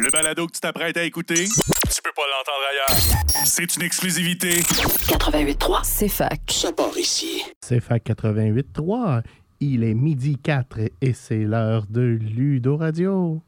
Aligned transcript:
Le 0.00 0.10
balado 0.10 0.46
que 0.46 0.52
tu 0.52 0.60
t'apprêtes 0.60 0.96
à 0.96 1.02
écouter, 1.04 1.44
tu 1.44 2.02
peux 2.02 2.12
pas 2.16 2.22
l'entendre 2.22 2.64
ailleurs. 2.70 3.44
C'est 3.44 3.76
une 3.76 3.82
exclusivité. 3.82 4.60
88.3, 4.60 5.80
c'est 5.82 6.08
fac. 6.08 6.40
Ça 6.48 6.72
part 6.72 6.96
ici. 6.96 7.42
C'est 7.60 7.80
FAC 7.80 8.04
88.3. 8.06 9.22
Il 9.60 9.84
est 9.84 9.94
midi 9.94 10.38
4 10.42 10.78
et 11.00 11.12
c'est 11.12 11.44
l'heure 11.44 11.84
de 11.88 12.00
Ludo 12.00 12.76
Radio. 12.76 13.42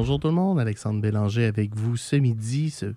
Bonjour 0.00 0.20
tout 0.20 0.28
le 0.28 0.34
monde, 0.34 0.60
Alexandre 0.60 1.00
Bélanger 1.00 1.46
avec 1.46 1.74
vous 1.74 1.96
ce 1.96 2.14
midi, 2.14 2.70
ce 2.70 2.94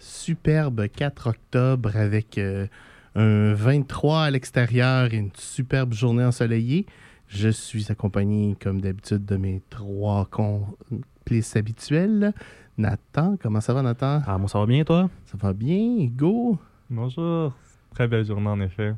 superbe 0.00 0.88
4 0.88 1.28
octobre 1.28 1.94
avec 1.94 2.38
euh, 2.38 2.66
un 3.14 3.54
23 3.54 4.24
à 4.24 4.30
l'extérieur 4.32 5.14
et 5.14 5.16
une 5.16 5.30
superbe 5.36 5.92
journée 5.92 6.24
ensoleillée. 6.24 6.86
Je 7.28 7.50
suis 7.50 7.92
accompagné 7.92 8.56
comme 8.60 8.80
d'habitude 8.80 9.24
de 9.24 9.36
mes 9.36 9.62
trois 9.70 10.26
complices 10.28 11.54
habituels. 11.54 12.32
Nathan, 12.76 13.36
comment 13.40 13.60
ça 13.60 13.72
va 13.72 13.82
Nathan? 13.82 14.20
Ah, 14.26 14.36
moi, 14.36 14.48
ça 14.48 14.58
va 14.58 14.66
bien, 14.66 14.82
toi? 14.82 15.08
Ça 15.26 15.38
va 15.38 15.52
bien, 15.52 16.00
Hugo? 16.00 16.58
Bonjour. 16.90 17.54
Très 17.94 18.08
belle 18.08 18.24
journée, 18.24 18.48
en 18.48 18.60
effet. 18.60 18.96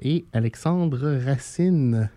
Et 0.00 0.26
Alexandre 0.34 1.18
Racine. 1.24 2.10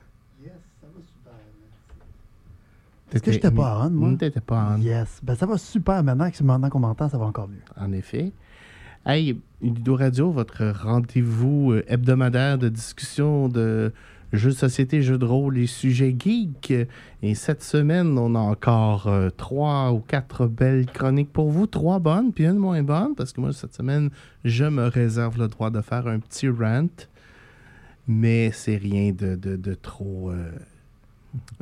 Est-ce 3.14 3.24
que 3.24 3.32
j'étais 3.32 3.52
pas 3.52 3.84
on, 3.86 3.90
moi? 3.90 4.14
T'étais 4.18 4.42
pas 4.42 4.76
on. 4.78 4.82
Yes. 4.82 5.20
Ben, 5.24 5.36
ça 5.36 5.46
va 5.46 5.58
super 5.58 6.04
maintenant. 6.04 6.30
Que 6.30 6.44
maintenant 6.44 6.70
qu'on 6.70 6.80
m'entend, 6.80 7.08
ça 7.10 7.18
va 7.18 7.26
encore 7.26 7.48
mieux. 7.48 7.62
En 7.78 7.92
effet. 7.94 8.34
Hey, 9.06 9.40
Ludo 9.62 9.96
Radio, 9.96 10.32
votre 10.32 10.66
rendez-vous 10.84 11.72
euh, 11.72 11.84
hebdomadaire 11.88 12.58
de 12.58 12.68
discussion 12.68 13.48
de 13.48 13.94
jeux 14.34 14.50
de 14.50 14.56
société, 14.56 15.02
jeux 15.02 15.18
de 15.18 15.24
rôle 15.24 15.58
et 15.58 15.68
sujets 15.68 16.14
geeks. 16.20 16.74
Et 17.24 17.34
cette 17.34 17.64
semaine, 17.64 18.18
on 18.18 18.36
a 18.36 18.40
encore 18.40 19.08
euh, 19.08 19.30
trois 19.30 19.94
ou 19.94 20.00
quatre 20.00 20.46
belles 20.48 20.86
chroniques 20.88 21.32
pour 21.32 21.50
vous. 21.50 21.68
Trois 21.68 22.00
bonnes, 22.00 22.34
puis 22.34 22.46
une 22.46 22.58
moins 22.58 22.84
bonne, 22.84 23.16
parce 23.16 23.32
que 23.32 23.40
moi, 23.40 23.54
cette 23.54 23.74
semaine, 23.74 24.10
je 24.44 24.66
me 24.66 24.88
réserve 24.88 25.38
le 25.40 25.48
droit 25.48 25.70
de 25.70 25.80
faire 25.80 26.08
un 26.08 26.20
petit 26.20 26.50
rant. 26.50 26.88
Mais 28.10 28.52
c'est 28.52 28.76
rien 28.78 29.14
de, 29.14 29.36
de- 29.36 29.56
de 29.56 29.74
trop... 29.74 30.32
euh, 30.32 30.52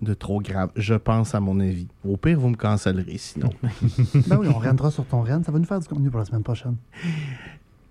de 0.02 0.14
trop 0.14 0.42
grave, 0.42 0.72
je 0.76 0.94
pense 0.94 1.36
à 1.36 1.40
mon 1.40 1.60
avis. 1.60 1.88
Au 2.08 2.18
pire, 2.18 2.40
vous 2.40 2.50
me 2.50 2.56
cancellerez 2.56 3.18
sinon. 3.18 3.50
ben 4.28 4.38
oui, 4.38 4.48
on 4.48 4.60
rentrera 4.60 4.92
sur 4.92 5.06
ton 5.06 5.22
rennes. 5.22 5.44
Ça 5.44 5.52
va 5.52 5.60
nous 5.60 5.66
faire 5.66 5.80
du 5.80 5.88
contenu 5.88 6.10
pour 6.10 6.20
la 6.20 6.26
semaine 6.26 6.44
prochaine. 6.44 6.76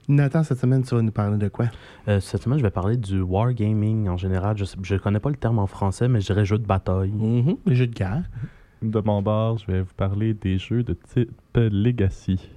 Nathan, 0.09 0.43
cette 0.43 0.59
semaine, 0.59 0.83
tu 0.83 0.95
vas 0.95 1.03
nous 1.03 1.12
parler 1.12 1.39
de 1.39 1.49
quoi? 1.49 1.67
Euh, 2.09 2.21
cette 2.21 2.43
semaine, 2.43 2.59
je 2.59 2.62
vais 2.62 2.71
parler 2.71 2.97
du 2.97 3.21
wargaming 3.21 4.09
en 4.09 4.17
général. 4.19 4.57
Je 4.57 4.95
ne 4.95 4.99
connais 4.99 5.21
pas 5.21 5.31
le 5.31 5.37
terme 5.37 5.59
en 5.59 5.67
français, 5.67 6.09
mais 6.09 6.21
je 6.21 6.27
dirais 6.27 6.45
jeu 6.45 6.59
de 6.59 6.67
bataille. 6.67 7.12
Les 7.67 7.75
jeux 7.75 7.87
de 7.87 7.95
guerre. 7.95 8.25
De 8.83 9.01
mon 9.01 9.23
bord, 9.23 9.57
je 9.59 9.67
vais 9.67 9.81
vous 9.81 9.95
parler 9.97 10.35
des 10.35 10.59
jeux 10.59 10.83
de 10.83 10.93
type 10.93 11.31
Legacy. 11.55 12.51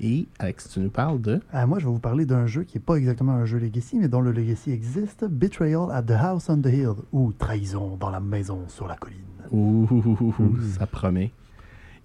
Et 0.00 0.28
Alex, 0.38 0.70
tu 0.70 0.80
nous 0.80 0.90
parles 0.90 1.20
de? 1.20 1.40
Euh, 1.54 1.66
moi, 1.66 1.78
je 1.80 1.86
vais 1.86 1.92
vous 1.92 1.98
parler 1.98 2.24
d'un 2.24 2.46
jeu 2.46 2.62
qui 2.62 2.76
n'est 2.76 2.82
pas 2.82 2.94
exactement 2.94 3.32
un 3.32 3.44
jeu 3.44 3.58
Legacy, 3.58 3.98
mais 3.98 4.08
dont 4.08 4.20
le 4.20 4.30
Legacy 4.30 4.70
existe 4.70 5.24
Betrayal 5.24 5.90
at 5.90 6.02
the 6.02 6.12
House 6.12 6.48
on 6.48 6.60
the 6.60 6.66
Hill 6.66 6.92
ou 7.12 7.32
Trahison 7.32 7.96
dans 7.96 8.10
la 8.10 8.20
maison 8.20 8.60
sur 8.68 8.86
la 8.86 8.96
colline. 8.96 9.18
Ouh, 9.50 9.88
ça 10.78 10.86
promet. 10.86 11.32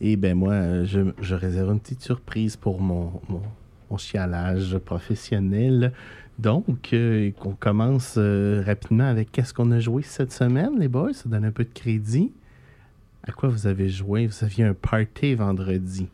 Et 0.02 0.16
ben 0.16 0.36
moi, 0.36 0.84
je, 0.86 1.02
je 1.22 1.36
réserve 1.36 1.72
une 1.72 1.80
petite 1.80 2.02
surprise 2.02 2.56
pour 2.56 2.82
mon, 2.82 3.22
mon, 3.30 3.42
mon 3.92 3.98
chialage 3.98 4.78
professionnel. 4.80 5.94
Donc, 6.40 6.90
euh, 6.94 7.30
qu'on 7.40 7.54
commence 7.54 8.16
euh, 8.18 8.64
rapidement 8.66 9.06
avec 9.06 9.32
qu'est-ce 9.32 9.54
qu'on 9.54 9.70
a 9.72 9.80
joué 9.80 10.02
cette 10.02 10.32
semaine, 10.32 10.80
les 10.80 10.88
boys? 10.88 11.14
Ça 11.14 11.30
donne 11.30 11.46
un 11.46 11.52
peu 11.52 11.64
de 11.64 11.74
crédit. 11.74 12.32
À 13.22 13.32
quoi 13.32 13.50
vous 13.50 13.68
avez 13.68 13.88
joué? 13.88 14.26
Vous 14.26 14.44
aviez 14.44 14.66
un 14.66 14.74
party 14.74 15.36
vendredi. 15.36 16.10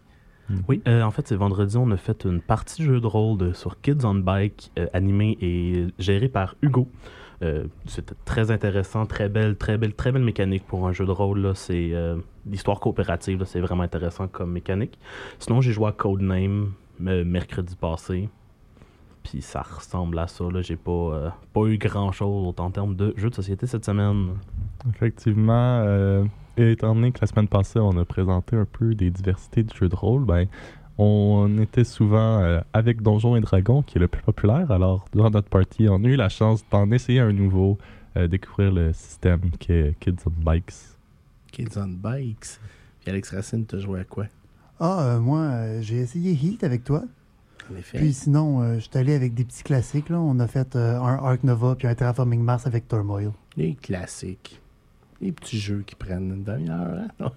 Oui, 0.68 0.82
euh, 0.88 1.04
en 1.04 1.12
fait, 1.12 1.28
c'est 1.28 1.36
vendredi, 1.36 1.78
on 1.78 1.92
a 1.92 1.98
fait 1.98 2.26
une 2.26 2.42
partie 2.42 2.84
jeu 2.84 3.00
de 3.00 3.06
rôle 3.08 3.38
de- 3.38 3.54
sur 3.54 3.80
Kids 3.82 4.04
on 4.04 4.16
Bike, 4.16 4.72
euh, 4.80 4.88
animé 4.94 5.38
et 5.42 5.88
géré 6.00 6.28
par 6.28 6.56
Hugo. 6.62 6.88
Euh, 7.42 7.66
C'était 7.86 8.16
très 8.26 8.52
intéressant, 8.52 9.06
très 9.06 9.30
belle, 9.30 9.56
très 9.56 9.78
belle, 9.78 9.94
très 9.94 10.12
belle 10.12 10.24
mécanique 10.24 10.66
pour 10.68 10.88
un 10.88 10.92
jeu 10.92 11.06
de 11.06 11.12
rôle. 11.12 11.40
là. 11.40 11.54
C'est 11.56 11.92
euh, 11.94 12.18
l'histoire 12.46 12.80
coopérative, 12.80 13.40
là, 13.40 13.46
c'est 13.46 13.62
vraiment 13.62 13.84
intéressant 13.84 14.28
comme 14.28 14.52
mécanique. 14.52 14.98
Sinon, 15.40 15.62
j'ai 15.62 15.72
joué 15.72 15.88
à 15.88 15.92
Codename 15.92 16.72
mercredi 17.00 17.76
passé. 17.76 18.28
Puis 19.24 19.42
ça 19.42 19.62
ressemble 19.62 20.18
à 20.20 20.28
ça. 20.28 20.46
là. 20.52 20.62
J'ai 20.62 20.76
pas, 20.78 21.34
pas 21.54 21.66
eu 21.68 21.78
grand 21.78 22.12
chose 22.12 22.54
en 22.58 22.72
termes 22.72 22.96
de 22.96 23.14
jeux 23.18 23.30
de 23.30 23.36
société 23.36 23.68
cette 23.68 23.86
semaine. 23.86 24.30
Effectivement, 24.90 25.84
étant 26.62 26.96
donné 26.96 27.12
que 27.12 27.20
la 27.22 27.28
semaine 27.28 27.47
passée, 27.47 27.80
on 27.80 27.97
a 27.97 28.06
présenté 28.06 28.56
un 28.56 28.66
peu 28.66 28.96
des 28.96 29.09
diversités 29.09 29.64
du 29.64 29.75
jeu 29.75 29.90
de 29.90 29.96
rôle, 29.96 30.25
ben, 30.25 30.47
on 30.97 31.58
était 31.59 31.84
souvent 31.84 32.40
euh, 32.40 32.59
avec 32.74 33.02
Donjons 33.02 33.36
et 33.36 33.42
Dragons, 33.42 33.81
qui 33.84 33.97
est 33.97 34.02
le 34.02 34.08
plus 34.08 34.22
populaire. 34.22 34.69
Alors, 34.72 35.06
durant 35.14 35.30
notre 35.30 35.50
partie, 35.50 35.88
on 35.90 36.03
a 36.03 36.08
eu 36.08 36.16
la 36.16 36.30
chance 36.30 36.64
d'en 36.69 36.92
essayer 36.92 37.19
un 37.22 37.31
nouveau, 37.31 37.78
euh, 38.18 38.28
découvrir 38.28 38.72
le 38.72 38.92
système 38.94 39.52
qui 39.59 39.72
est 39.72 39.98
Kids 40.00 40.16
on 40.25 40.44
Bikes. 40.44 40.74
Kids 41.52 41.78
on 41.78 41.88
Bikes. 41.88 42.59
Puis 43.00 43.09
Alex 43.09 43.31
Racine, 43.31 43.66
t'as 43.66 43.80
joué 43.80 44.02
à 44.02 44.03
quoi? 44.03 44.25
Ah, 44.80 45.02
euh, 45.02 45.19
moi, 45.19 45.40
euh, 45.40 45.81
j'ai 45.81 45.98
essayé 45.98 46.31
Heat 46.31 46.64
avec 46.64 46.84
toi. 46.84 47.03
En 47.72 47.75
effet. 47.78 47.98
Puis 47.98 48.14
sinon, 48.14 48.62
euh, 48.62 48.75
je 48.75 48.80
suis 48.81 48.98
allé 48.98 49.14
avec 49.14 49.34
des 49.34 49.44
petits 49.44 49.64
classiques. 49.64 50.09
Là. 50.09 50.19
On 50.19 50.40
a 50.40 50.48
fait 50.48 50.75
euh, 50.75 51.00
un 51.00 51.16
Ark 51.16 51.44
Nova 51.44 51.75
puis 51.75 51.88
un 51.88 51.96
Terraforming 51.96 52.42
Mars 52.42 52.66
avec 52.66 52.88
Turmoil. 52.88 53.31
Les 53.58 53.75
classiques. 53.75 54.62
Les 55.22 55.31
petits 55.34 55.59
jeux 55.59 55.84
qui 55.85 55.96
prennent 55.96 56.31
une 56.31 56.44
demi-heure. 56.44 57.07
hein? 57.19 57.31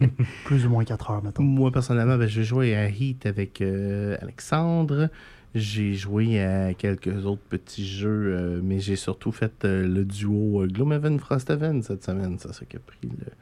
Plus 0.44 0.66
ou 0.66 0.70
moins 0.70 0.84
4 0.84 1.10
heures, 1.10 1.22
mettons. 1.22 1.42
Moi, 1.44 1.70
personnellement, 1.70 2.18
ben, 2.18 2.26
j'ai 2.26 2.42
joué 2.44 2.74
à 2.74 2.88
Heat 2.88 3.26
avec 3.26 3.60
euh, 3.60 4.16
Alexandre. 4.20 5.08
J'ai 5.54 5.94
joué 5.94 6.42
à 6.42 6.74
quelques 6.74 7.24
autres 7.26 7.42
petits 7.48 7.86
jeux, 7.86 8.34
euh, 8.36 8.60
mais 8.62 8.80
j'ai 8.80 8.96
surtout 8.96 9.32
fait 9.32 9.64
euh, 9.64 9.86
le 9.86 10.04
duo 10.04 10.62
euh, 10.62 10.66
Gloomhaven 10.66 11.18
Frosthaven 11.18 11.82
cette 11.82 12.04
semaine. 12.04 12.36
C'est 12.38 12.52
ça 12.52 12.64
qui 12.64 12.76
a 12.76 12.80
pris 12.80 12.98
le- 13.04 13.32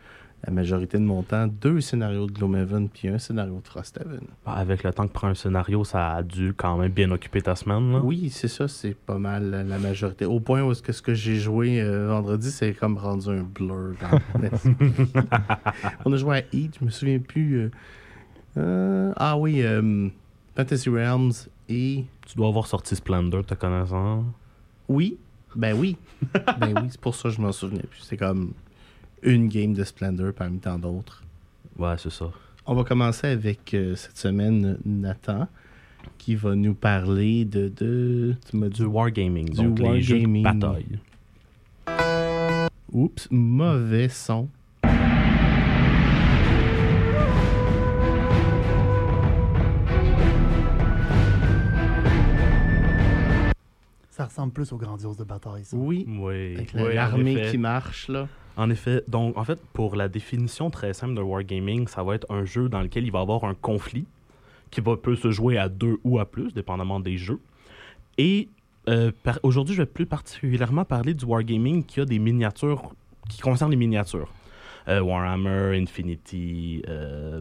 la 0.46 0.52
majorité 0.52 0.96
de 0.98 1.02
mon 1.02 1.22
temps. 1.22 1.46
Deux 1.48 1.80
scénarios 1.80 2.26
de 2.26 2.32
Gloomhaven 2.32 2.88
puis 2.88 3.08
un 3.08 3.18
scénario 3.18 3.60
de 3.62 3.66
Frosthaven. 3.68 4.20
Bah, 4.44 4.52
Avec 4.52 4.84
le 4.84 4.92
temps 4.92 5.06
que 5.08 5.12
prend 5.12 5.26
un 5.28 5.34
scénario, 5.34 5.82
ça 5.84 6.12
a 6.14 6.22
dû 6.22 6.54
quand 6.56 6.76
même 6.78 6.92
bien 6.92 7.10
occuper 7.10 7.42
ta 7.42 7.56
semaine. 7.56 7.92
là. 7.92 8.00
Oui, 8.02 8.30
c'est 8.30 8.48
ça, 8.48 8.68
c'est 8.68 8.94
pas 8.94 9.18
mal 9.18 9.50
la- 9.68 9.78
majorité. 9.78 10.24
Au 10.24 10.38
point 10.40 10.62
où 10.62 10.70
est-ce 10.72 10.82
que 10.82 10.92
ce 10.92 11.02
que 11.02 11.14
j'ai 11.14 11.36
joué 11.36 11.80
euh, 11.80 12.08
vendredi, 12.08 12.50
c'est 12.50 12.72
comme 12.74 12.96
rendu 12.96 13.28
un 13.28 13.42
blur. 13.42 13.94
dans. 14.00 14.40
On 16.04 16.12
a 16.12 16.16
joué 16.16 16.38
à 16.38 16.42
Heat, 16.56 16.76
je 16.80 16.84
me 16.84 16.90
souviens 16.90 17.18
plus. 17.18 17.58
euh, 17.58 17.70
euh, 18.58 19.12
ah 19.16 19.36
oui, 19.36 19.62
Fantasy 20.56 20.88
Realms 20.88 21.32
et. 21.68 22.04
Tu 22.26 22.36
dois 22.36 22.48
avoir 22.48 22.66
sorti 22.66 22.96
Splendor, 22.96 23.44
te 23.44 23.54
connaissant. 23.54 24.24
Oui, 24.88 25.18
ben 25.54 25.76
oui. 25.76 25.96
ben 26.60 26.74
oui, 26.82 26.88
c'est 26.90 27.00
pour 27.00 27.14
ça 27.14 27.28
que 27.28 27.34
je 27.34 27.40
m'en 27.40 27.52
souvenais 27.52 27.82
plus. 27.82 28.00
C'est 28.00 28.16
comme 28.16 28.52
une 29.26 29.48
game 29.48 29.74
de 29.74 29.84
Splendor 29.84 30.32
parmi 30.32 30.58
tant 30.58 30.78
d'autres. 30.78 31.22
Ouais, 31.78 31.94
c'est 31.98 32.10
ça. 32.10 32.30
On 32.64 32.74
va 32.74 32.84
commencer 32.84 33.26
avec 33.26 33.74
euh, 33.74 33.94
cette 33.94 34.16
semaine 34.16 34.78
Nathan 34.84 35.46
qui 36.18 36.34
va 36.36 36.54
nous 36.54 36.74
parler 36.74 37.44
de. 37.44 37.68
de 37.68 38.34
tu 38.50 38.56
m'as 38.56 38.68
dit? 38.68 38.80
Du 38.80 38.86
wargaming, 38.86 39.50
Du 39.50 39.56
donc 39.56 39.78
les 39.80 40.00
jeux 40.00 40.20
de 40.20 40.26
wargaming. 40.26 40.42
bataille. 40.42 40.98
Oups, 42.92 43.28
mauvais 43.30 44.08
son. 44.08 44.48
Ressemble 54.36 54.52
plus 54.52 54.70
aux 54.72 54.76
grandioses 54.76 55.16
de 55.16 55.24
bataille, 55.24 55.64
ça. 55.64 55.76
Oui, 55.76 56.04
Oui, 56.08 56.54
avec 56.56 56.72
oui, 56.74 56.94
l'armée 56.94 57.48
qui 57.50 57.58
marche, 57.58 58.08
là. 58.08 58.28
En 58.58 58.70
effet, 58.70 59.02
donc 59.08 59.36
en 59.36 59.44
fait, 59.44 59.58
pour 59.72 59.96
la 59.96 60.08
définition 60.08 60.70
très 60.70 60.92
simple 60.94 61.14
de 61.14 61.20
wargaming, 61.20 61.88
ça 61.88 62.02
va 62.02 62.14
être 62.14 62.30
un 62.30 62.44
jeu 62.44 62.68
dans 62.68 62.80
lequel 62.82 63.04
il 63.04 63.12
va 63.12 63.18
y 63.20 63.22
avoir 63.22 63.44
un 63.44 63.54
conflit 63.54 64.06
qui 64.70 64.80
va, 64.80 64.96
peut 64.96 65.16
se 65.16 65.30
jouer 65.30 65.58
à 65.58 65.68
deux 65.68 65.98
ou 66.04 66.18
à 66.18 66.24
plus, 66.26 66.52
dépendamment 66.54 67.00
des 67.00 67.16
jeux. 67.16 67.38
Et 68.18 68.48
euh, 68.88 69.10
aujourd'hui, 69.42 69.74
je 69.74 69.82
vais 69.82 69.86
plus 69.86 70.06
particulièrement 70.06 70.84
parler 70.84 71.12
du 71.14 71.24
wargaming 71.24 71.84
qui 71.84 72.00
a 72.00 72.04
des 72.04 72.18
miniatures, 72.18 72.92
qui 73.28 73.40
concerne 73.40 73.70
les 73.70 73.76
miniatures. 73.76 74.32
Euh, 74.88 75.00
Warhammer, 75.00 75.76
Infinity, 75.78 76.82
euh, 76.88 77.40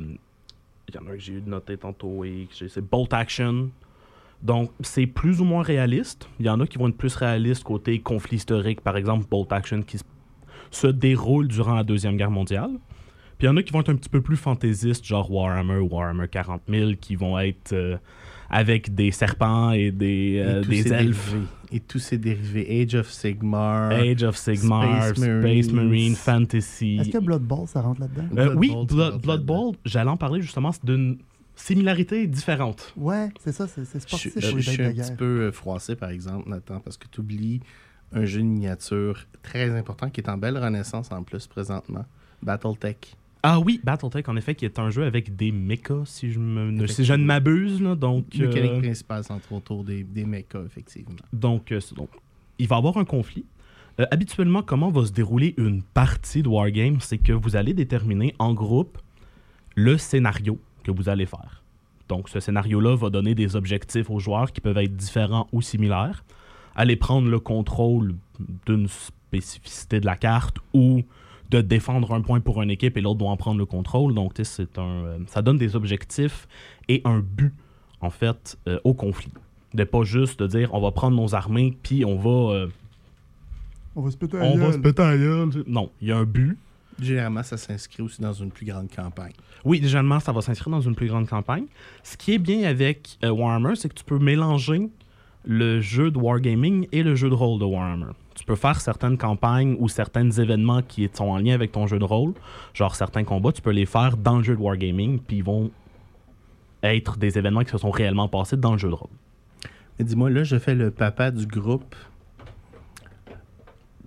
il 0.90 0.96
y 0.96 0.98
en 0.98 1.06
a 1.08 1.10
un 1.12 1.14
que 1.14 1.20
j'ai 1.20 1.34
eu 1.34 1.42
noté 1.46 1.78
tantôt, 1.78 2.24
et 2.26 2.48
que 2.50 2.56
j'ai- 2.56 2.70
c'est 2.70 2.82
Bolt 2.82 3.14
Action. 3.14 3.70
Donc, 4.46 4.70
c'est 4.82 5.08
plus 5.08 5.42
ou 5.42 5.44
moins 5.44 5.64
réaliste. 5.64 6.30
Il 6.40 6.46
y 6.46 6.50
en 6.50 6.60
a 6.60 6.68
qui 6.68 6.78
vont 6.78 6.88
être 6.88 6.98
plus 6.98 7.16
réalistes 7.16 7.64
côté 7.64 7.98
conflit 8.00 8.38
historique, 8.38 8.82
par 8.82 8.96
exemple 8.96 9.26
Bolt 9.30 9.52
Action 9.52 9.82
qui 9.82 9.98
se 10.70 10.88
déroule 10.88 11.48
durant 11.48 11.74
la 11.74 11.84
Deuxième 11.84 12.16
Guerre 12.16 12.30
mondiale. 12.30 12.70
Puis 13.40 13.48
il 13.48 13.50
y 13.50 13.50
en 13.50 13.58
a 13.58 13.64
qui 13.64 13.74
vont 13.74 13.82
être 13.82 13.90
un 13.90 13.96
petit 13.96 14.10
peu 14.10 14.22
plus 14.22 14.38
fantaisistes, 14.38 15.04
genre 15.04 15.32
Warhammer 15.32 15.78
ou 15.78 15.88
Warhammer 15.90 16.28
40 16.28 16.62
000, 16.70 16.92
qui 17.02 17.16
vont 17.16 17.40
être 17.40 17.74
euh, 17.74 17.98
avec 18.50 18.94
des 18.94 19.10
serpents 19.10 19.72
et 19.72 19.90
des, 19.92 20.38
euh, 20.38 20.60
Et 20.60 20.62
tous 20.62 20.70
des 20.70 20.82
ses 20.84 20.94
elfes. 20.94 21.32
dérivés. 21.32 21.48
Et 21.72 21.80
tous 21.80 22.00
ces 22.00 22.18
dérivés. 22.20 22.82
Age 22.84 22.96
of 22.96 23.10
Sigmar. 23.10 23.92
Age 23.92 24.24
of 24.24 24.38
Sigmar, 24.38 25.08
Space. 25.16 25.72
Marine, 25.72 26.16
Fantasy. 26.16 26.98
Est-ce 27.02 27.10
que 27.10 27.18
Blood 27.18 27.42
Bowl, 27.42 27.68
ça 27.68 27.82
rentre 27.82 28.02
là-dedans? 28.02 28.28
Euh, 28.38 28.54
oui, 28.56 28.70
Bowl, 28.70 28.86
Blood, 28.86 29.22
Blood. 29.22 29.44
Bowl, 29.46 29.76
j'allais 29.86 30.12
en 30.12 30.18
parler 30.18 30.42
justement, 30.42 30.72
c'est 30.72 30.86
d'une 30.86 31.18
similarité 31.56 32.28
différente. 32.28 32.94
Ouais, 32.98 33.30
c'est 33.40 33.52
ça, 33.52 33.68
c'est 33.68 33.86
c'est 33.86 34.00
Je, 34.00 34.04
sportif 34.08 34.34
je- 34.38 34.56
les 34.56 34.62
je 34.62 34.70
suis 34.72 34.84
un 34.84 34.92
petit 34.94 35.12
peu 35.16 35.42
euh, 35.48 35.52
froissé, 35.52 35.96
par 35.96 36.10
exemple, 36.10 36.50
Nathan, 36.50 36.80
parce 36.80 36.98
que 36.98 37.08
tu 37.10 37.22
oublies 37.22 37.62
un 38.12 38.26
jeu 38.26 38.40
de 38.40 38.46
miniature 38.46 39.26
très 39.42 39.70
important 39.78 40.10
qui 40.10 40.22
est 40.22 40.30
en 40.30 40.38
belle 40.38 40.58
renaissance 40.58 41.12
en 41.12 41.24
plus 41.24 41.48
présentement. 41.48 42.06
Battletech. 42.44 43.16
Ah 43.44 43.60
oui, 43.60 43.80
Battletech, 43.84 44.28
en 44.30 44.36
effet, 44.38 44.56
qui 44.56 44.66
est 44.66 44.80
un 44.80 44.90
jeu 44.90 45.04
avec 45.04 45.36
des 45.36 45.52
mechas, 45.52 46.04
si 46.06 46.32
je, 46.32 46.40
me, 46.40 46.72
ne- 46.72 46.88
si 46.88 47.04
je 47.06 47.14
ne 47.14 47.24
m'abuse. 47.24 47.82
là, 47.82 47.96
Donc, 47.96 48.26
La 48.36 48.48
mécanique 48.48 48.72
euh, 48.74 48.80
principale 48.82 49.24
centre 49.24 49.52
autour 49.54 49.84
des, 49.84 50.04
des 50.04 50.26
mechas, 50.26 50.62
effectivement. 50.66 51.16
donc, 51.34 51.72
euh, 51.72 51.80
donc, 51.96 52.10
il 52.58 52.68
va 52.68 52.76
y 52.76 52.80
avoir 52.80 52.98
un 52.98 53.06
conflit. 53.06 53.46
Euh, 54.00 54.06
habituellement, 54.12 54.62
comment 54.62 54.90
va 54.92 55.06
se 55.06 55.12
dérouler 55.12 55.54
une 55.58 55.82
partie 55.82 56.44
de 56.44 56.48
Wargame 56.50 57.00
C'est 57.02 57.18
que 57.18 57.32
vous 57.34 57.56
allez 57.56 57.74
déterminer 57.74 58.34
en 58.40 58.54
groupe 58.54 58.98
le 59.76 59.98
scénario 59.98 60.60
que 60.86 60.92
vous 60.92 61.10
allez 61.10 61.26
faire. 61.26 61.64
Donc, 62.08 62.30
ce 62.30 62.40
scénario-là 62.40 62.96
va 62.96 63.10
donner 63.10 63.34
des 63.36 63.56
objectifs 63.56 64.10
aux 64.10 64.20
joueurs 64.20 64.52
qui 64.52 64.62
peuvent 64.62 64.78
être 64.78 64.96
différents 64.96 65.48
ou 65.52 65.62
similaires. 65.62 66.24
Aller 66.76 66.96
prendre 66.96 67.30
le 67.30 67.40
contrôle 67.40 68.16
d'une 68.66 68.88
spécificité 68.88 70.00
de 70.00 70.06
la 70.06 70.16
carte 70.16 70.58
ou 70.74 71.02
de 71.50 71.62
défendre 71.62 72.14
un 72.14 72.22
point 72.22 72.40
pour 72.40 72.62
une 72.62 72.70
équipe 72.70 72.98
et 72.98 73.02
l'autre 73.02 73.20
doit 73.20 73.30
en 73.30 73.38
prendre 73.38 73.58
le 73.58 73.66
contrôle. 73.66 74.14
Donc, 74.14 74.34
c'est 74.44 74.78
un, 74.78 74.82
euh, 74.82 75.18
ça 75.28 75.42
donne 75.42 75.58
des 75.58 75.76
objectifs 75.76 76.48
et 76.88 77.02
un 77.06 77.20
but, 77.20 77.54
en 78.02 78.10
fait, 78.10 78.58
euh, 78.68 78.80
au 78.84 78.94
conflit. 78.94 79.32
De 79.74 79.84
pas 79.84 80.04
juste 80.04 80.42
de 80.42 80.48
dire 80.48 80.74
on 80.74 80.80
va 80.80 80.92
prendre 80.92 81.18
nos 81.18 81.36
armées 81.36 81.78
puis 81.84 82.06
on 82.06 82.18
va, 82.18 82.54
euh, 82.54 82.68
On 83.96 84.02
va 84.02 84.12
se 84.12 84.18
péter 84.18 84.38
on 84.42 84.58
va 84.58 84.72
se 84.72 84.78
péter 84.78 85.02
à 85.02 85.18
gueule. 85.18 85.50
Non, 85.68 85.92
il 86.02 86.08
y 86.08 86.12
a 86.12 86.18
un 86.18 86.24
but. 86.24 86.58
Généralement, 87.00 87.44
ça 87.44 87.58
s'inscrit 87.58 88.02
aussi 88.04 88.22
dans 88.22 88.34
une 88.34 88.52
plus 88.52 88.66
grande 88.66 88.90
campagne. 88.90 89.34
Oui, 89.66 89.80
généralement, 89.82 90.20
ça 90.20 90.32
va 90.32 90.42
s'inscrire 90.42 90.72
dans 90.72 90.82
une 90.82 90.96
plus 90.96 91.08
grande 91.08 91.28
campagne. 91.28 91.66
Ce 92.04 92.16
qui 92.16 92.34
est 92.34 92.38
bien 92.38 92.64
avec 92.64 93.18
euh, 93.24 93.30
Warhammer, 93.30 93.76
c'est 93.76 93.90
que 93.90 93.96
tu 93.96 94.06
peux 94.06 94.20
mélanger 94.20 94.90
le 95.46 95.82
jeu 95.82 96.10
de 96.10 96.18
Wargaming 96.18 96.88
et 96.92 97.04
le 97.04 97.16
jeu 97.16 97.30
de 97.30 97.36
rôle 97.36 97.60
de 97.60 97.66
Warhammer. 97.66 98.14
Tu 98.36 98.44
peux 98.46 98.56
faire 98.56 98.82
certaines 98.82 99.18
campagnes 99.18 99.76
ou 99.80 99.88
certains 99.88 100.30
événements 100.30 100.82
qui 100.82 101.10
sont 101.14 101.26
en 101.26 101.38
lien 101.38 101.54
avec 101.54 101.72
ton 101.72 101.88
jeu 101.88 102.00
de 102.00 102.04
rôle, 102.04 102.34
genre 102.74 102.96
certains 102.96 103.24
combats, 103.24 103.52
tu 103.52 103.62
peux 103.62 103.72
les 103.72 103.86
faire 103.86 104.18
dans 104.18 104.38
le 104.38 104.44
jeu 104.44 104.56
de 104.56 104.62
Wargaming, 104.62 105.20
puis 105.20 105.38
ils 105.38 105.44
vont 105.44 105.72
être 106.84 107.18
des 107.18 107.38
événements 107.38 107.64
qui 107.64 107.72
se 107.72 107.78
sont 107.78 107.92
réellement 107.92 108.28
passés 108.28 108.58
dans 108.58 108.74
le 108.74 108.78
jeu 108.78 108.90
de 108.90 108.96
rôle. 108.96 109.10
Dis-moi, 110.00 110.30
là, 110.30 110.44
je 110.44 110.58
fais 110.58 110.76
le 110.76 110.92
papa 110.92 111.32
du 111.32 111.46
groupe. 111.46 111.96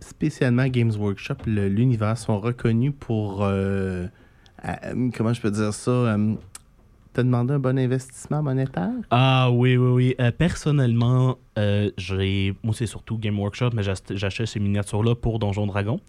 Spécialement 0.00 0.67
Games 0.69 0.93
Workshop, 0.99 1.37
l'univers 1.47 2.17
sont 2.19 2.39
reconnus 2.41 2.93
pour. 2.99 3.45
euh, 3.45 4.06
euh, 4.65 5.11
comment 5.17 5.33
je 5.33 5.41
peux 5.41 5.50
dire 5.50 5.73
ça 5.73 5.91
euh, 5.91 6.35
T'as 7.12 7.23
demandé 7.23 7.55
un 7.55 7.59
bon 7.59 7.79
investissement 7.79 8.43
monétaire? 8.43 8.91
Ah 9.11 9.50
oui, 9.50 9.77
oui, 9.77 10.15
oui. 10.19 10.31
Personnellement, 10.37 11.39
j'ai. 11.97 12.55
Moi, 12.62 12.75
c'est 12.77 12.87
surtout 12.87 13.19
Game 13.19 13.39
Workshop, 13.41 13.71
mais 13.75 13.83
j'ach- 13.83 14.03
j'achète 14.15 14.47
ces 14.47 14.61
miniatures-là 14.61 15.15
pour 15.15 15.39
Donjon 15.39 15.67
Dragon. 15.67 16.00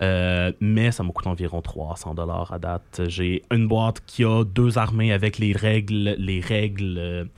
Mais 0.00 0.90
ça 0.92 1.02
me 1.02 1.10
coûte 1.12 1.26
environ 1.26 1.62
300 1.62 2.14
dollars 2.14 2.52
à 2.52 2.58
date. 2.58 3.02
J'ai 3.08 3.42
une 3.50 3.68
boîte 3.68 4.02
qui 4.06 4.24
a 4.24 4.44
deux 4.44 4.76
armées 4.76 5.12
avec 5.12 5.38
les 5.38 5.52
règles, 5.52 6.14
les 6.18 6.40
règles, 6.40 7.28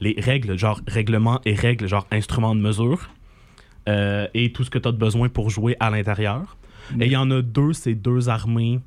les 0.00 0.16
règles, 0.18 0.58
genre 0.58 0.80
règlement 0.86 1.40
et 1.46 1.54
règles, 1.54 1.86
genre 1.86 2.06
instrument 2.10 2.54
de 2.54 2.60
mesure, 2.60 3.08
euh, 3.88 4.26
et 4.34 4.52
tout 4.52 4.64
ce 4.64 4.70
que 4.70 4.78
tu 4.78 4.88
as 4.88 4.92
besoin 4.92 5.28
pour 5.28 5.50
jouer 5.50 5.76
à 5.80 5.90
l'intérieur. 5.90 6.56
Et 6.98 7.06
il 7.06 7.12
y 7.12 7.16
en 7.16 7.30
a 7.30 7.40
deux, 7.40 7.72
ces 7.72 7.94
deux 7.94 8.28
armées 8.28 8.80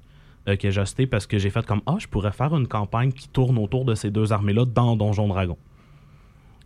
euh, 0.47 0.57
que 0.57 0.69
j'ai 0.69 0.81
achetées 0.81 1.07
parce 1.07 1.25
que 1.25 1.37
j'ai 1.37 1.49
fait 1.49 1.65
comme 1.65 1.81
ah, 1.85 1.95
je 1.99 2.07
pourrais 2.07 2.33
faire 2.33 2.55
une 2.55 2.67
campagne 2.67 3.11
qui 3.13 3.29
tourne 3.29 3.57
autour 3.57 3.85
de 3.85 3.95
ces 3.95 4.11
deux 4.11 4.33
armées-là 4.33 4.65
dans 4.65 4.97
Donjon 4.97 5.27
Dragon. 5.27 5.57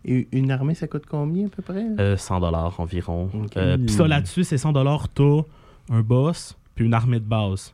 Et 0.06 0.28
une 0.32 0.52
armée, 0.52 0.74
ça 0.74 0.88
coûte 0.88 1.06
combien 1.08 1.48
à 1.48 1.50
peu 1.50 1.62
près? 1.62 1.86
Euh, 2.00 2.18
100 2.18 2.40
dollars 2.40 2.80
environ. 2.80 3.30
Ok. 3.34 3.58
Euh, 3.58 3.78
Puis 3.78 3.90
ça, 3.90 4.08
là-dessus, 4.08 4.44
c'est 4.46 4.58
100 4.58 4.72
dollars. 4.72 5.10
T'as 5.10 5.42
un 5.90 6.02
boss, 6.02 6.58
puis 6.76 6.86
une 6.86 6.94
armée 6.94 7.20
de 7.20 7.26
base. 7.26 7.74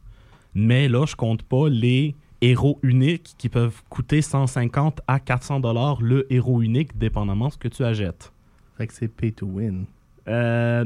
Mais 0.55 0.87
là, 0.89 1.05
je 1.05 1.15
compte 1.15 1.43
pas 1.43 1.69
les 1.69 2.15
héros 2.41 2.79
uniques 2.83 3.35
qui 3.37 3.49
peuvent 3.49 3.81
coûter 3.89 4.21
150 4.21 5.01
à 5.07 5.19
400 5.19 5.59
dollars 5.61 6.01
le 6.01 6.31
héros 6.33 6.61
unique, 6.61 6.97
dépendamment 6.97 7.47
de 7.47 7.53
ce 7.53 7.57
que 7.57 7.67
tu 7.67 7.83
achètes. 7.83 8.33
Fait 8.77 8.87
que 8.87 8.93
c'est 8.93 9.07
pay 9.07 9.31
to 9.31 9.45
win. 9.45 9.85
Euh, 10.27 10.85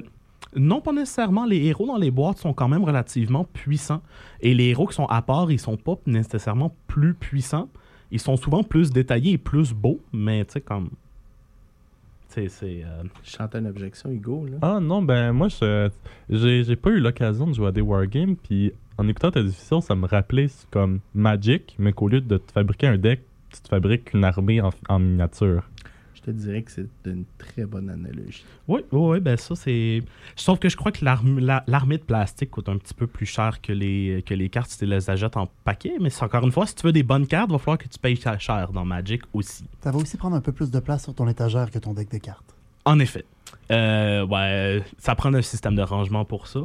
non, 0.55 0.81
pas 0.81 0.93
nécessairement. 0.93 1.45
Les 1.45 1.65
héros 1.65 1.85
dans 1.87 1.97
les 1.97 2.11
boîtes 2.11 2.37
sont 2.39 2.53
quand 2.53 2.67
même 2.67 2.83
relativement 2.83 3.43
puissants. 3.45 4.01
Et 4.41 4.53
les 4.53 4.69
héros 4.69 4.87
qui 4.87 4.95
sont 4.95 5.05
à 5.05 5.21
part, 5.21 5.51
ils 5.51 5.59
sont 5.59 5.77
pas 5.77 5.95
nécessairement 6.05 6.73
plus 6.87 7.13
puissants. 7.13 7.69
Ils 8.11 8.19
sont 8.21 8.37
souvent 8.37 8.63
plus 8.63 8.91
détaillés 8.91 9.33
et 9.33 9.37
plus 9.37 9.73
beaux, 9.73 9.99
mais 10.13 10.45
tu 10.45 10.53
sais, 10.53 10.61
comme. 10.61 10.89
Tu 12.29 12.41
sais, 12.43 12.47
c'est. 12.49 12.83
euh, 12.85 13.03
Je 13.23 13.31
chante 13.31 13.53
une 13.55 13.67
objection, 13.67 14.09
Hugo. 14.09 14.45
Là. 14.45 14.57
Ah 14.61 14.79
non, 14.81 15.01
ben 15.01 15.31
moi, 15.33 15.47
je 15.49 15.89
j'ai 16.29 16.63
j'ai 16.63 16.75
pas 16.75 16.89
eu 16.91 16.99
l'occasion 16.99 17.47
de 17.47 17.53
jouer 17.53 17.67
à 17.67 17.71
des 17.71 17.81
wargames, 17.81 18.35
puis 18.37 18.71
en 18.97 19.07
écoutant 19.07 19.31
ta 19.31 19.43
discussion, 19.43 19.81
ça 19.81 19.95
me 19.95 20.07
rappelait 20.07 20.47
comme 20.71 20.99
Magic, 21.13 21.75
mais 21.79 21.91
qu'au 21.93 22.07
lieu 22.07 22.21
de 22.21 22.37
te 22.37 22.51
fabriquer 22.51 22.87
un 22.87 22.97
deck, 22.97 23.21
tu 23.53 23.61
te 23.61 23.67
fabriques 23.67 24.13
une 24.13 24.23
armée 24.23 24.59
en, 24.61 24.71
en 24.89 24.99
miniature. 24.99 25.63
Je 26.27 26.33
te 26.33 26.37
dirais 26.37 26.61
que 26.61 26.71
c'est 26.71 26.87
une 27.05 27.23
très 27.37 27.65
bonne 27.65 27.89
analogie. 27.89 28.43
Oui, 28.67 28.81
oui, 28.91 28.99
oui, 29.11 29.19
ben 29.21 29.37
ça, 29.37 29.55
c'est. 29.55 30.03
Sauf 30.35 30.59
que 30.59 30.67
je 30.67 30.75
crois 30.75 30.91
que 30.91 31.05
l'arm- 31.05 31.39
la- 31.39 31.63
l'armée 31.67 31.97
de 31.97 32.03
plastique 32.03 32.51
coûte 32.51 32.67
un 32.67 32.77
petit 32.77 32.93
peu 32.93 33.07
plus 33.07 33.25
cher 33.25 33.61
que 33.61 33.71
les, 33.71 34.21
que 34.25 34.33
les 34.33 34.49
cartes 34.49 34.69
si 34.71 34.79
tu 34.79 34.85
les 34.85 35.09
achètes 35.09 35.37
en 35.37 35.47
paquet. 35.63 35.93
Mais 36.01 36.09
c'est 36.09 36.23
encore 36.23 36.43
une 36.45 36.51
fois, 36.51 36.67
si 36.67 36.75
tu 36.75 36.85
veux 36.85 36.91
des 36.91 37.03
bonnes 37.03 37.27
cartes, 37.27 37.47
il 37.49 37.53
va 37.53 37.59
falloir 37.59 37.77
que 37.77 37.87
tu 37.87 37.97
payes 37.97 38.17
cher- 38.17 38.41
cher 38.41 38.73
dans 38.73 38.83
Magic 38.83 39.21
aussi. 39.31 39.63
Ça 39.81 39.91
va 39.91 39.97
aussi 39.99 40.17
prendre 40.17 40.35
un 40.35 40.41
peu 40.41 40.51
plus 40.51 40.69
de 40.69 40.79
place 40.81 41.03
sur 41.05 41.15
ton 41.15 41.29
étagère 41.29 41.71
que 41.71 41.79
ton 41.79 41.93
deck 41.93 42.11
de 42.11 42.17
cartes. 42.17 42.53
En 42.83 42.99
effet. 42.99 43.23
Euh, 43.71 44.25
ouais, 44.25 44.83
ça 44.97 45.15
prend 45.15 45.33
un 45.33 45.41
système 45.41 45.75
de 45.75 45.81
rangement 45.81 46.25
pour 46.25 46.47
ça. 46.47 46.59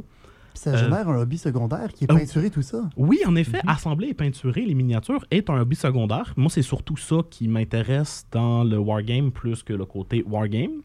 Puis 0.55 0.61
ça 0.61 0.71
Euh, 0.73 0.77
génère 0.77 1.09
un 1.09 1.17
hobby 1.21 1.39
secondaire 1.39 1.93
qui 1.93 2.05
est 2.05 2.13
oh. 2.13 2.17
peinturé, 2.17 2.51
tout 2.51 2.63
ça. 2.63 2.89
Oui, 2.97 3.19
en 3.27 3.35
effet, 3.37 3.61
assembler 3.67 4.09
et 4.09 4.15
peinturer 4.15 4.65
les 4.65 4.75
miniatures 4.75 5.25
est 5.31 5.49
un 5.51 5.61
hobby 5.61 5.77
secondaire. 5.77 6.33
Moi, 6.37 6.51
c'est 6.51 6.63
surtout 6.63 6.97
ça 6.97 7.17
qui 7.31 7.49
m'intéresse 7.49 8.27
dans 8.31 8.65
le 8.65 8.79
wargame 8.79 9.31
plus 9.33 9.63
que 9.63 9.73
le 9.73 9.85
côté 9.87 10.23
wargame. 10.29 10.83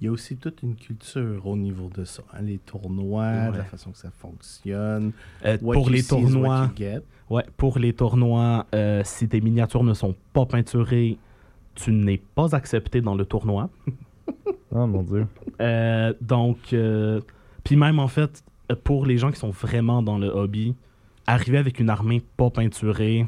Il 0.00 0.06
y 0.06 0.08
a 0.08 0.12
aussi 0.12 0.36
toute 0.38 0.62
une 0.62 0.76
culture 0.76 1.46
au 1.46 1.56
niveau 1.58 1.90
de 1.94 2.04
ça. 2.04 2.22
hein, 2.32 2.40
Les 2.42 2.56
tournois, 2.58 3.22
Ouais. 3.50 3.58
la 3.58 3.64
façon 3.64 3.90
que 3.90 3.98
ça 3.98 4.10
fonctionne. 4.10 5.12
Euh, 5.44 5.58
What 5.60 5.74
pour 5.74 5.88
you 5.88 5.92
les 5.94 6.02
see 6.02 6.14
is 6.14 6.22
what 6.22 6.30
tournois, 6.30 6.64
you 6.64 6.76
get. 6.76 7.00
Ouais, 7.28 7.44
pour 7.58 7.78
les 7.78 7.92
tournois, 7.92 8.66
euh, 8.74 9.02
si 9.04 9.28
tes 9.28 9.40
miniatures 9.42 9.84
ne 9.84 9.92
sont 9.94 10.14
pas 10.32 10.46
peinturées, 10.46 11.18
tu 11.74 11.92
n'es 11.92 12.16
pas 12.34 12.54
accepté 12.56 13.00
dans 13.02 13.14
le 13.14 13.24
tournoi. 13.26 13.68
Oh 14.72 14.86
mon 14.86 15.02
dieu. 15.02 15.26
Euh, 15.60 16.14
donc, 16.22 16.72
euh, 16.72 17.20
puis 17.62 17.76
même 17.76 17.98
en 17.98 18.08
fait, 18.08 18.30
euh, 18.30 18.49
pour 18.74 19.06
les 19.06 19.18
gens 19.18 19.30
qui 19.30 19.38
sont 19.38 19.50
vraiment 19.50 20.02
dans 20.02 20.18
le 20.18 20.28
hobby, 20.28 20.74
arriver 21.26 21.58
avec 21.58 21.80
une 21.80 21.90
armée 21.90 22.22
pas 22.36 22.50
peinturée, 22.50 23.26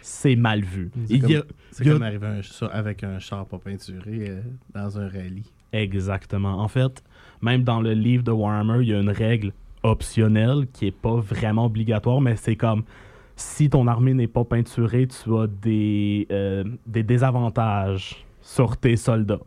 c'est 0.00 0.36
mal 0.36 0.62
vu. 0.62 0.90
C'est 1.08 1.14
a- 1.36 1.38
a- 1.40 1.84
comme 1.92 2.02
arriver 2.02 2.26
un- 2.26 2.66
avec 2.68 3.02
un 3.04 3.18
char 3.18 3.46
pas 3.46 3.58
peinturé 3.58 4.28
euh, 4.28 4.40
dans 4.74 4.98
un 4.98 5.08
rallye. 5.08 5.44
Exactement. 5.72 6.60
En 6.60 6.68
fait, 6.68 7.02
même 7.42 7.62
dans 7.64 7.80
le 7.80 7.92
livre 7.92 8.22
de 8.22 8.30
Warhammer, 8.30 8.78
il 8.82 8.88
y 8.88 8.94
a 8.94 9.00
une 9.00 9.10
règle 9.10 9.52
optionnelle 9.82 10.66
qui 10.72 10.86
est 10.86 10.90
pas 10.96 11.16
vraiment 11.16 11.66
obligatoire, 11.66 12.20
mais 12.20 12.36
c'est 12.36 12.56
comme 12.56 12.84
si 13.36 13.68
ton 13.68 13.86
armée 13.86 14.14
n'est 14.14 14.26
pas 14.28 14.44
peinturée, 14.44 15.06
tu 15.08 15.34
as 15.36 15.46
des, 15.46 16.26
euh, 16.30 16.64
des 16.86 17.02
désavantages 17.02 18.24
sur 18.40 18.76
tes 18.76 18.96
soldats. 18.96 19.40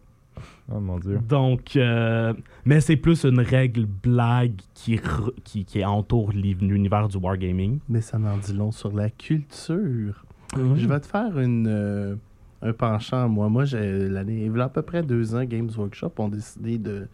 Oh 0.72 0.80
mon 0.80 1.00
dieu. 1.00 1.20
Donc, 1.28 1.76
euh, 1.76 2.34
mais 2.66 2.80
c'est 2.80 2.96
plus 2.96 3.24
une 3.26 3.40
règle 3.40 3.86
blague 3.86 4.62
qui, 4.74 5.00
qui, 5.44 5.66
qui 5.66 5.86
entoure 5.86 6.32
l'univers 6.32 7.08
du 7.08 7.18
wargaming. 7.18 7.80
Mais 7.90 8.02
ça 8.02 8.20
m'en 8.20 8.38
dit 8.38 8.54
long 8.54 8.72
sur 8.72 8.92
la 8.96 9.10
culture. 9.10 10.26
Je 10.56 10.88
vais 10.88 11.00
te 11.00 11.08
faire 11.08 11.40
une, 11.40 11.68
euh, 11.68 12.16
un 12.62 12.74
penchant, 12.74 13.28
moi. 13.30 13.50
Moi, 13.50 13.66
j'ai 13.66 14.10
l'année, 14.10 14.46
il 14.46 14.56
y 14.56 14.60
a 14.60 14.64
à 14.66 14.70
peu 14.70 14.82
près 14.82 15.02
deux 15.04 15.36
ans, 15.36 15.44
Games 15.44 15.70
Workshop 15.76 16.14
ont 16.18 16.30
décidé 16.30 16.78
de 16.78 17.08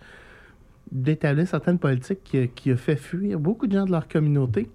d'établir 0.91 1.47
certaines 1.47 1.79
politiques 1.79 2.23
qui, 2.23 2.47
qui 2.49 2.71
a 2.71 2.77
fait 2.77 2.95
fuir 2.95 3.39
beaucoup 3.39 3.65
de 3.65 3.73
gens 3.73 3.85
de 3.85 3.91
leur 3.91 4.07
communauté. 4.07 4.69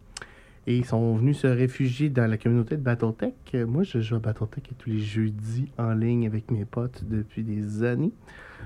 Et 0.66 0.76
ils 0.76 0.84
sont 0.84 1.16
venus 1.16 1.38
se 1.38 1.46
réfugier 1.46 2.10
dans 2.10 2.28
la 2.28 2.36
communauté 2.36 2.76
de 2.76 2.82
Battletech. 2.82 3.54
Moi, 3.66 3.84
je 3.84 4.00
joue 4.00 4.16
à 4.16 4.18
Battletech 4.18 4.70
tous 4.76 4.90
les 4.90 4.98
jeudis 4.98 5.70
en 5.78 5.92
ligne 5.92 6.26
avec 6.26 6.50
mes 6.50 6.64
potes 6.64 7.04
depuis 7.08 7.44
des 7.44 7.84
années. 7.84 8.12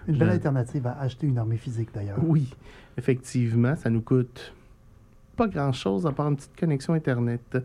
Une 0.06 0.16
belle 0.16 0.28
Je- 0.28 0.32
alternative 0.34 0.86
à 0.86 1.00
acheter 1.00 1.26
une 1.26 1.38
armée 1.38 1.56
physique, 1.56 1.88
d'ailleurs. 1.94 2.18
Oui, 2.22 2.48
effectivement, 2.96 3.74
ça 3.76 3.90
nous 3.90 4.00
coûte 4.02 4.52
pas 5.36 5.48
grand-chose 5.48 6.06
à 6.06 6.12
part 6.12 6.28
une 6.28 6.36
petite 6.36 6.56
connexion 6.58 6.94
Internet. 6.94 7.58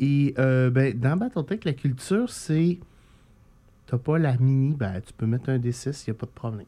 Et 0.00 0.34
euh, 0.38 0.68
ben, 0.70 0.92
dans 0.98 1.16
Battletech, 1.16 1.64
la 1.64 1.72
culture, 1.72 2.28
c'est. 2.30 2.78
T'as 3.86 3.98
pas 3.98 4.18
la 4.18 4.36
mini, 4.36 4.74
ben, 4.74 5.00
tu 5.00 5.12
peux 5.12 5.26
mettre 5.26 5.48
un 5.48 5.58
D6, 5.58 6.04
il 6.06 6.10
n'y 6.10 6.16
a 6.16 6.18
pas 6.18 6.26
de 6.26 6.32
problème. 6.32 6.66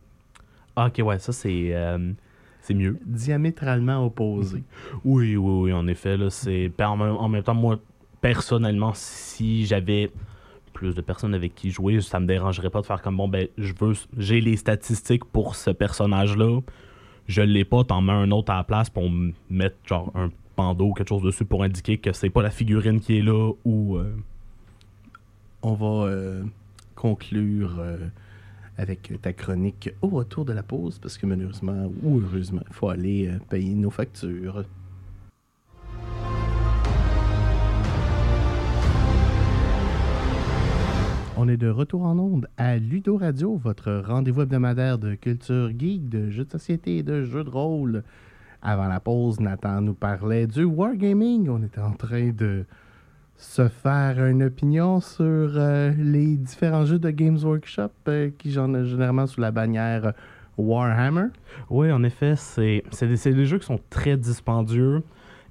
Ah, 0.77 0.87
ok, 0.87 1.05
ouais, 1.05 1.19
ça 1.19 1.33
c'est 1.33 1.75
euh, 1.75 2.13
c'est 2.61 2.75
mieux. 2.75 2.97
Diamétralement 3.05 4.05
opposé. 4.07 4.63
Oui, 5.05 5.37
oui, 5.37 5.53
oui, 5.65 5.73
en 5.73 5.87
effet, 5.89 6.17
là, 6.17 6.31
c'est. 6.31 6.71
ben, 6.79 6.89
en 6.89 7.29
même 7.29 7.43
temps, 7.43 7.55
moi, 7.55 7.79
personnellement, 8.21 8.93
si 8.95 9.67
j'avais 9.67 10.11
plus 10.79 10.95
de 10.95 11.01
personnes 11.01 11.35
avec 11.35 11.57
qui 11.57 11.73
jouer, 11.73 12.01
ça 12.01 12.21
me 12.21 12.27
dérangerait 12.27 12.71
pas 12.71 12.81
de 12.81 12.87
faire 12.87 13.03
comme 13.03 13.17
bon, 13.17 13.27
ben, 13.27 13.49
je 13.59 13.73
veux. 13.81 13.95
J'ai 14.17 14.41
les 14.41 14.57
statistiques 14.57 15.25
pour 15.25 15.57
ce 15.57 15.71
personnage-là. 15.71 16.61
Je 17.27 17.43
l'ai 17.43 17.65
pas, 17.65 17.83
t'en 17.83 18.01
mets 18.01 18.13
un 18.13 18.31
autre 18.31 18.53
à 18.53 18.59
la 18.59 18.65
place 18.65 18.89
pour 18.89 19.11
me 19.11 19.33
mettre 19.51 19.77
genre 19.85 20.13
un 20.15 20.31
bandeau 20.57 20.91
ou 20.91 20.95
quelque 20.95 21.09
chose 21.09 21.23
dessus 21.23 21.45
pour 21.45 21.65
indiquer 21.65 21.99
que 21.99 22.13
c'est 22.13 22.31
pas 22.31 22.43
la 22.43 22.51
figurine 22.51 23.01
qui 23.01 23.19
est 23.19 23.23
là 23.23 23.53
ou. 23.65 23.97
euh, 23.97 24.15
On 25.63 25.75
va 25.75 26.07
euh, 26.07 26.45
conclure 26.95 27.75
euh, 27.81 27.97
avec 28.77 29.13
ta 29.21 29.33
chronique 29.33 29.91
au 30.01 30.09
retour 30.09 30.45
de 30.45 30.53
la 30.53 30.63
pause, 30.63 31.01
parce 31.01 31.19
que 31.19 31.27
malheureusement 31.27 31.91
ou 32.05 32.21
heureusement, 32.21 32.63
faut 32.71 32.89
aller 32.89 33.31
payer 33.51 33.75
nos 33.75 33.91
factures. 33.91 34.63
On 41.41 41.47
est 41.47 41.57
de 41.57 41.69
retour 41.69 42.03
en 42.03 42.19
onde 42.19 42.49
à 42.57 42.79
Ludo 42.79 43.17
Radio, 43.17 43.55
votre 43.63 44.03
rendez-vous 44.05 44.41
hebdomadaire 44.41 44.99
de 44.99 45.15
culture 45.15 45.71
geek, 45.71 46.09
de 46.09 46.31
jeux 46.31 46.45
de 46.45 46.51
société 46.51 46.97
et 46.97 47.03
de 47.05 47.23
jeux 47.23 47.45
de 47.45 47.49
rôle. 47.49 48.03
Avant 48.61 48.89
la 48.89 48.99
pause, 48.99 49.39
Nathan 49.39 49.81
nous 49.81 49.95
parlait 49.95 50.49
du 50.49 50.65
wargaming. 50.65 51.49
On 51.49 51.63
était 51.63 51.81
en 51.81 51.93
train 51.93 52.31
de 52.31 52.65
se 53.37 53.69
faire 53.69 54.27
une 54.27 54.43
opinion 54.43 55.01
sur 55.01 55.25
euh, 55.25 55.93
les 55.97 56.37
différents 56.37 56.85
jeux 56.85 56.99
de 56.99 57.11
Games 57.11 57.39
Workshop 57.41 57.93
euh, 58.09 58.31
qui 58.37 58.55
sont 58.55 58.85
généralement 58.85 59.29
sous 59.29 59.41
la 59.41 59.53
bannière 59.53 60.15
Warhammer. 60.57 61.29
Oui, 61.71 61.93
en 61.93 62.03
effet, 62.03 62.35
c'est 62.35 62.83
des, 63.01 63.33
des 63.33 63.47
jeux 63.47 63.61
qui 63.61 63.67
sont 63.67 63.81
très 63.91 64.17
dispendieux 64.17 65.05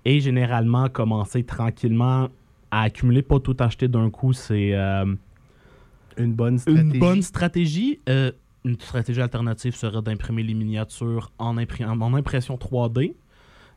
et 0.03 0.19
généralement 0.19 0.89
commencer 0.89 1.43
tranquillement 1.43 2.27
à 2.71 2.81
accumuler, 2.81 3.21
pas 3.21 3.39
tout 3.39 3.55
acheter 3.59 3.87
d'un 3.87 4.09
coup, 4.09 4.33
c'est 4.33 4.73
euh, 4.73 5.05
Une 6.17 6.33
bonne 6.33 6.57
stratégie. 6.57 6.81
une 6.93 6.99
bonne 6.99 7.21
stratégie. 7.21 7.99
Euh, 8.09 8.31
une 8.65 8.79
stratégie 8.79 9.21
alternative 9.21 9.75
serait 9.75 10.01
d'imprimer 10.01 10.43
les 10.43 10.53
miniatures 10.53 11.31
en, 11.37 11.55
impri- 11.57 11.85
en 11.85 12.13
impression 12.13 12.55
3D. 12.57 13.13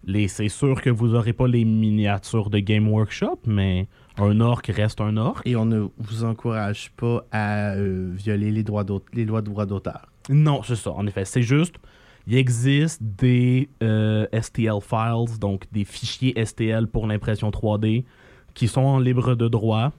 Les- 0.05 0.29
C'est 0.29 0.49
sûr 0.49 0.81
que 0.81 0.91
vous 0.91 1.09
n'aurez 1.09 1.33
pas 1.35 1.47
les 1.47 1.65
miniatures 1.65 2.49
de 2.51 2.59
Game 2.59 2.89
Workshop, 2.89 3.41
mais 3.47 3.87
un 4.17 4.41
orc 4.41 4.63
reste 4.69 5.01
un 5.01 5.17
orc. 5.17 5.43
Et 5.45 5.57
on 5.57 5.67
ne 5.67 5.87
vous 5.99 6.25
encourage 6.25 6.91
pas 6.97 7.25
à 7.31 7.75
euh, 7.75 8.11
violer 8.15 8.51
les, 8.51 8.63
droits 8.63 8.85
les 9.13 9.25
lois 9.27 9.43
de 9.43 9.47
droit 9.51 9.67
d'auteur. 9.67 10.07
Non, 10.31 10.63
c'est 10.63 10.77
ça, 10.77 10.93
en 10.93 11.07
effet. 11.07 11.25
C'est 11.27 11.43
juste, 11.43 11.75
il 12.27 12.35
existe 12.37 13.03
des 13.03 13.69
euh, 13.83 14.27
STL 14.33 14.81
files, 14.81 15.39
donc 15.39 15.65
des 15.73 15.85
fichiers 15.85 16.35
STL 16.45 16.87
pour 16.87 17.07
l'impression 17.07 17.51
3D, 17.51 18.05
qui 18.55 18.67
sont 18.69 18.81
en 18.83 18.99
libre 18.99 19.35
de 19.35 19.49
droit 19.49 19.93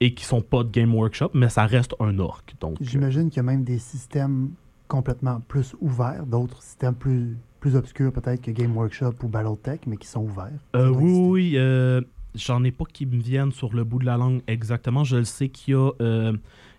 et 0.00 0.14
qui 0.14 0.24
sont 0.24 0.42
pas 0.42 0.62
de 0.62 0.70
Game 0.70 0.94
Workshop, 0.94 1.30
mais 1.34 1.48
ça 1.48 1.64
reste 1.66 1.94
un 2.00 2.18
orc. 2.18 2.44
Donc, 2.60 2.76
J'imagine 2.80 3.28
qu'il 3.30 3.38
y 3.38 3.40
a 3.40 3.44
même 3.44 3.64
des 3.64 3.78
systèmes 3.78 4.50
complètement 4.88 5.40
plus 5.48 5.74
ouverts, 5.80 6.26
d'autres 6.26 6.62
systèmes 6.62 6.94
plus, 6.94 7.36
plus 7.60 7.74
obscurs 7.76 8.12
peut-être 8.12 8.40
que 8.42 8.50
Game 8.50 8.76
Workshop 8.76 9.14
ou 9.22 9.28
Battletech, 9.28 9.86
mais 9.86 9.96
qui 9.96 10.06
sont 10.06 10.22
ouverts. 10.22 10.52
euh, 10.76 10.88
oui, 10.90 11.02
exister. 11.04 11.28
oui, 11.28 11.52
euh, 11.56 12.00
j'en 12.34 12.62
ai 12.64 12.70
pas 12.70 12.84
qui 12.84 13.06
me 13.06 13.20
viennent 13.20 13.52
sur 13.52 13.74
le 13.74 13.84
bout 13.84 13.98
de 13.98 14.04
la 14.06 14.16
langue 14.16 14.42
exactement. 14.46 15.02
Je 15.02 15.16
le 15.16 15.24
sais 15.24 15.48
qu'il 15.48 15.74
y 15.74 15.76
a 15.76 15.90
euh, 16.00 16.32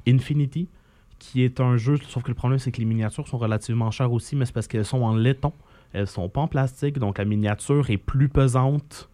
Infinity, 0.07 0.69
qui 1.19 1.43
est 1.43 1.59
un 1.59 1.75
jeu, 1.77 1.97
sauf 2.07 2.23
que 2.23 2.29
le 2.29 2.35
problème, 2.35 2.59
c'est 2.59 2.71
que 2.71 2.79
les 2.79 2.85
miniatures 2.85 3.27
sont 3.27 3.37
relativement 3.39 3.91
chères 3.91 4.13
aussi, 4.13 4.35
mais 4.35 4.45
c'est 4.45 4.53
parce 4.53 4.67
qu'elles 4.67 4.85
sont 4.85 5.01
en 5.01 5.15
laiton. 5.15 5.51
Elles 5.93 6.07
sont 6.07 6.29
pas 6.29 6.41
en 6.41 6.47
plastique, 6.47 6.99
donc 6.99 7.17
la 7.17 7.25
miniature 7.25 7.89
est 7.89 7.97
plus 7.97 8.29
pesante. 8.29 9.09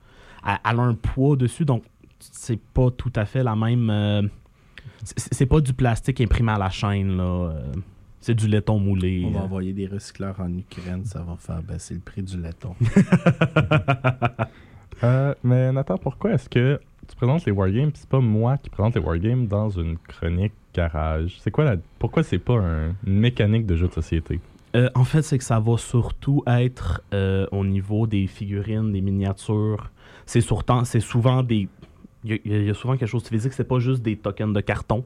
Elle 0.46 0.58
elle 0.70 0.80
a 0.80 0.84
un 0.84 0.96
poids 0.96 1.38
dessus, 1.38 1.64
donc 1.66 1.84
c'est 2.32 2.60
pas 2.60 2.90
tout 2.92 3.12
à 3.16 3.26
fait 3.26 3.44
la 3.44 3.56
même. 3.56 3.90
euh, 3.90 4.22
c'est 5.04 5.46
pas 5.46 5.60
du 5.60 5.74
plastique 5.74 6.22
imprimé 6.22 6.52
à 6.54 6.58
la 6.58 6.70
chaîne, 6.70 7.18
là. 7.18 7.24
euh, 7.24 7.72
c'est 8.20 8.36
du 8.36 8.48
laiton 8.48 8.80
moulé. 8.80 9.24
On 9.28 9.32
va 9.32 9.42
envoyer 9.44 9.74
des 9.74 9.86
recycleurs 9.88 10.40
en 10.40 10.52
Ukraine, 10.58 11.04
ça 11.04 11.22
va 11.24 11.36
faire 11.38 11.62
baisser 11.62 11.94
le 11.96 12.00
prix 12.00 12.24
du 12.24 12.38
laiton. 12.42 12.76
Euh, 15.04 15.34
mais 15.44 15.72
Nathan, 15.74 15.98
pourquoi 15.98 16.32
est-ce 16.32 16.48
que 16.48 16.80
tu 17.10 17.16
présentes 17.18 17.44
les 17.46 17.52
wargames 17.52 17.92
puis 17.92 18.00
c'est 18.00 18.10
pas 18.10 18.22
moi 18.22 18.58
qui 18.58 18.70
présente 18.70 18.96
les 18.96 19.02
wargames 19.02 19.48
dans 19.48 19.68
une 19.70 19.98
chronique 19.98 20.54
garage? 20.74 21.36
C'est 21.42 21.52
quoi 21.52 21.66
la... 21.66 21.76
Pourquoi 22.00 22.24
c'est 22.24 22.38
pas 22.38 22.54
un- 22.54 22.90
une 23.06 23.20
mécanique 23.20 23.66
de 23.66 23.76
jeu 23.76 23.90
de 23.90 23.94
société? 23.94 24.40
Euh, 24.78 24.90
en 24.96 25.04
fait, 25.04 25.22
c'est 25.22 25.38
que 25.38 25.44
ça 25.44 25.60
va 25.60 25.78
surtout 25.78 26.42
être 26.48 27.02
euh, 27.14 27.46
au 27.52 27.66
niveau 27.66 28.08
des 28.08 28.28
figurines, 28.28 28.94
des 28.94 29.02
miniatures. 29.02 29.92
C'est 30.26 30.40
surtout, 30.42 30.86
c'est 30.86 31.02
souvent 31.02 31.44
des. 31.44 31.68
Il 32.26 32.40
y, 32.46 32.70
a- 32.70 32.74
souvent 32.74 32.96
quelque 32.98 33.10
chose 33.10 33.24
de 33.24 33.28
physique. 33.30 33.54
C'est 33.54 33.64
pas 33.68 33.80
juste 33.80 34.02
des 34.02 34.16
tokens 34.16 34.54
de 34.54 34.62
carton 34.62 35.04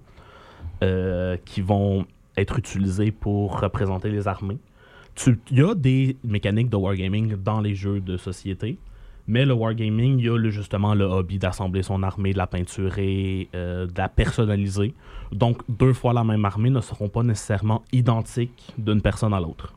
euh, 0.83 1.37
qui 1.45 1.61
vont 1.61 2.05
être 2.35 2.57
utilisés 2.59 3.11
pour 3.11 3.59
représenter 3.59 4.09
les 4.09 4.27
armées. 4.27 4.57
Il 5.25 5.57
y 5.57 5.61
a 5.61 5.73
des 5.73 6.15
mécaniques 6.23 6.69
de 6.69 6.75
wargaming 6.75 7.35
dans 7.37 7.59
les 7.61 7.73
jeux 7.73 7.99
de 7.99 8.17
société. 8.17 8.77
Mais 9.29 9.45
le 9.45 9.53
wargaming, 9.53 10.19
il 10.19 10.25
y 10.25 10.29
a 10.29 10.37
le- 10.37 10.49
justement 10.51 10.93
le 10.93 11.03
hobby 11.05 11.37
d'assembler 11.39 11.83
son 11.83 12.01
armée, 12.03 12.31
de 12.33 12.37
la 12.37 12.47
peinturer, 12.47 13.49
euh, 13.55 13.85
de 13.87 13.97
la 13.97 14.07
personnaliser. 14.09 14.93
Donc, 15.31 15.63
deux 15.67 15.91
fois 15.93 16.13
la 16.13 16.23
même 16.23 16.45
armée 16.45 16.69
ne 16.69 16.79
seront 16.79 17.09
pas 17.09 17.23
nécessairement 17.23 17.83
identiques 17.91 18.73
d'une 18.77 19.01
personne 19.01 19.33
à 19.33 19.39
l'autre. 19.41 19.73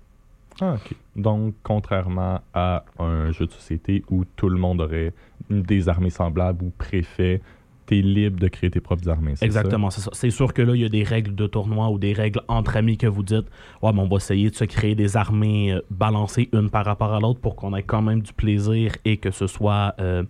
Ah. 0.61 0.76
Donc, 1.17 1.55
contrairement 1.62 2.40
à 2.55 2.85
un 2.99 3.33
jeu 3.33 3.47
de 3.47 3.52
société 3.52 4.05
où 4.11 4.25
tout 4.37 4.49
le 4.49 4.59
monde 4.59 4.81
aurait 4.81 5.12
des 5.49 5.88
armées 5.88 6.11
semblables 6.11 6.64
ou 6.64 6.71
préfet, 6.71 7.40
t'es 7.87 7.97
libre 8.02 8.38
de 8.38 8.49
créer 8.49 8.71
tes 8.71 8.81
propres 8.81 9.09
armées. 9.09 9.35
Exactement, 9.40 9.90
c'est 9.90 10.00
ça. 10.00 10.11
C'est 10.12 10.31
sûr 10.31 10.52
que 10.55 10.62
là, 10.62 10.75
il 10.75 10.81
y 10.83 10.85
a 10.85 10.88
des 10.88 11.02
règles 11.02 11.35
de 11.35 11.47
tournoi 11.47 11.88
ou 11.90 11.99
des 11.99 12.12
règles 12.12 12.40
entre 12.47 12.76
amis 12.76 12.97
que 12.97 13.07
vous 13.07 13.23
dites 13.23 13.47
Ouais, 13.83 13.93
mais 13.93 14.00
on 14.00 14.09
va 14.09 14.17
essayer 14.17 14.50
de 14.50 14.55
se 14.55 14.64
créer 14.64 14.95
des 14.95 15.17
armées 15.17 15.73
euh, 15.73 15.81
balancées 15.90 16.49
une 16.52 16.71
par 16.71 16.85
rapport 16.85 17.12
à 17.12 17.21
l'autre 17.21 17.40
pour 17.40 17.57
qu'on 17.57 17.75
ait 17.75 17.83
quand 17.83 18.02
même 18.02 18.21
du 18.23 18.33
plaisir 18.33 18.97
et 19.05 19.17
que 19.17 19.31
ce 19.31 19.47
soit. 19.47 19.95
euh, 19.99 20.23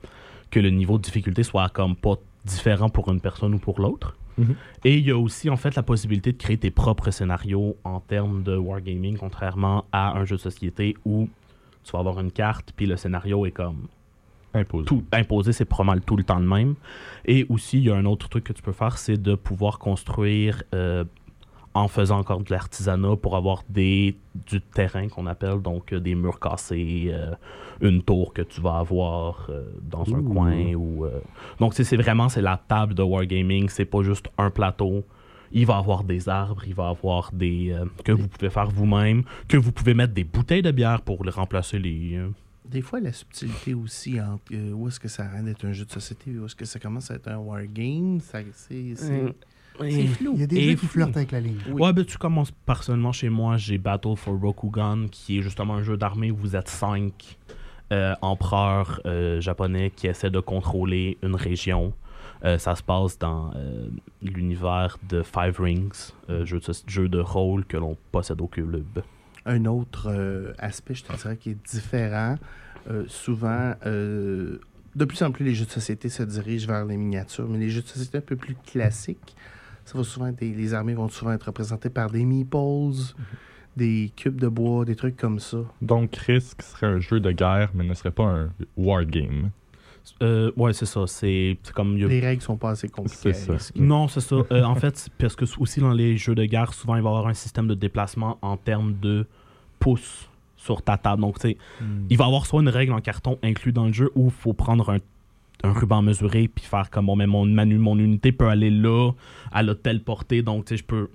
que 0.51 0.61
le 0.61 0.71
niveau 0.71 0.99
de 0.99 1.03
difficulté 1.03 1.43
soit 1.43 1.69
comme 1.69 1.95
pas 1.97 2.17
différent 2.45 2.89
pour 2.89 3.09
une 3.11 3.21
personne 3.21 3.55
ou 3.55 3.59
pour 3.59 3.81
l'autre. 3.81 4.17
Mhm. 4.41 4.55
Et 4.85 4.99
il 4.99 5.07
y 5.07 5.11
a 5.11 5.19
aussi 5.19 5.51
en 5.51 5.57
fait 5.57 5.75
la 5.75 5.83
possibilité 5.83 6.33
de 6.33 6.39
créer 6.39 6.57
tes 6.59 6.71
propres 6.71 7.11
scénarios 7.11 7.77
en 7.85 8.01
termes 8.01 8.43
de 8.43 8.57
wargaming, 8.57 9.17
contrairement 9.17 9.85
à 9.93 10.19
un 10.19 10.25
jeu 10.25 10.37
de 10.37 10.41
société 10.41 10.97
où 11.05 11.29
tu 11.85 11.93
vas 11.93 12.01
avoir 12.01 12.21
une 12.21 12.33
carte 12.33 12.73
puis 12.75 12.87
le 12.87 12.97
scénario 12.97 13.47
est 13.47 13.51
comme 13.53 13.87
Imposé. 14.53 14.85
tout 14.85 15.05
imposé, 15.13 15.53
c'est 15.53 15.65
pas 15.65 15.85
mal 15.85 16.01
tout 16.01 16.17
le 16.17 16.25
temps 16.25 16.41
le 16.41 16.47
même. 16.47 16.75
Et 17.25 17.47
aussi, 17.49 17.79
il 17.79 17.85
y 17.85 17.91
a 17.91 17.95
un 17.95 18.05
autre 18.05 18.29
truc 18.29 18.43
que 18.45 18.53
tu 18.53 18.63
peux 18.63 18.73
faire, 18.73 18.99
c'est 18.99 19.17
de 19.17 19.37
pouvoir 19.37 19.79
construire 19.79 20.65
euh, 20.75 21.05
en 21.73 21.87
faisant 21.87 22.19
encore 22.19 22.41
de 22.43 22.51
l'artisanat 22.51 23.17
pour 23.17 23.37
avoir 23.37 23.63
des, 23.69 24.17
du 24.51 24.61
terrain 24.61 25.07
qu'on 25.09 25.27
appelle, 25.27 25.61
donc 25.63 25.93
euh, 25.93 26.01
des 26.01 26.15
murs 26.17 26.41
cassés, 26.41 27.11
euh, 27.13 27.33
une 27.81 28.03
tour 28.03 28.33
que 28.35 28.43
tu 28.43 28.61
vas 28.61 28.79
avoir 28.79 29.47
euh, 29.51 29.65
dans 29.83 30.05
un 30.15 30.23
coin. 30.23 30.75
ou 30.75 31.05
euh, 31.05 31.21
Donc, 31.61 31.75
c'est 31.75 31.97
vraiment 31.97 32.29
c'est 32.29 32.43
la 32.43 32.61
table 32.69 32.95
de 32.95 33.03
Wargaming, 33.03 33.69
c'est 33.69 33.85
pas 33.85 34.03
juste 34.03 34.29
un 34.37 34.51
plateau. 34.51 35.05
Il 35.53 35.67
va 35.67 35.77
avoir 35.79 36.05
des 36.05 36.29
arbres, 36.29 36.63
il 36.67 36.75
va 36.75 36.89
avoir 36.89 37.31
des. 37.33 37.71
euh, 37.73 37.85
que 38.05 38.13
vous 38.13 38.29
pouvez 38.29 38.51
faire 38.51 38.69
vous-même, 38.69 39.23
que 39.49 39.57
vous 39.57 39.73
pouvez 39.73 39.95
mettre 39.95 40.13
des 40.15 40.25
bouteilles 40.25 40.63
de 40.63 40.71
bière 40.73 41.03
pour 41.03 41.25
les 41.25 41.31
remplacer 41.33 41.79
les. 41.79 42.17
euh, 42.17 42.29
Des 42.69 42.83
fois, 42.83 43.01
la 43.01 43.13
subtilité 43.13 43.75
aussi 43.75 44.21
entre 44.21 44.43
euh, 44.53 44.73
où 44.73 44.87
est-ce 44.89 45.01
que 45.01 45.09
ça 45.09 45.25
arrête 45.25 45.45
d'être 45.45 45.65
un 45.65 45.73
jeu 45.73 45.85
de 45.85 45.91
société 45.91 46.31
et 46.33 46.39
où 46.39 46.47
est-ce 46.47 46.55
que 46.57 46.65
ça 46.65 46.79
commence 46.79 47.11
à 47.11 47.15
être 47.15 47.29
un 47.29 47.39
wargame, 47.39 48.21
ça, 48.21 48.39
c'est, 48.55 48.95
c'est, 49.79 50.07
flou. 50.07 50.33
Il 50.35 50.41
y 50.41 50.45
a 50.45 50.47
des 50.47 50.57
Et 50.57 50.71
jeux 50.71 50.75
qui 50.75 50.87
flirtent 50.87 51.17
avec 51.17 51.33
la 51.33 51.41
ligne. 51.41 51.59
Oui. 51.69 51.83
Ouais, 51.83 51.93
ben 51.93 52.05
tu 52.05 52.19
commences 52.19 52.51
personnellement 52.51 53.13
chez 53.13 53.29
moi, 53.29 53.57
j'ai 53.57 53.79
Battle 53.79 54.17
for 54.17 54.39
Rokugan, 54.41 55.07
qui 55.11 55.39
est 55.39 55.43
justement 55.43 55.75
un 55.75 55.83
jeu 55.83 55.97
d'armée 55.97 56.31
où 56.31 56.37
vous 56.37 56.57
êtes 56.57 56.69
cinq 56.69 57.39
euh, 57.93 58.15
empereurs 58.23 59.01
euh, 59.07 59.41
japonais 59.41 59.91
qui 59.95 60.07
essaient 60.07 60.31
de 60.31 60.41
contrôler 60.41 61.19
une 61.23 61.35
région. 61.35 61.93
Euh, 62.45 62.57
ça 62.57 62.75
se 62.75 62.83
passe 62.83 63.19
dans 63.19 63.51
euh, 63.55 63.89
l'univers 64.23 64.97
de 65.09 65.23
Five 65.23 65.61
Rings, 65.61 66.13
euh, 66.31 66.45
jeu, 66.47 66.59
de, 66.59 66.73
jeu 66.87 67.09
de 67.09 67.19
rôle 67.19 67.65
que 67.67 67.77
l'on 67.77 67.97
possède 68.13 68.41
au 68.41 68.47
club. 68.47 69.03
Un 69.45 69.65
autre 69.67 70.09
euh, 70.11 70.53
aspect, 70.59 70.95
je 70.95 71.05
te 71.05 71.17
dirais, 71.17 71.37
qui 71.37 71.51
est 71.51 71.69
différent, 71.71 72.37
euh, 72.89 73.05
souvent, 73.09 73.75
euh, 73.85 74.59
de 74.95 75.05
plus 75.05 75.23
en 75.23 75.33
plus, 75.33 75.45
les 75.45 75.55
jeux 75.55 75.67
de 75.67 75.71
société 75.71 76.09
se 76.09 76.23
dirigent 76.23 76.67
vers 76.67 76.85
les 76.85 76.97
miniatures, 76.97 77.49
mais 77.49 77.59
les 77.59 77.71
jeux 77.71 77.83
de 77.83 77.89
société 77.89 78.19
un 78.19 78.23
peu 78.23 78.37
plus 78.37 78.55
classiques, 78.67 79.35
ça 79.91 79.99
va 79.99 80.05
souvent 80.05 80.27
être 80.27 80.39
des- 80.39 80.53
les 80.55 80.75
armées 80.75 80.95
vont 80.95 81.09
souvent 81.09 81.33
être 81.33 81.45
représentées 81.45 81.91
par 81.91 82.11
des 82.11 82.25
meeples, 82.25 83.15
des 83.77 84.11
cubes 84.17 84.41
de 84.41 84.49
bois, 84.49 84.85
des 84.85 84.97
trucs 84.97 85.17
comme 85.17 85.39
ça. 85.39 85.59
Donc, 85.81 86.15
Risk 86.17 86.63
serait 86.63 86.87
un 86.87 87.01
jeu 87.01 87.21
de 87.21 87.31
guerre, 87.33 87.71
mais 87.75 87.85
ne 87.85 87.95
serait 87.95 88.11
pas 88.11 88.25
un 88.25 88.51
wargame. 88.77 89.51
Euh, 90.23 90.51
ouais, 90.57 90.73
c'est 90.73 90.87
ça. 90.87 91.07
C'est 91.07 91.57
comme. 91.75 91.95
a- 91.97 92.09
Les 92.09 92.21
règles 92.21 92.43
sont 92.43 92.57
pas 92.57 92.71
assez 92.71 92.89
compliquées. 92.89 93.33
Ça. 93.35 93.55
Non, 93.77 94.09
c'est 94.09 94.21
ça. 94.21 94.37
Euh, 94.51 94.65
en 94.65 94.75
fait, 94.75 95.09
parce 95.19 95.37
que 95.37 95.45
aussi 95.61 95.81
dans 95.81 95.93
les 95.93 96.17
jeux 96.17 96.35
de 96.35 96.45
guerre, 96.47 96.73
souvent 96.75 96.97
il 96.97 97.03
va 97.03 97.11
y 97.11 97.13
avoir 97.13 97.27
un 97.29 97.35
système 97.35 97.69
de 97.69 97.75
déplacement 97.75 98.39
en 98.43 98.57
termes 98.57 98.95
de 99.01 99.27
pouces 99.79 100.29
sur 100.57 100.83
ta 100.83 100.97
table. 100.97 101.23
Donc, 101.23 101.39
tu 101.39 101.49
sais, 101.51 101.57
il 102.11 102.17
va 102.17 102.25
y 102.25 102.27
avoir 102.27 102.47
soit 102.47 102.61
une 102.63 102.69
règle 102.69 102.93
en 102.93 103.01
carton 103.01 103.39
inclus 103.43 103.73
dans 103.73 103.87
le 103.87 103.93
jeu 103.93 104.11
ou 104.15 104.27
il 104.27 104.31
faut 104.33 104.53
prendre 104.53 104.91
un, 104.91 104.99
un 105.65 105.73
ruban 105.73 106.03
mesuré 106.03 106.49
puis 106.49 106.65
faire 106.65 106.91
comme 106.91 107.07
bon, 107.07 107.17
mais 107.17 107.27
mon, 107.27 107.45
manu, 107.47 107.79
mon 107.79 107.99
unité 107.99 108.33
peut 108.33 108.49
aller 108.49 108.71
là, 108.71 109.13
elle 109.55 109.71
a 109.71 109.75
telle 109.75 110.03
portée. 110.03 110.43
Donc, 110.43 110.65
tu 110.67 110.71
sais, 110.75 110.79
je 110.79 110.85
peux. 110.85 111.09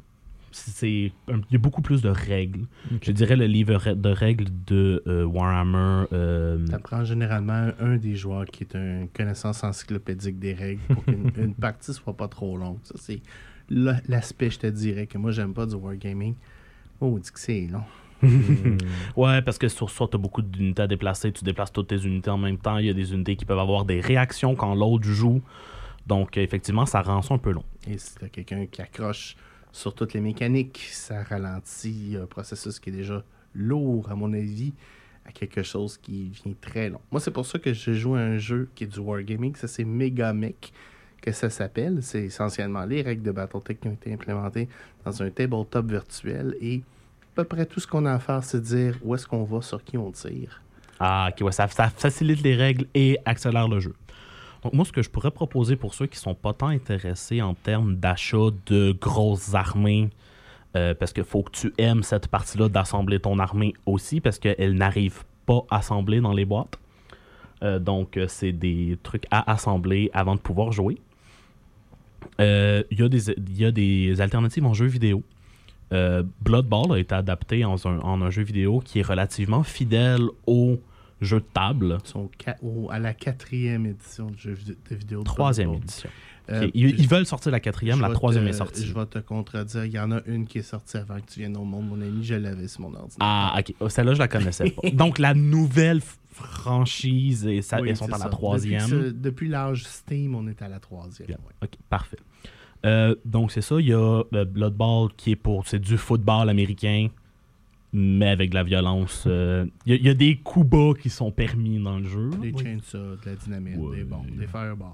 c'est 0.52 1.12
Il 1.28 1.44
y 1.52 1.56
a 1.56 1.60
beaucoup 1.60 1.82
plus 1.82 2.02
de 2.02 2.10
règles. 2.10 2.66
Je 3.02 3.12
dirais 3.12 3.36
le 3.36 3.46
livre 3.46 3.74
re- 3.76 4.00
de 4.00 4.10
règles 4.10 4.46
de 4.68 5.04
euh, 5.08 5.26
Warhammer. 5.26 6.06
euh, 6.14 6.66
Ça 6.68 6.80
prend 6.80 7.04
généralement 7.04 7.70
un 7.80 7.98
des 7.98 8.16
joueurs 8.16 8.46
qui 8.46 8.64
est 8.64 8.76
une 8.76 9.08
connaissance 9.14 9.64
encyclopédique 9.64 10.40
des 10.40 10.54
règles 10.54 10.82
pour 10.90 11.04
qu'une 11.06 11.32
une 11.38 11.54
partie 11.56 11.94
soit 11.94 12.16
pas 12.16 12.28
trop 12.28 12.56
longue. 12.58 12.78
Ça, 12.84 12.96
c'est 12.98 13.22
la- 13.70 14.00
l'aspect, 14.08 14.50
je 14.52 14.60
te 14.60 14.68
dirais, 14.68 15.08
que 15.08 15.18
moi, 15.18 15.32
j'aime 15.32 15.54
pas 15.54 15.66
du 15.66 15.76
wargaming. 15.76 16.36
Oh, 17.02 17.08
on 17.16 17.18
dit 17.18 17.32
que 17.32 17.40
c'est 17.40 17.68
long. 17.68 17.84
Ouais, 19.16 19.42
parce 19.42 19.58
que 19.58 19.68
sur 19.68 19.90
ça, 19.90 20.06
tu 20.10 20.16
as 20.16 20.20
beaucoup 20.20 20.42
d'unités 20.42 20.82
à 20.82 20.88
déplacer. 20.88 21.32
Tu 21.32 21.44
déplaces 21.44 21.72
toutes 21.72 21.88
tes 21.88 22.04
unités 22.06 22.30
en 22.30 22.38
même 22.38 22.58
temps. 22.58 22.78
Il 22.78 22.86
y 22.86 22.90
a 22.90 22.94
des 22.94 23.14
unités 23.14 23.36
qui 23.36 23.46
peuvent 23.46 23.60
avoir 23.60 23.86
des 23.86 24.02
réactions 24.02 24.56
quand 24.56 24.76
l'autre 24.76 25.06
joue. 25.06 25.42
Donc, 26.06 26.38
euh, 26.38 26.42
effectivement, 26.42 26.86
ça 26.86 27.02
rend 27.02 27.22
ça 27.22 27.34
un 27.34 27.38
peu 27.38 27.52
long. 27.52 27.64
Et 27.90 27.98
si 27.98 28.16
t'as 28.16 28.28
quelqu'un 28.28 28.66
qui 28.68 28.82
accroche 28.82 29.36
sur 29.72 29.94
toutes 29.94 30.14
les 30.14 30.22
mécaniques, 30.22 30.88
ça 30.92 31.24
ralentit 31.24 32.18
un 32.22 32.26
processus 32.26 32.80
qui 32.80 32.90
est 32.90 32.94
déjà 32.94 33.24
lourd, 33.54 34.10
à 34.10 34.16
mon 34.16 34.32
avis, 34.34 34.74
à 35.26 35.32
quelque 35.32 35.64
chose 35.64 35.98
qui 35.98 36.30
vient 36.30 36.54
très 36.62 36.90
long. 36.90 37.02
Moi, 37.12 37.20
c'est 37.20 37.32
pour 37.32 37.46
ça 37.46 37.58
que 37.60 37.74
je 37.74 37.94
joue 37.94 38.16
à 38.16 38.20
un 38.20 38.38
jeu 38.38 38.70
qui 38.76 38.84
est 38.84 38.88
du 38.88 39.00
wargaming. 39.00 39.56
Ça, 39.56 39.68
c'est 39.68 39.84
Megamech 39.84 40.72
que 41.22 41.32
ça 41.32 41.50
s'appelle. 41.50 42.00
C'est 42.02 42.26
essentiellement 42.26 42.86
les 42.86 43.02
règles 43.02 43.24
de 43.24 43.32
Battletech 43.32 43.80
qui 43.80 43.88
ont 43.88 43.94
été 43.94 44.14
implémentées 44.14 44.70
dans 45.04 45.24
un 45.24 45.30
tabletop 45.32 45.90
virtuel. 45.90 46.56
Et 46.62 46.84
peu 47.36 47.44
près 47.44 47.66
tout 47.66 47.80
ce 47.80 47.88
qu'on 47.88 48.06
a 48.06 48.14
à 48.14 48.20
faire, 48.20 48.44
c'est 48.44 48.62
dire 48.62 48.98
où 49.04 49.14
est-ce 49.14 49.28
qu'on 49.28 49.44
va, 49.44 49.62
sur 49.62 49.84
qui 49.84 49.98
on 49.98 50.12
tire. 50.12 50.62
Ah, 51.00 51.30
ok, 51.32 51.46
ouais, 51.46 51.52
ça, 51.52 51.68
facilite 51.68 52.42
les 52.42 52.56
règles 52.56 52.86
et 52.94 53.20
accélère 53.26 53.68
le 53.68 53.80
jeu. 53.80 53.94
Donc, 54.64 54.74
moi, 54.74 54.86
ce 54.86 54.92
que 54.92 55.02
je 55.02 55.10
pourrais 55.10 55.32
proposer 55.32 55.76
pour 55.76 55.94
ceux 55.94 56.08
qui 56.08 56.18
sont 56.18 56.34
pas 56.34 56.54
tant 56.54 56.70
intéressés 56.70 57.42
en 57.42 57.54
termes 57.54 57.98
d'achat 57.98 58.50
de 58.66 58.94
grosses 58.94 59.54
armées, 59.54 60.10
euh, 60.76 60.94
parce 60.94 61.14
qu'il 61.14 61.24
faut 61.24 61.44
que 61.44 61.52
tu 61.52 61.74
aimes 61.78 62.04
cette 62.04 62.28
partie-là 62.28 62.70
d'assembler 62.70 63.20
ton 63.20 63.38
armée 63.40 63.74
aussi, 63.86 64.22
parce 64.22 64.40
qu'elle 64.40 64.76
n'arrive 64.76 65.24
pas 65.46 65.66
assemblée 65.70 66.22
dans 66.22 66.34
les 66.34 66.46
boîtes. 66.46 66.80
Euh, 67.64 67.80
donc, 67.80 68.18
euh, 68.18 68.28
c'est 68.28 68.54
des 68.54 68.98
trucs 69.04 69.26
à 69.30 69.52
assembler 69.52 70.10
avant 70.14 70.36
de 70.36 70.40
pouvoir 70.40 70.72
jouer. 70.72 70.98
Il 72.40 72.86
y 72.90 73.66
a 73.66 73.72
des 73.72 74.22
alternatives 74.22 74.66
en 74.66 74.74
jeu 74.74 74.88
vidéo. 74.88 75.24
Euh, 75.94 76.24
Blood 76.42 76.68
Bowl 76.68 76.92
a 76.94 76.98
été 77.00 77.14
adapté 77.16 77.64
en 77.66 77.76
un, 77.86 78.00
en 78.00 78.22
un 78.22 78.30
jeu 78.30 78.44
vidéo 78.44 78.80
qui 78.84 79.00
est 79.00 79.04
relativement 79.04 79.64
fidèle 79.64 80.24
au 80.48 80.80
jeu 81.22 81.40
de 81.40 81.46
table. 81.54 81.98
Ils 82.04 82.10
sont 82.10 82.30
au- 82.62 82.90
à 82.92 83.00
la 83.00 83.14
quatrième 83.14 83.86
édition 83.86 84.32
de 84.32 84.38
jeu 84.38 84.56
de 84.90 84.96
vidéo. 84.96 85.20
de 85.20 85.26
Troisième 85.26 85.70
Blood 85.70 85.84
édition. 85.84 86.10
Euh, 86.52 86.70
Ils, 86.76 87.08
veulent 87.08 87.26
sortir 87.26 87.52
la 87.52 87.60
quatrième, 87.60 88.02
la 88.02 88.10
troisième 88.10 88.44
te- 88.44 88.50
est 88.50 88.54
sortie. 88.54 88.86
Je 88.86 88.94
vais 88.94 89.06
te 89.08 89.18
contredire. 89.18 89.84
Il 89.86 89.92
y 89.92 90.00
en 90.00 90.12
a 90.12 90.22
une 90.28 90.46
qui 90.46 90.60
est 90.60 90.64
sortie 90.64 90.98
avant 90.98 91.16
que 91.20 91.26
tu 91.32 91.40
viennes 91.40 91.58
au 91.58 91.64
monde, 91.64 91.88
mon 91.88 92.00
ami. 92.02 92.24
Je 92.24 92.36
l'avais 92.36 92.68
sur 92.68 92.82
mon 92.82 92.90
ordinateur. 92.90 93.18
Ah, 93.20 93.56
ok. 93.60 93.74
Oh, 93.80 93.90
Celle-là, 93.90 94.14
je 94.14 94.20
la 94.20 94.28
connaissais 94.28 94.70
pas. 94.70 94.90
Donc, 94.94 95.18
la 95.18 95.34
nouvelle 95.34 96.02
franchise, 96.32 97.48
et 97.48 97.62
ça, 97.62 97.82
Oui, 97.82 97.90
elles 97.90 97.98
sont 97.98 98.12
à 98.14 98.18
la 98.18 98.26
troisième. 98.30 98.88
Depuis, 98.90 99.14
depuis 99.14 99.48
l'âge 99.50 99.86
Steam, 99.86 100.36
on 100.36 100.48
est 100.48 100.62
à 100.62 100.68
la 100.68 100.80
troisième. 100.80 101.30
Ouais. 101.30 101.38
Ok, 101.64 101.72
parfait. 101.90 102.18
Euh, 102.86 103.16
donc, 103.26 103.52
c'est 103.52 103.62
ça. 103.62 103.80
Il 103.80 103.88
y 103.88 103.94
a 103.94 104.24
euh, 104.34 104.46
Blood 104.46 104.76
Bowl 104.76 105.10
qui 105.18 105.32
est 105.32 105.36
pour. 105.36 105.68
C'est 105.68 105.80
du 105.80 105.98
football 105.98 106.50
américain, 106.50 107.08
mais 107.92 108.30
avec 108.30 108.52
de 108.52 108.56
la 108.56 108.64
violence. 108.64 109.24
Euh, 109.28 109.66
Il 109.86 109.94
y, 109.94 109.96
a- 109.96 110.00
il 110.00 110.06
y 110.06 110.10
a 110.10 110.14
des 110.14 110.38
coups 110.38 110.68
bas 110.70 110.94
qui 111.00 111.10
sont 111.10 111.32
permis 111.32 111.80
dans 111.82 111.98
le 112.00 112.06
jeu. 112.06 112.30
Des 112.42 112.52
Oui. 112.52 112.64
chainsaws, 112.64 113.16
de 113.18 113.26
la 113.26 113.36
dynamite, 113.36 113.78
Ouais. 113.78 113.98
des 113.98 114.04
bombes, 114.04 114.30
des 114.38 114.48
fireballs. 114.48 114.94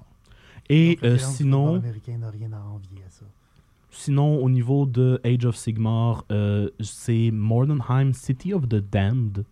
Et 0.69 0.95
Donc, 0.95 1.01
le 1.03 1.09
euh, 1.09 1.17
sinon. 1.17 1.75
américain 1.75 2.17
n'a 2.17 2.29
rien 2.29 2.51
à 2.53 2.59
envier 2.61 2.99
à 3.05 3.09
ça. 3.09 3.25
Sinon, 3.89 4.41
au 4.41 4.49
niveau 4.49 4.85
de 4.85 5.19
Age 5.25 5.43
of 5.45 5.57
Sigmar, 5.57 6.23
euh, 6.31 6.69
c'est 6.79 7.29
Mordenheim 7.33 8.13
City 8.13 8.53
of 8.53 8.69
the 8.69 8.75
Damned, 8.75 9.43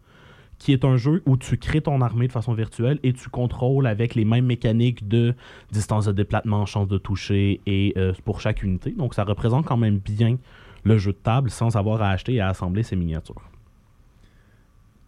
qui 0.59 0.73
est 0.73 0.85
un 0.85 0.97
jeu 0.97 1.23
où 1.25 1.37
tu 1.37 1.57
crées 1.57 1.81
ton 1.81 2.01
armée 2.01 2.27
de 2.27 2.31
façon 2.31 2.53
virtuelle 2.53 2.99
et 3.01 3.13
tu 3.13 3.29
contrôles 3.29 3.87
avec 3.87 4.13
les 4.13 4.25
mêmes 4.25 4.45
mécaniques 4.45 5.07
de 5.07 5.33
distance 5.71 6.05
de 6.05 6.11
déplacement, 6.11 6.65
chance 6.65 6.87
de 6.87 6.97
toucher 6.97 7.61
et 7.65 7.93
euh, 7.97 8.13
pour 8.25 8.41
chaque 8.41 8.61
unité. 8.61 8.91
Donc, 8.91 9.13
ça 9.13 9.23
représente 9.23 9.65
quand 9.65 9.77
même 9.77 9.97
bien 9.97 10.37
le 10.83 10.97
jeu 10.97 11.13
de 11.13 11.17
table 11.17 11.49
sans 11.49 11.75
avoir 11.75 12.01
à 12.01 12.09
acheter 12.09 12.35
et 12.35 12.41
à 12.41 12.49
assembler 12.49 12.83
ses 12.83 12.95
miniatures. 12.95 13.41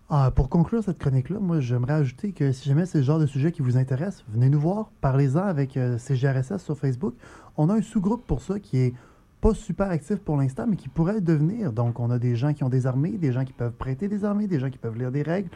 Ah, 0.09 0.29
pour 0.29 0.49
conclure 0.49 0.83
cette 0.83 0.97
chronique-là, 0.97 1.39
moi, 1.39 1.61
j'aimerais 1.61 1.93
ajouter 1.93 2.33
que 2.33 2.51
si 2.51 2.67
jamais 2.67 2.85
c'est 2.85 2.97
le 2.97 3.03
genre 3.05 3.19
de 3.19 3.25
sujet 3.25 3.53
qui 3.53 3.61
vous 3.61 3.77
intéresse, 3.77 4.25
venez 4.27 4.49
nous 4.49 4.59
voir, 4.59 4.91
parlez-en 4.99 5.43
avec 5.43 5.77
euh, 5.77 5.97
CGRSS 5.97 6.57
sur 6.57 6.77
Facebook. 6.77 7.15
On 7.55 7.69
a 7.69 7.75
un 7.75 7.81
sous-groupe 7.81 8.25
pour 8.27 8.41
ça 8.41 8.59
qui 8.59 8.77
est 8.77 8.93
pas 9.41 9.53
super 9.55 9.89
actif 9.89 10.17
pour 10.17 10.37
l'instant, 10.37 10.67
mais 10.69 10.75
qui 10.75 10.87
pourrait 10.87 11.15
le 11.15 11.21
devenir. 11.21 11.73
Donc, 11.73 11.99
on 11.99 12.11
a 12.11 12.19
des 12.19 12.35
gens 12.35 12.53
qui 12.53 12.63
ont 12.63 12.69
des 12.69 12.85
armées, 12.85 13.17
des 13.17 13.31
gens 13.31 13.43
qui 13.43 13.53
peuvent 13.53 13.73
prêter 13.73 14.07
des 14.07 14.23
armées, 14.23 14.47
des 14.47 14.59
gens 14.59 14.69
qui 14.69 14.77
peuvent 14.77 14.97
lire 14.97 15.11
des 15.11 15.23
règles. 15.23 15.49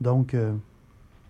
Donc, 0.00 0.32
euh, 0.32 0.54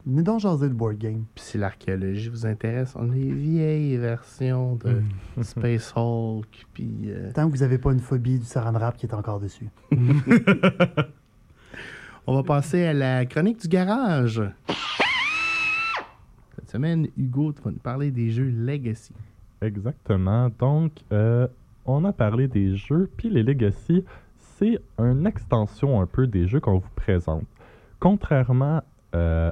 venez 0.06 0.22
donc 0.22 0.38
jaser 0.40 0.68
le 0.68 0.74
board 0.74 0.98
game. 0.98 1.24
Puis 1.34 1.44
si 1.44 1.58
l'archéologie 1.58 2.28
vous 2.28 2.46
intéresse, 2.46 2.94
on 2.94 3.10
a 3.10 3.14
les 3.14 3.32
vieilles 3.32 3.96
versions 3.96 4.76
de 4.76 5.02
Space 5.42 5.92
Hulk. 5.96 6.66
Puis 6.72 7.06
euh, 7.06 7.32
Tant 7.34 7.46
que 7.50 7.56
vous 7.56 7.62
n'avez 7.62 7.78
pas 7.78 7.92
une 7.92 8.00
phobie 8.00 8.38
du 8.38 8.46
saran 8.46 8.72
wrap 8.72 8.96
qui 8.96 9.06
est 9.06 9.14
encore 9.14 9.40
dessus. 9.40 9.68
on 12.26 12.36
va 12.36 12.42
passer 12.44 12.84
à 12.84 12.92
la 12.92 13.26
chronique 13.26 13.60
du 13.60 13.68
garage. 13.68 14.40
Cette 16.54 16.70
semaine, 16.70 17.08
Hugo, 17.16 17.52
tu 17.52 17.62
vas 17.62 17.72
nous 17.72 17.78
parler 17.78 18.12
des 18.12 18.30
jeux 18.30 18.48
Legacy. 18.48 19.12
Exactement. 19.60 20.50
Donc, 20.58 20.92
euh, 21.12 21.48
on 21.86 22.04
a 22.04 22.12
parlé 22.12 22.48
des 22.48 22.76
jeux, 22.76 23.10
puis 23.16 23.30
les 23.30 23.42
Legacy, 23.42 24.04
c'est 24.38 24.80
une 24.98 25.26
extension 25.26 26.00
un 26.00 26.06
peu 26.06 26.26
des 26.26 26.46
jeux 26.46 26.60
qu'on 26.60 26.78
vous 26.78 26.90
présente. 26.96 27.44
Contrairement 28.00 28.82
euh, 29.14 29.50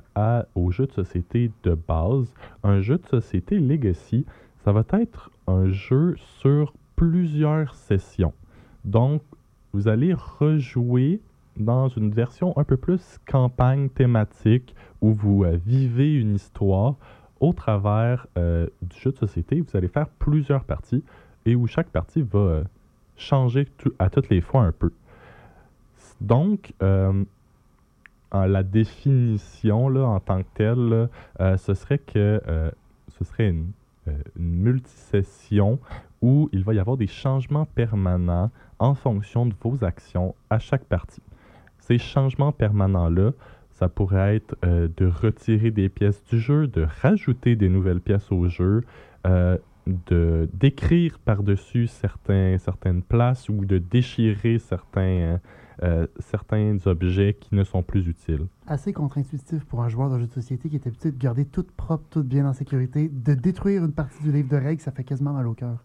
aux 0.55 0.71
jeux 0.71 0.87
de 0.87 0.93
société 0.93 1.51
de 1.63 1.75
base, 1.75 2.33
un 2.63 2.81
jeu 2.81 2.99
de 2.99 3.07
société 3.07 3.59
Legacy, 3.59 4.27
ça 4.65 4.73
va 4.73 4.85
être 4.93 5.31
un 5.47 5.69
jeu 5.71 6.17
sur 6.19 6.75
plusieurs 6.97 7.75
sessions. 7.75 8.33
Donc, 8.85 9.23
vous 9.73 9.89
allez 9.89 10.15
rejouer 10.15 11.21
dans 11.57 11.89
une 11.89 12.11
version 12.11 12.57
un 12.59 12.65
peu 12.65 12.77
plus 12.77 13.19
campagne 13.27 13.89
thématique 13.89 14.75
où 15.01 15.13
vous 15.13 15.45
euh, 15.45 15.59
vivez 15.65 16.15
une 16.15 16.35
histoire 16.35 16.97
au 17.41 17.53
travers 17.53 18.27
euh, 18.39 18.67
du 18.83 18.99
jeu 18.99 19.13
de 19.13 19.17
société. 19.17 19.61
Vous 19.61 19.77
allez 19.77 19.89
faire 19.89 20.09
plusieurs 20.09 20.65
parties 20.65 21.03
et 21.47 21.55
où 21.55 21.67
chaque 21.67 21.89
partie 21.89 22.23
va 22.23 22.39
euh, 22.39 22.65
changer 23.17 23.69
à 23.99 24.11
toutes 24.11 24.29
les 24.29 24.41
fois 24.41 24.63
un 24.63 24.73
peu. 24.73 24.93
Donc, 26.21 26.73
euh, 26.83 27.25
la 28.33 28.63
définition 28.63 29.89
là, 29.89 30.03
en 30.07 30.21
tant 30.21 30.43
que 30.43 30.49
telle, 30.55 31.09
euh, 31.41 31.57
ce 31.57 31.75
serait 31.75 31.99
que 31.99 32.41
ce 33.09 33.25
serait 33.25 33.51
une, 33.51 33.71
une 34.37 34.55
multisession 34.57 35.79
où 36.21 36.49
il 36.53 36.65
va 36.65 36.75
y 36.75 36.81
avoir 36.81 36.97
des 36.97 37.07
changements 37.07 37.65
permanents 37.65 38.51
en 38.81 38.95
fonction 38.95 39.47
de 39.47 39.55
vos 39.63 39.85
actions 39.85 40.35
à 40.51 40.59
chaque 40.59 40.85
partie. 40.85 41.23
Ces 41.79 41.99
changements 41.99 42.51
permanents-là, 42.51 43.33
ça 43.71 43.89
pourrait 43.89 44.37
être 44.37 44.57
de 44.63 45.07
retirer 45.07 45.71
des 45.71 45.89
pièces 45.89 46.25
du 46.25 46.41
jeu, 46.41 46.67
de 46.67 46.87
rajouter 47.03 47.55
des 47.55 47.69
nouvelles 47.69 48.01
pièces 48.01 48.33
au 48.33 48.49
jeu, 48.49 48.83
de 49.87 50.49
d'écrire 50.53 51.19
par-dessus 51.19 51.87
certains, 51.87 52.57
certaines 52.59 53.03
places 53.03 53.49
ou 53.49 53.65
de 53.65 53.79
déchirer 53.79 54.59
certains, 54.59 55.01
euh, 55.03 55.39
euh, 55.83 56.07
certains 56.21 56.79
objets 56.87 57.35
qui 57.39 57.55
ne 57.55 57.65
sont 57.65 57.83
plus 57.83 58.07
utiles. 58.09 58.47
Assez 58.67 58.93
contre-intuitif 58.93 59.65
pour 59.67 59.83
un 59.83 59.89
joueur 59.89 60.11
de 60.11 60.19
jeu 60.21 60.27
de 60.27 60.33
société 60.33 60.69
qui 60.71 60.77
est 60.77 60.87
habitué 60.87 61.11
de 61.13 61.19
garder 61.19 61.45
tout 61.45 61.67
propre, 61.77 62.05
tout 62.11 62.23
bien 62.23 62.47
en 62.49 62.53
sécurité. 62.53 63.09
De 63.13 63.35
détruire 63.35 63.85
une 63.85 63.93
partie 63.93 64.23
du 64.23 64.33
livre 64.33 64.49
de 64.49 64.57
règles, 64.57 64.81
ça 64.81 64.93
fait 64.93 65.05
quasiment 65.05 65.33
mal 65.33 65.47
au 65.47 65.55
cœur. 65.55 65.83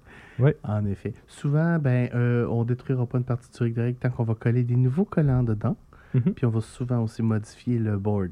En 0.64 0.86
effet. 0.86 1.14
Souvent, 1.28 1.78
ben, 1.80 2.10
euh, 2.14 2.48
on 2.50 2.64
détruira 2.64 3.06
pas 3.06 3.18
une 3.18 3.26
partie 3.26 3.52
du 3.52 3.64
rig 3.64 3.74
de 3.76 3.82
règles 3.82 3.98
tant 4.00 4.10
qu'on 4.10 4.24
va 4.24 4.36
coller 4.36 4.64
des 4.64 4.78
nouveaux 4.78 5.04
collants 5.06 5.44
dedans. 5.44 5.76
Mhm. 6.14 6.34
Puis 6.34 6.46
on 6.46 6.50
va 6.50 6.62
souvent 6.62 7.04
aussi 7.04 7.22
modifier 7.22 7.78
le 7.78 7.98
board. 7.98 8.32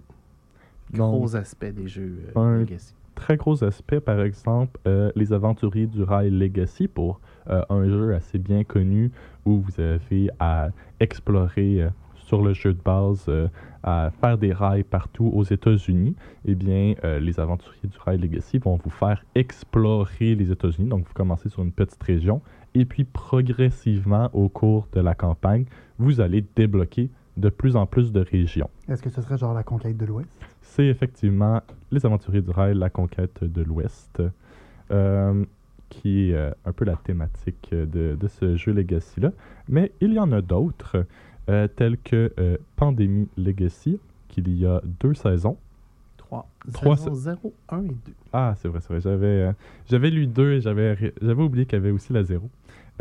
Donc, 0.93 1.11
Gros 1.11 1.35
aspect 1.35 1.73
des 1.73 1.87
jeux 1.89 2.19
euh, 2.35 2.39
Un- 2.39 2.59
Legacy. 2.59 2.93
Très 3.17 3.35
gros 3.35 3.63
aspect, 3.63 3.99
par 3.99 4.21
exemple, 4.21 4.79
euh, 4.87 5.11
les 5.15 5.33
aventuriers 5.33 5.87
du 5.87 6.03
rail 6.03 6.29
Legacy 6.29 6.87
pour 6.87 7.19
euh, 7.49 7.63
un 7.69 7.83
jeu 7.89 8.13
assez 8.13 8.37
bien 8.37 8.63
connu 8.63 9.11
où 9.43 9.59
vous 9.59 9.81
avez 9.81 10.29
à 10.39 10.69
explorer 10.99 11.81
euh, 11.81 11.89
sur 12.15 12.43
le 12.43 12.53
jeu 12.53 12.73
de 12.73 12.81
base 12.81 13.31
à 13.83 14.11
faire 14.19 14.37
des 14.37 14.51
rails 14.51 14.83
partout 14.83 15.31
aux 15.33 15.45
États-Unis, 15.45 16.13
eh 16.43 16.55
bien, 16.55 16.93
les 17.21 17.39
aventuriers 17.39 17.87
du 17.87 17.97
Rail 17.97 18.17
Legacy 18.17 18.57
vont 18.57 18.77
vous 18.83 18.89
faire 18.89 19.23
explorer 19.33 20.35
les 20.35 20.51
États-Unis. 20.51 20.89
Donc, 20.89 21.07
vous 21.07 21.13
commencez 21.13 21.47
sur 21.47 21.63
une 21.63 21.71
petite 21.71 22.03
région 22.03 22.41
et 22.75 22.83
puis 22.83 23.05
progressivement, 23.05 24.29
au 24.33 24.49
cours 24.49 24.89
de 24.91 24.99
la 24.99 25.15
campagne, 25.15 25.63
vous 25.99 26.19
allez 26.19 26.43
débloquer 26.57 27.09
de 27.37 27.49
plus 27.49 27.75
en 27.75 27.85
plus 27.85 28.11
de 28.11 28.19
régions. 28.19 28.69
Est-ce 28.89 29.01
que 29.01 29.09
ce 29.09 29.21
serait 29.21 29.37
genre 29.37 29.53
la 29.53 29.63
conquête 29.63 29.97
de 29.97 30.05
l'Ouest? 30.05 30.29
C'est 30.61 30.87
effectivement 30.87 31.61
les 31.91 32.05
aventuriers 32.05 32.41
du 32.41 32.51
rail, 32.51 32.75
la 32.75 32.89
conquête 32.89 33.43
de 33.43 33.61
l'Ouest, 33.63 34.21
euh, 34.91 35.45
qui 35.89 36.31
est 36.31 36.33
euh, 36.33 36.51
un 36.65 36.73
peu 36.73 36.85
la 36.85 36.95
thématique 36.95 37.69
de, 37.71 38.17
de 38.19 38.27
ce 38.27 38.57
jeu 38.57 38.73
Legacy-là. 38.73 39.31
Mais 39.69 39.91
il 40.01 40.13
y 40.13 40.19
en 40.19 40.31
a 40.31 40.41
d'autres, 40.41 41.05
euh, 41.49 41.67
tels 41.67 41.97
que 41.97 42.33
euh, 42.39 42.57
Pandémie 42.75 43.29
Legacy, 43.37 43.99
qu'il 44.27 44.49
y 44.57 44.65
a 44.65 44.81
deux 44.99 45.13
saisons. 45.13 45.57
3. 46.17 46.45
Trois, 46.73 46.97
0, 46.97 47.15
0, 47.15 47.53
1 47.69 47.83
et 47.83 47.87
2. 47.87 47.95
Ah, 48.33 48.53
c'est 48.57 48.67
vrai, 48.67 48.81
c'est 48.81 48.89
vrai. 48.89 48.99
J'avais, 48.99 49.25
euh, 49.27 49.51
j'avais 49.89 50.09
lu 50.09 50.27
deux 50.27 50.53
et 50.53 50.61
j'avais, 50.61 50.97
oublié 51.37 51.65
qu'il 51.65 51.79
y 51.79 51.81
avait 51.81 51.91
aussi 51.91 52.11
la 52.11 52.23
zéro. 52.23 52.49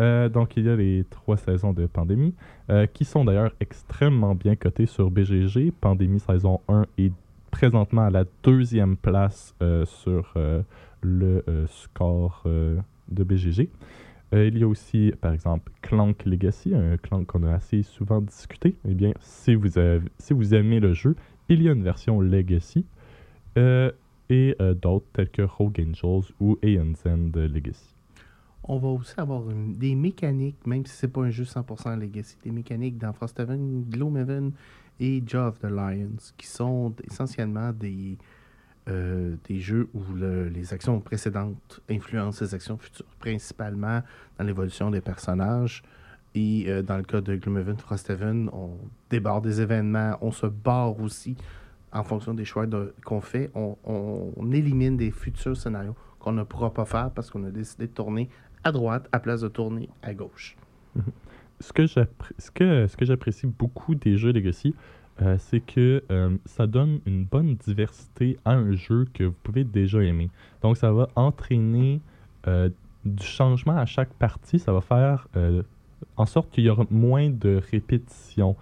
Euh, 0.01 0.29
donc, 0.29 0.57
il 0.57 0.65
y 0.65 0.69
a 0.69 0.77
les 0.77 1.05
trois 1.11 1.37
saisons 1.37 1.73
de 1.73 1.87
Pandémie, 1.87 2.35
euh, 2.71 2.87
qui 2.87 3.05
sont 3.05 3.25
d'ailleurs 3.25 3.53
extrêmement 3.61 4.35
bien 4.35 4.57
cotées 4.57 4.87
sur 4.87 5.11
BGG. 5.11 5.73
Pandémie 5.81 6.21
saison 6.21 6.61
1 6.69 6.87
est 6.99 7.13
présentement 7.51 8.03
à 8.03 8.11
la 8.11 8.25
deuxième 8.43 8.97
place 8.97 9.55
euh, 9.63 9.85
sur 9.87 10.35
le 11.03 11.45
score 11.69 12.43
de 12.45 13.25
BGG. 13.25 13.71
Il 14.33 14.59
y 14.59 14.65
a 14.65 14.69
aussi, 14.69 15.13
par 15.21 15.33
exemple, 15.33 15.71
Clank 15.83 16.25
Legacy, 16.27 16.75
un 16.75 16.97
Clank 16.97 17.27
qu'on 17.27 17.45
a 17.45 17.53
assez 17.53 17.83
souvent 17.83 18.21
discuté. 18.21 18.75
Eh 18.87 18.95
bien, 18.95 19.13
si 19.21 19.55
vous, 19.55 19.79
aimez 20.55 20.81
le 20.81 20.93
jeu, 20.93 21.15
il 21.49 21.63
y 21.63 21.69
a 21.69 21.73
une 21.73 21.85
version 21.85 22.21
Legacy 22.21 22.85
et 23.57 24.57
d'autres 24.83 25.07
tels 25.13 25.31
que 25.31 25.43
Rogue 25.43 25.81
Angels 25.81 26.33
ou 26.41 26.59
ANZ 26.65 27.05
de 27.05 27.41
Legacy. 27.41 27.96
On 28.69 28.79
va 28.79 28.89
aussi 28.89 29.15
avoir 29.19 29.43
des 29.45 29.95
mécaniques, 29.95 30.67
même 30.67 30.85
si 30.87 30.93
c'est 30.93 31.09
pas 31.09 31.23
un 31.23 31.31
jeu 31.31 31.45
100% 31.45 31.97
Legacy, 31.99 32.37
des 32.43 32.51
mécaniques 32.51 32.99
dans 32.99 33.13
Frosthaven, 33.13 33.85
Gloomhaven 33.89 34.53
et 34.99 35.23
Jaw 35.25 35.49
of 35.49 35.61
the 35.61 35.67
Lions, 35.71 36.17
qui 36.37 36.47
sont 36.49 36.93
essentiellement 37.09 37.73
des, 37.73 38.19
euh, 38.89 39.37
jeux 39.51 39.89
où 39.95 40.01
le- 40.15 40.49
les 40.49 40.73
actions 40.75 40.99
précédentes 41.01 41.81
influencent 41.89 42.45
les 42.45 42.55
actions 42.55 42.77
futures, 42.77 43.05
principalement 43.21 44.03
dans 44.39 44.45
l'évolution 44.45 44.91
des 44.91 45.01
personnages. 45.01 45.83
Et 46.35 46.65
euh, 46.69 46.83
dans 46.83 46.97
le 46.97 47.03
cas 47.05 47.21
de 47.21 47.37
Gloomhaven, 47.37 47.79
Frosthaven, 47.79 48.51
on 48.53 48.71
déborde 49.11 49.45
des 49.45 49.61
événements, 49.61 50.17
on 50.21 50.33
se 50.33 50.47
barre 50.47 50.99
aussi 51.01 51.37
en 51.93 52.03
fonction 52.03 52.35
des 52.35 52.45
choix 52.45 52.67
qu'on 53.05 53.21
fait. 53.21 53.51
On, 53.55 53.77
on- 53.85 54.33
on 54.37 54.51
élimine 54.51 54.97
des 54.97 55.13
futurs 55.13 55.57
scénarios 55.57 55.95
qu'on 56.19 56.33
ne 56.33 56.43
pourra 56.43 56.75
pas 56.75 56.85
faire 56.85 57.11
parce 57.13 57.31
qu'on 57.31 57.45
a 57.45 57.51
décidé 57.51 57.87
de 57.87 57.93
tourner 57.93 58.29
à 58.67 58.73
droite 58.73 59.09
à 59.13 59.21
place 59.21 59.43
de 59.43 59.49
tourner 59.49 59.89
à 60.03 60.13
gauche. 60.13 60.57
Ce 61.61 61.73
que, 61.73 63.05
j'apprécie 63.05 63.47
beaucoup 63.47 63.95
des 63.95 64.19
jeux 64.19 64.33
Legacy, 64.33 64.75
euh, 65.23 65.37
c'est 65.39 65.61
que 65.61 66.03
euh, 66.11 66.37
ça 66.45 66.67
donne 66.67 67.01
une 67.07 67.25
bonne 67.25 67.55
diversité 67.55 68.37
à 68.45 68.53
un 68.53 68.73
jeu 68.73 69.07
que 69.15 69.25
vous 69.25 69.37
pouvez 69.43 69.65
déjà 69.65 70.03
aimer. 70.03 70.31
Donc, 70.63 70.77
ça 70.77 70.93
va 70.93 71.09
entraîner 71.15 72.03
euh, 72.47 72.69
du 73.05 73.25
changement 73.25 73.77
à 73.77 73.87
chaque 73.87 74.13
partie. 74.15 74.59
Ça 74.59 74.73
va 74.73 74.81
faire 74.83 75.29
euh, 75.37 75.63
en 76.17 76.27
sorte 76.27 76.51
qu'il 76.51 76.65
y 76.65 76.69
aura 76.69 76.85
moins 76.91 77.31
de 77.31 77.63
répétitions. 77.71 78.57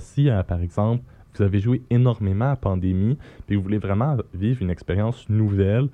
Si, 0.00 0.28
par 0.46 0.60
exemple, 0.60 1.02
vous 1.34 1.42
avez 1.42 1.60
joué 1.60 1.80
énormément 1.88 2.50
à 2.50 2.56
Pandémie, 2.56 3.16
puis 3.46 3.56
vous 3.56 3.62
voulez 3.62 3.78
vraiment 3.78 4.18
vivre 4.34 4.60
une 4.60 4.70
expérience 4.70 5.26
nouvelle 5.30 5.88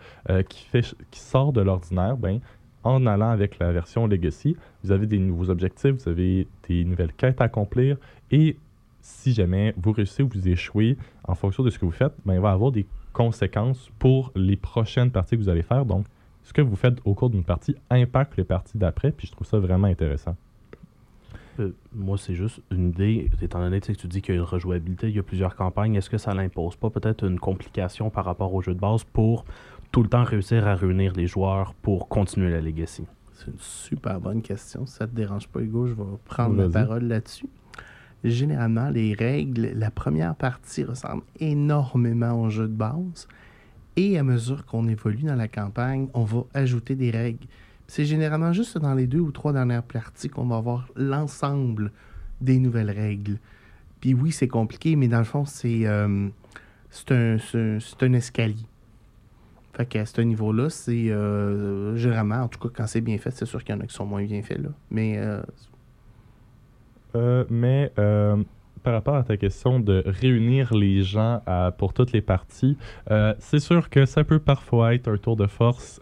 qui, 0.48 0.66
qui 1.10 1.20
sort 1.20 1.52
de 1.52 1.60
l'ordinaire, 1.60 2.16
ben, 2.16 2.40
en 2.84 3.06
allant 3.06 3.30
avec 3.30 3.58
la 3.58 3.72
version 3.72 4.06
Legacy, 4.06 4.56
vous 4.84 4.92
avez 4.92 5.06
des 5.06 5.18
nouveaux 5.18 5.50
objectifs, 5.50 5.92
vous 5.92 6.08
avez 6.08 6.46
des 6.68 6.84
nouvelles 6.84 7.12
quêtes 7.12 7.40
à 7.40 7.44
accomplir, 7.44 7.96
et 8.30 8.56
si 9.00 9.32
jamais 9.32 9.74
vous 9.76 9.92
réussissez 9.92 10.22
ou 10.22 10.28
vous 10.28 10.48
échouez, 10.48 10.96
en 11.24 11.34
fonction 11.34 11.62
de 11.62 11.70
ce 11.70 11.78
que 11.78 11.84
vous 11.84 11.90
faites, 11.90 12.12
ben, 12.24 12.34
il 12.34 12.40
va 12.40 12.50
y 12.50 12.52
avoir 12.52 12.72
des 12.72 12.86
conséquences 13.12 13.90
pour 13.98 14.32
les 14.34 14.56
prochaines 14.56 15.10
parties 15.10 15.36
que 15.36 15.42
vous 15.42 15.48
allez 15.48 15.62
faire. 15.62 15.84
Donc, 15.84 16.06
ce 16.42 16.52
que 16.52 16.62
vous 16.62 16.76
faites 16.76 16.98
au 17.04 17.14
cours 17.14 17.30
d'une 17.30 17.44
partie 17.44 17.76
impacte 17.90 18.36
les 18.36 18.44
parties 18.44 18.78
d'après, 18.78 19.10
puis 19.10 19.26
je 19.26 19.32
trouve 19.32 19.46
ça 19.46 19.58
vraiment 19.58 19.86
intéressant. 19.86 20.36
Euh, 21.58 21.74
moi, 21.92 22.16
c'est 22.16 22.34
juste 22.34 22.60
une 22.70 22.88
idée, 22.90 23.30
étant 23.42 23.60
donné 23.60 23.80
que 23.80 23.92
tu 23.92 24.06
dis 24.06 24.22
qu'il 24.22 24.34
y 24.34 24.38
a 24.38 24.40
une 24.40 24.46
rejouabilité, 24.46 25.08
il 25.08 25.16
y 25.16 25.18
a 25.18 25.22
plusieurs 25.22 25.56
campagnes, 25.56 25.94
est-ce 25.94 26.08
que 26.08 26.18
ça 26.18 26.32
n'impose 26.32 26.76
pas 26.76 26.90
peut-être 26.90 27.26
une 27.26 27.38
complication 27.38 28.10
par 28.10 28.24
rapport 28.24 28.54
au 28.54 28.62
jeu 28.62 28.74
de 28.74 28.80
base 28.80 29.04
pour 29.04 29.44
tout 29.90 30.02
le 30.02 30.08
temps 30.08 30.24
réussir 30.24 30.66
à 30.66 30.74
réunir 30.74 31.12
les 31.14 31.26
joueurs 31.26 31.74
pour 31.74 32.08
continuer 32.08 32.50
la 32.50 32.60
legacy? 32.60 33.04
C'est 33.32 33.46
une 33.48 33.58
super 33.58 34.20
bonne 34.20 34.42
question. 34.42 34.86
Si 34.86 34.94
ça 34.94 35.06
te 35.06 35.14
dérange 35.14 35.48
pas, 35.48 35.60
Hugo, 35.60 35.86
je 35.86 35.94
vais 35.94 36.02
prendre 36.24 36.56
la 36.56 36.68
parole 36.68 37.04
là-dessus. 37.04 37.48
Généralement, 38.22 38.90
les 38.90 39.14
règles, 39.14 39.72
la 39.74 39.90
première 39.90 40.34
partie 40.34 40.84
ressemble 40.84 41.22
énormément 41.38 42.42
au 42.42 42.50
jeu 42.50 42.68
de 42.68 42.74
base. 42.74 43.26
Et 43.96 44.18
à 44.18 44.22
mesure 44.22 44.66
qu'on 44.66 44.86
évolue 44.88 45.24
dans 45.24 45.36
la 45.36 45.48
campagne, 45.48 46.08
on 46.12 46.24
va 46.24 46.44
ajouter 46.52 46.94
des 46.94 47.10
règles. 47.10 47.46
C'est 47.86 48.04
généralement 48.04 48.52
juste 48.52 48.78
dans 48.78 48.94
les 48.94 49.06
deux 49.06 49.20
ou 49.20 49.32
trois 49.32 49.52
dernières 49.52 49.82
parties 49.82 50.28
qu'on 50.28 50.46
va 50.46 50.58
avoir 50.58 50.86
l'ensemble 50.94 51.92
des 52.40 52.58
nouvelles 52.58 52.90
règles. 52.90 53.38
Puis 54.00 54.14
oui, 54.14 54.32
c'est 54.32 54.48
compliqué, 54.48 54.96
mais 54.96 55.08
dans 55.08 55.18
le 55.18 55.24
fond, 55.24 55.44
c'est 55.44 55.86
euh, 55.86 56.28
c'est 56.90 57.12
un, 57.12 57.38
c'est 57.38 58.02
un 58.02 58.12
escalier. 58.12 58.66
Fait 59.72 59.86
qu'à 59.86 60.04
ce 60.04 60.20
niveau-là, 60.20 60.68
c'est 60.68 61.10
euh, 61.10 61.94
généralement, 61.96 62.42
en 62.42 62.48
tout 62.48 62.58
cas, 62.58 62.68
quand 62.74 62.86
c'est 62.86 63.00
bien 63.00 63.18
fait, 63.18 63.30
c'est 63.30 63.46
sûr 63.46 63.62
qu'il 63.62 63.74
y 63.74 63.78
en 63.78 63.80
a 63.80 63.86
qui 63.86 63.94
sont 63.94 64.06
moins 64.06 64.24
bien 64.24 64.42
faits, 64.42 64.58
là. 64.58 64.70
Mais 64.90 65.16
euh, 65.18 65.40
Euh, 67.14 67.44
mais 67.48 67.92
par 68.82 68.94
rapport 68.94 69.14
à 69.14 69.22
ta 69.22 69.36
question 69.36 69.78
de 69.78 70.02
réunir 70.06 70.74
les 70.74 71.02
gens 71.02 71.42
pour 71.76 71.92
toutes 71.92 72.12
les 72.12 72.22
parties, 72.22 72.76
c'est 73.38 73.58
sûr 73.58 73.90
que 73.90 74.06
ça 74.06 74.24
peut 74.24 74.38
parfois 74.38 74.94
être 74.94 75.08
un 75.08 75.18
tour 75.18 75.36
de 75.36 75.46
force, 75.46 76.00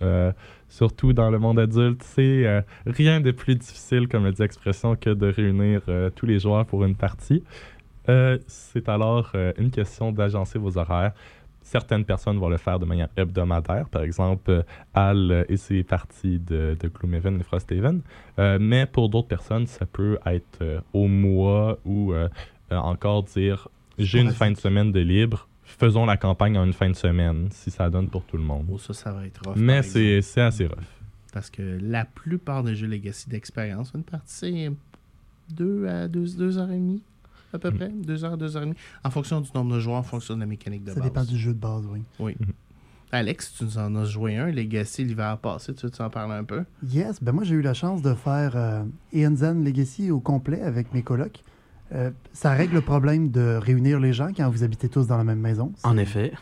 surtout 0.69 1.13
dans 1.13 1.31
le 1.31 1.39
monde 1.39 1.59
adulte. 1.59 2.03
C'est 2.05 2.65
rien 2.87 3.21
de 3.21 3.33
plus 3.33 3.57
difficile, 3.57 4.07
comme 4.07 4.25
le 4.25 4.33
dit 4.33 4.43
l'expression, 4.43 4.95
que 4.95 5.11
de 5.11 5.27
réunir 5.27 5.83
tous 6.15 6.27
les 6.27 6.39
joueurs 6.39 6.67
pour 6.67 6.85
une 6.85 6.95
partie. 6.95 7.43
C'est 8.47 8.89
alors 8.89 9.33
une 9.57 9.71
question 9.71 10.13
d'agencer 10.13 10.59
vos 10.61 10.79
horaires. 10.79 11.13
Certaines 11.69 12.07
personnes 12.07 12.39
vont 12.39 12.49
le 12.49 12.57
faire 12.57 12.79
de 12.79 12.87
manière 12.87 13.09
hebdomadaire, 13.15 13.91
par 13.91 14.03
exemple 14.03 14.51
euh, 14.51 14.63
Al 14.95 15.45
et 15.51 15.59
ses 15.59 15.83
parties 15.83 16.39
de, 16.39 16.75
de 16.81 16.89
Gloomhaven 16.89 17.39
et 17.39 17.45
Frosthaven. 17.45 18.01
Euh, 18.39 18.57
mais 18.59 18.87
pour 18.87 19.11
d'autres 19.11 19.29
personnes, 19.29 19.67
ça 19.67 19.85
peut 19.85 20.19
être 20.25 20.63
euh, 20.63 20.81
au 20.95 21.09
mois 21.09 21.79
ou 21.85 22.15
euh, 22.15 22.31
encore 22.71 23.25
dire 23.25 23.69
j'ai 23.99 24.21
une 24.21 24.31
fin 24.31 24.51
de 24.51 24.57
semaine 24.57 24.93
de 24.93 25.01
libre, 25.01 25.47
faisons 25.63 26.07
la 26.07 26.17
campagne 26.17 26.57
en 26.57 26.65
une 26.65 26.73
fin 26.73 26.89
de 26.89 26.97
semaine, 26.97 27.49
si 27.51 27.71
ça 27.71 27.91
donne 27.91 28.09
pour 28.09 28.25
tout 28.25 28.39
le 28.39 28.45
monde. 28.45 28.67
oh, 28.73 28.79
ça, 28.79 28.95
ça 28.95 29.13
va 29.13 29.27
être 29.27 29.43
rough. 29.45 29.57
Mais 29.59 29.83
c'est 29.83 30.41
assez 30.41 30.69
rough. 30.69 30.79
Parce 31.35 31.51
que 31.51 31.79
la 31.83 32.07
plupart 32.07 32.63
des 32.63 32.77
jeux 32.77 32.87
Legacy 32.87 33.29
d'expérience, 33.29 33.93
une 33.95 34.05
partie, 34.05 34.33
c'est 34.35 34.73
deux 35.55 35.87
à 35.87 36.09
deux, 36.09 36.35
deux 36.35 36.57
heures 36.57 36.71
et 36.71 36.79
demie, 36.79 37.03
à 37.53 37.59
peu 37.59 37.71
Mm. 37.71 37.75
près. 37.77 37.89
Deux 37.89 38.25
heures, 38.25 38.37
deux 38.37 38.57
heures 38.57 38.63
et 38.63 38.67
demie. 38.67 38.77
En 39.05 39.11
fonction 39.11 39.41
du 39.41 39.51
nombre 39.55 39.75
de 39.75 39.81
joueurs, 39.81 39.99
en 39.99 40.03
fonction 40.03 40.35
de 40.35 40.41
la 40.41 40.47
mécanique 40.47 40.85
de 40.85 40.91
Ça 40.91 40.97
base. 41.01 41.05
dépend 41.05 41.25
du 41.25 41.37
jeu 41.39 41.53
de 41.55 41.59
base, 41.59 41.85
oui. 42.19 42.37
Alex, 43.11 43.55
tu 43.57 43.65
nous 43.65 43.79
en 43.79 43.95
as 43.97 44.05
joué 44.05 44.37
un, 44.37 44.51
Legacy, 44.51 45.03
l'hiver 45.05 45.39
passé. 45.39 45.73
Tu 45.75 45.87
veux 45.87 45.91
t'en 45.91 46.11
parler 46.11 46.35
un 46.35 46.45
peu? 46.45 46.65
Yes, 46.87 47.23
ben 47.23 47.33
moi 47.33 47.43
j'ai 47.45 47.55
eu 47.55 47.63
la 47.63 47.73
chance 47.73 48.03
de 48.03 48.13
faire 48.13 48.53
euh, 48.55 48.85
Zen 49.35 49.65
Legacy 49.65 50.11
au 50.11 50.21
complet 50.21 50.61
avec 50.61 50.93
mes 50.93 51.03
colocs. 51.03 51.43
Euh, 51.95 52.11
ça 52.35 52.53
règle 52.53 52.75
le 52.75 52.81
problème 52.83 53.31
de 53.31 53.57
réunir 53.57 53.99
les 53.99 54.13
gens 54.13 54.29
quand 54.37 54.51
vous 54.51 54.63
habitez 54.63 54.91
tous 54.91 55.07
dans 55.07 55.17
la 55.17 55.25
même 55.25 55.41
maison. 55.41 55.73
En 55.85 55.97
effet, 55.97 56.35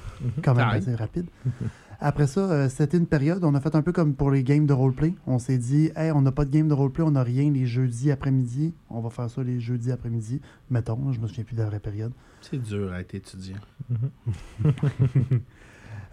quand 0.42 0.54
même 0.56 0.68
oui. 0.72 0.78
assez 0.78 0.94
rapide. 0.96 1.26
Après 2.00 2.26
ça, 2.26 2.40
euh, 2.40 2.68
c'était 2.68 2.98
une 2.98 3.06
période, 3.06 3.42
on 3.44 3.54
a 3.54 3.60
fait 3.60 3.74
un 3.74 3.82
peu 3.82 3.92
comme 3.92 4.14
pour 4.14 4.30
les 4.30 4.42
games 4.42 4.66
de 4.66 4.72
roleplay. 4.72 5.14
On 5.26 5.38
s'est 5.38 5.58
dit, 5.58 5.90
hey, 5.96 6.10
on 6.12 6.22
n'a 6.22 6.32
pas 6.32 6.44
de 6.44 6.50
game 6.50 6.68
de 6.68 6.74
roleplay, 6.74 7.04
on 7.04 7.12
n'a 7.12 7.22
rien 7.22 7.50
les 7.50 7.66
jeudis 7.66 8.10
après-midi. 8.10 8.74
On 8.90 9.00
va 9.00 9.10
faire 9.10 9.30
ça 9.30 9.42
les 9.42 9.60
jeudis 9.60 9.92
après-midi. 9.92 10.40
Mettons, 10.70 11.12
je 11.12 11.20
me 11.20 11.26
souviens 11.26 11.44
plus 11.44 11.56
de 11.56 11.62
la 11.62 11.68
vraie 11.68 11.80
période. 11.80 12.12
C'est 12.42 12.62
dur 12.62 12.92
à 12.92 13.00
être 13.00 13.14
étudiant. 13.14 13.56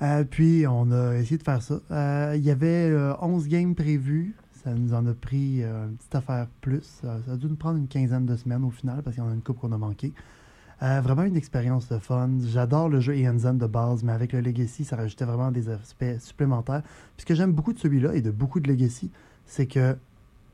Euh, 0.02 0.26
puis, 0.26 0.66
on 0.68 0.92
a 0.92 1.16
essayé 1.16 1.38
de 1.38 1.44
faire 1.44 1.62
ça. 1.62 1.80
Euh, 1.92 2.34
Il 2.36 2.44
y 2.44 2.52
avait 2.52 2.90
euh, 2.90 3.14
11 3.22 3.48
games 3.48 3.74
prévus. 3.74 4.36
Ça 4.52 4.74
nous 4.74 4.94
en 4.94 5.06
a 5.06 5.14
pris 5.14 5.62
une 5.62 5.96
petite 5.98 6.16
affaire 6.16 6.48
plus. 6.62 6.82
Ça, 6.84 7.20
ça 7.26 7.34
a 7.34 7.38
dû 7.38 7.48
nous 7.48 7.56
prendre 7.56 7.78
une 7.78 7.88
quinzaine 7.88 8.26
de 8.26 8.36
semaines 8.36 8.64
au 8.66 8.70
final 8.70 9.02
parce 9.02 9.16
qu'il 9.16 9.24
y 9.24 9.28
en 9.28 9.30
a 9.30 9.34
une 9.34 9.42
coupe 9.42 9.60
qu'on 9.60 9.72
a 9.72 9.78
manqué. 9.78 10.12
Euh, 10.84 11.00
vraiment 11.00 11.24
une 11.24 11.38
expérience 11.38 11.88
de 11.88 11.98
fun. 11.98 12.30
J'adore 12.46 12.90
le 12.90 13.00
jeu 13.00 13.16
Zen 13.38 13.58
de 13.58 13.68
base, 13.68 14.04
mais 14.04 14.12
avec 14.12 14.34
le 14.34 14.42
Legacy, 14.42 14.84
ça 14.84 14.98
rajoutait 14.98 15.24
vraiment 15.24 15.50
des 15.50 15.70
aspects 15.70 16.20
supplémentaires. 16.20 16.82
Puis 17.16 17.22
ce 17.22 17.26
que 17.26 17.36
j'aime 17.36 17.54
beaucoup 17.54 17.72
de 17.72 17.80
celui-là 17.80 18.14
et 18.16 18.22
de 18.22 18.32
beaucoup 18.32 18.60
de 18.60 18.70
Legacy, 18.70 19.10
c'est 19.46 19.66
que 19.66 19.96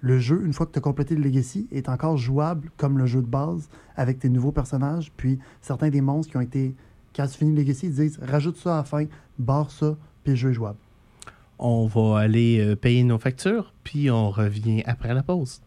le 0.01 0.19
jeu, 0.19 0.43
une 0.45 0.53
fois 0.53 0.67
que 0.67 0.71
tu 0.71 0.77
as 0.77 0.83
complété 0.83 1.15
le 1.15 1.23
Legacy, 1.23 1.67
est 1.71 1.89
encore 1.89 2.17
jouable 2.17 2.69
comme 2.77 2.99
le 2.99 3.07
jeu 3.07 3.21
de 3.21 3.27
base 3.27 3.69
avec 3.95 4.19
tes 4.19 4.29
nouveaux 4.29 4.51
personnages. 4.51 5.11
Puis 5.17 5.39
certains 5.61 5.89
des 5.89 6.01
monstres 6.01 6.31
qui 6.31 6.37
ont 6.37 6.41
été, 6.41 6.75
quand 7.15 7.25
tu 7.25 7.35
finis 7.35 7.55
le 7.55 7.61
Legacy, 7.63 7.87
ils 7.87 7.95
disent 7.95 8.19
rajoute 8.21 8.57
ça 8.57 8.75
à 8.75 8.77
la 8.77 8.83
fin, 8.83 9.05
barre 9.39 9.71
ça, 9.71 9.97
puis 10.23 10.33
le 10.33 10.37
jeu 10.37 10.51
est 10.51 10.53
jouable. 10.53 10.77
On 11.57 11.87
va 11.87 12.19
aller 12.19 12.59
euh, 12.59 12.75
payer 12.75 13.03
nos 13.03 13.17
factures, 13.17 13.73
puis 13.83 14.11
on 14.11 14.29
revient 14.29 14.83
après 14.85 15.15
la 15.15 15.23
pause. 15.23 15.59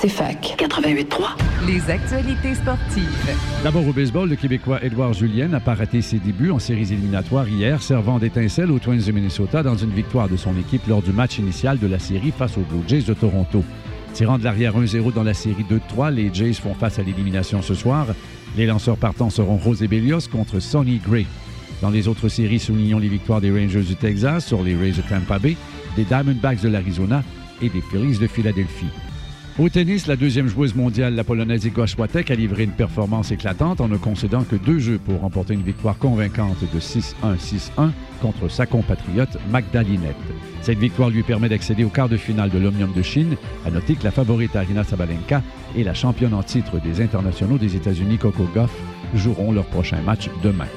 CFAC 0.00 0.56
88.3. 0.58 1.66
Les 1.66 1.90
actualités 1.90 2.54
sportives. 2.54 3.36
D'abord 3.62 3.86
au 3.86 3.92
baseball, 3.92 4.28
le 4.28 4.36
Québécois 4.36 4.82
Edouard 4.82 5.12
Julien 5.12 5.48
n'a 5.48 5.60
pas 5.60 5.74
raté 5.74 6.02
ses 6.02 6.18
débuts 6.18 6.50
en 6.50 6.58
séries 6.58 6.92
éliminatoires 6.92 7.48
hier, 7.48 7.82
servant 7.82 8.18
d'étincelle 8.18 8.70
aux 8.70 8.78
Twins 8.78 9.02
de 9.04 9.12
Minnesota 9.12 9.62
dans 9.62 9.76
une 9.76 9.90
victoire 9.90 10.28
de 10.28 10.36
son 10.36 10.56
équipe 10.58 10.86
lors 10.88 11.02
du 11.02 11.12
match 11.12 11.38
initial 11.38 11.78
de 11.78 11.86
la 11.86 11.98
série 11.98 12.32
face 12.36 12.56
aux 12.56 12.62
Blue 12.62 12.82
Jays 12.88 13.02
de 13.02 13.14
Toronto. 13.14 13.64
Tirant 14.14 14.38
de 14.38 14.44
l'arrière 14.44 14.76
1-0 14.76 15.12
dans 15.12 15.22
la 15.22 15.34
série 15.34 15.64
2-3, 15.70 16.12
les 16.12 16.32
Jays 16.32 16.54
font 16.54 16.74
face 16.74 16.98
à 16.98 17.02
l'élimination 17.02 17.60
ce 17.62 17.74
soir. 17.74 18.06
Les 18.56 18.66
lanceurs 18.66 18.96
partants 18.96 19.30
seront 19.30 19.60
José 19.60 19.88
Bellios 19.88 20.28
contre 20.30 20.58
Sonny 20.60 20.98
Gray. 20.98 21.26
Dans 21.80 21.90
les 21.90 22.08
autres 22.08 22.28
séries, 22.28 22.60
soulignons 22.60 22.98
les 22.98 23.08
victoires 23.08 23.40
des 23.40 23.50
Rangers 23.50 23.82
du 23.82 23.96
Texas 23.96 24.46
sur 24.46 24.62
les 24.62 24.74
Rays 24.74 24.92
de 24.92 25.02
Tampa 25.02 25.38
Bay, 25.38 25.56
des 25.96 26.04
Diamondbacks 26.04 26.62
de 26.62 26.68
l'Arizona 26.68 27.22
et 27.60 27.68
des 27.68 27.82
Phillies 27.82 28.18
de 28.18 28.26
Philadelphie. 28.26 28.86
Au 29.58 29.68
tennis, 29.68 30.06
la 30.06 30.16
deuxième 30.16 30.48
joueuse 30.48 30.74
mondiale, 30.74 31.14
la 31.14 31.24
Polonaise 31.24 31.66
Iga 31.66 31.86
Swiatek, 31.86 32.30
a 32.30 32.34
livré 32.34 32.64
une 32.64 32.70
performance 32.70 33.32
éclatante 33.32 33.82
en 33.82 33.88
ne 33.88 33.98
concédant 33.98 34.44
que 34.44 34.56
deux 34.56 34.78
jeux 34.78 34.98
pour 34.98 35.20
remporter 35.20 35.52
une 35.52 35.62
victoire 35.62 35.98
convaincante 35.98 36.56
de 36.72 36.80
6-1, 36.80 37.36
6-1 37.36 37.90
contre 38.22 38.48
sa 38.48 38.64
compatriote 38.64 39.36
Magda 39.50 39.82
Linette. 39.82 40.16
Cette 40.62 40.78
victoire 40.78 41.10
lui 41.10 41.22
permet 41.22 41.50
d'accéder 41.50 41.84
au 41.84 41.90
quart 41.90 42.08
de 42.08 42.16
finale 42.16 42.48
de 42.48 42.58
l'Omnium 42.58 42.94
de 42.94 43.02
Chine. 43.02 43.36
À 43.66 43.70
noter 43.70 43.94
que 43.94 44.04
la 44.04 44.10
favorite 44.10 44.56
Arina 44.56 44.84
Sabalenka 44.84 45.42
et 45.76 45.84
la 45.84 45.92
championne 45.92 46.32
en 46.32 46.42
titre 46.42 46.80
des 46.80 47.02
internationaux 47.02 47.58
des 47.58 47.76
États-Unis 47.76 48.16
Coco 48.16 48.48
Goff 48.54 48.72
joueront 49.14 49.52
leur 49.52 49.66
prochain 49.66 50.00
match 50.00 50.30
demain. 50.42 50.68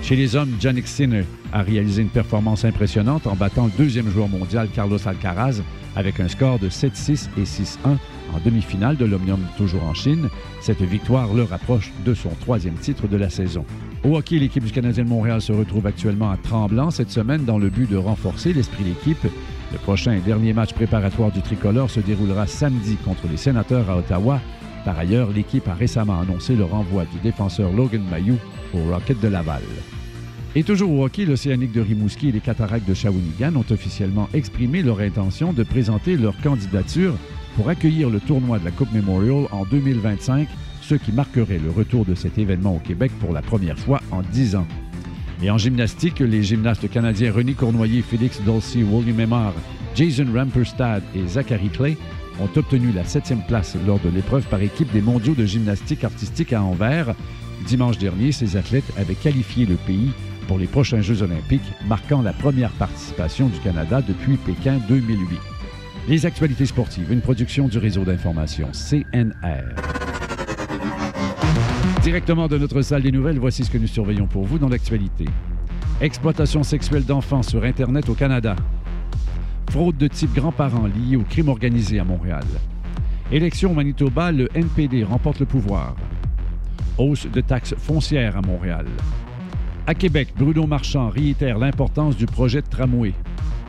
Chez 0.00 0.16
les 0.16 0.34
hommes, 0.34 0.56
Jannik 0.60 0.86
Sinner 0.86 1.24
a 1.52 1.62
réalisé 1.62 2.00
une 2.00 2.08
performance 2.08 2.64
impressionnante 2.64 3.26
en 3.26 3.36
battant 3.36 3.66
le 3.66 3.72
deuxième 3.76 4.10
joueur 4.10 4.28
mondial 4.28 4.68
Carlos 4.74 4.98
Alcaraz 5.06 5.60
avec 5.96 6.20
un 6.20 6.28
score 6.28 6.58
de 6.58 6.68
7-6 6.68 7.28
et 7.38 7.44
6-1 7.44 7.96
en 8.32 8.38
demi-finale 8.44 8.96
de 8.96 9.04
l'Omnium 9.04 9.40
toujours 9.56 9.84
en 9.84 9.94
Chine. 9.94 10.28
Cette 10.60 10.82
victoire 10.82 11.32
le 11.34 11.42
rapproche 11.42 11.92
de 12.04 12.14
son 12.14 12.30
troisième 12.40 12.74
titre 12.74 13.08
de 13.08 13.16
la 13.16 13.30
saison. 13.30 13.64
Au 14.04 14.16
hockey, 14.16 14.38
l'équipe 14.38 14.64
du 14.64 14.72
Canadien 14.72 15.04
de 15.04 15.08
Montréal 15.08 15.40
se 15.40 15.52
retrouve 15.52 15.86
actuellement 15.86 16.30
à 16.30 16.36
Tremblant 16.36 16.90
cette 16.90 17.10
semaine 17.10 17.44
dans 17.44 17.58
le 17.58 17.70
but 17.70 17.90
de 17.90 17.96
renforcer 17.96 18.52
l'esprit 18.52 18.84
d'équipe. 18.84 19.24
Le 19.72 19.78
prochain 19.78 20.12
et 20.12 20.20
dernier 20.20 20.52
match 20.52 20.72
préparatoire 20.72 21.32
du 21.32 21.42
tricolore 21.42 21.90
se 21.90 22.00
déroulera 22.00 22.46
samedi 22.46 22.96
contre 22.96 23.26
les 23.30 23.36
sénateurs 23.36 23.88
à 23.90 23.96
Ottawa. 23.96 24.40
Par 24.84 24.98
ailleurs, 24.98 25.30
l'équipe 25.30 25.66
a 25.68 25.74
récemment 25.74 26.20
annoncé 26.20 26.54
le 26.54 26.64
renvoi 26.64 27.04
du 27.06 27.18
défenseur 27.20 27.72
Logan 27.72 28.02
Mayou 28.10 28.36
au 28.74 28.92
Rocket 28.92 29.20
de 29.20 29.28
Laval. 29.28 29.62
Et 30.56 30.62
toujours 30.62 30.92
au 30.92 31.04
hockey, 31.04 31.24
l'Océanique 31.24 31.72
de 31.72 31.80
Rimouski 31.80 32.28
et 32.28 32.32
les 32.32 32.40
Cataractes 32.40 32.88
de 32.88 32.94
Shawinigan 32.94 33.56
ont 33.56 33.64
officiellement 33.72 34.28
exprimé 34.34 34.82
leur 34.82 35.00
intention 35.00 35.52
de 35.52 35.64
présenter 35.64 36.16
leur 36.16 36.38
candidature 36.42 37.14
pour 37.56 37.68
accueillir 37.68 38.10
le 38.10 38.20
tournoi 38.20 38.58
de 38.58 38.64
la 38.64 38.70
Coupe 38.70 38.92
Memorial 38.92 39.46
en 39.52 39.64
2025, 39.64 40.48
ce 40.82 40.94
qui 40.94 41.12
marquerait 41.12 41.58
le 41.58 41.70
retour 41.70 42.04
de 42.04 42.14
cet 42.14 42.38
événement 42.38 42.76
au 42.76 42.78
Québec 42.78 43.12
pour 43.20 43.32
la 43.32 43.42
première 43.42 43.78
fois 43.78 44.00
en 44.10 44.22
dix 44.22 44.56
ans. 44.56 44.66
Et 45.42 45.50
en 45.50 45.58
gymnastique, 45.58 46.20
les 46.20 46.42
gymnastes 46.42 46.88
canadiens 46.90 47.32
René 47.32 47.54
Cournoyer, 47.54 48.02
Félix 48.02 48.40
Dolcy, 48.42 48.82
William 48.82 49.16
Memard, 49.16 49.54
Jason 49.94 50.26
Ramperstad 50.34 51.02
et 51.14 51.26
Zachary 51.26 51.68
Clay 51.68 51.96
ont 52.40 52.48
obtenu 52.56 52.90
la 52.92 53.04
septième 53.04 53.42
place 53.46 53.76
lors 53.86 54.00
de 54.00 54.08
l'épreuve 54.08 54.44
par 54.46 54.60
équipe 54.60 54.92
des 54.92 55.00
mondiaux 55.00 55.34
de 55.34 55.46
gymnastique 55.46 56.04
artistique 56.04 56.52
à 56.52 56.62
Anvers. 56.62 57.14
Dimanche 57.66 57.98
dernier, 57.98 58.32
ces 58.32 58.56
athlètes 58.56 58.92
avaient 58.96 59.14
qualifié 59.14 59.66
le 59.66 59.76
pays 59.76 60.10
pour 60.48 60.58
les 60.58 60.66
prochains 60.66 61.00
Jeux 61.00 61.22
olympiques, 61.22 61.62
marquant 61.86 62.22
la 62.22 62.32
première 62.32 62.72
participation 62.72 63.48
du 63.48 63.58
Canada 63.60 64.02
depuis 64.02 64.36
Pékin 64.36 64.78
2008. 64.88 65.53
Les 66.06 66.26
actualités 66.26 66.66
sportives, 66.66 67.10
une 67.10 67.22
production 67.22 67.66
du 67.66 67.78
réseau 67.78 68.04
d'information 68.04 68.68
CNR. 68.72 69.64
Directement 72.02 72.46
de 72.46 72.58
notre 72.58 72.82
salle 72.82 73.00
des 73.00 73.10
nouvelles, 73.10 73.38
voici 73.38 73.64
ce 73.64 73.70
que 73.70 73.78
nous 73.78 73.86
surveillons 73.86 74.26
pour 74.26 74.44
vous 74.44 74.58
dans 74.58 74.68
l'actualité. 74.68 75.24
Exploitation 76.02 76.62
sexuelle 76.62 77.06
d'enfants 77.06 77.42
sur 77.42 77.64
Internet 77.64 78.10
au 78.10 78.14
Canada. 78.14 78.54
Fraude 79.70 79.96
de 79.96 80.06
type 80.06 80.34
grands-parents 80.34 80.88
liée 80.88 81.16
au 81.16 81.22
crime 81.22 81.48
organisé 81.48 81.98
à 81.98 82.04
Montréal. 82.04 82.44
Élection 83.32 83.70
au 83.70 83.74
Manitoba, 83.74 84.30
le 84.30 84.50
NPD 84.54 85.04
remporte 85.04 85.40
le 85.40 85.46
pouvoir. 85.46 85.96
Hausse 86.98 87.26
de 87.32 87.40
taxes 87.40 87.74
foncières 87.78 88.36
à 88.36 88.42
Montréal. 88.42 88.84
À 89.86 89.94
Québec, 89.94 90.34
Bruno 90.36 90.66
Marchand 90.66 91.08
réitère 91.08 91.58
l'importance 91.58 92.14
du 92.14 92.26
projet 92.26 92.60
de 92.60 92.68
tramway. 92.68 93.14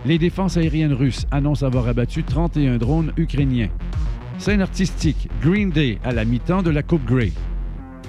Les 0.05 0.19
défenses 0.19 0.55
aériennes 0.57 0.93
russes 0.93 1.25
annoncent 1.31 1.65
avoir 1.65 1.87
abattu 1.87 2.23
31 2.23 2.77
drones 2.77 3.11
ukrainiens. 3.17 3.69
Scène 4.37 4.61
artistique, 4.61 5.29
Green 5.41 5.71
Day 5.71 5.97
à 6.03 6.11
la 6.11 6.25
mi-temps 6.25 6.61
de 6.61 6.69
la 6.69 6.83
Coupe 6.83 7.03
Grey. 7.05 7.31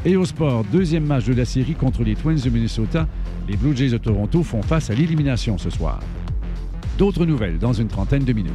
Et 0.04 0.14
au 0.14 0.26
sport, 0.26 0.62
deuxième 0.70 1.06
match 1.06 1.24
de 1.24 1.32
la 1.32 1.46
série 1.46 1.74
contre 1.74 2.04
les 2.04 2.14
Twins 2.14 2.38
de 2.44 2.50
Minnesota, 2.50 3.08
les 3.48 3.56
Blue 3.56 3.74
Jays 3.74 3.88
de 3.88 3.96
Toronto 3.96 4.42
font 4.42 4.60
face 4.60 4.90
à 4.90 4.94
l'élimination 4.94 5.56
ce 5.56 5.70
soir. 5.70 6.00
D'autres 6.98 7.24
nouvelles 7.24 7.58
dans 7.58 7.72
une 7.72 7.88
trentaine 7.88 8.24
de 8.24 8.32
minutes. 8.34 8.52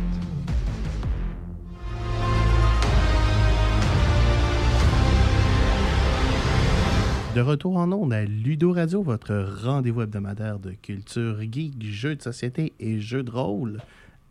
De 7.34 7.40
retour 7.40 7.78
en 7.78 7.90
ondes 7.94 8.12
à 8.12 8.26
Ludo 8.26 8.74
Radio, 8.74 9.02
votre 9.02 9.64
rendez-vous 9.64 10.02
hebdomadaire 10.02 10.60
de 10.60 10.72
culture 10.72 11.40
geek, 11.42 11.82
jeux 11.82 12.18
de 12.18 12.22
société 12.22 12.74
et 12.78 13.00
jeux 13.00 13.24
de 13.24 13.32
rôle. 13.32 13.80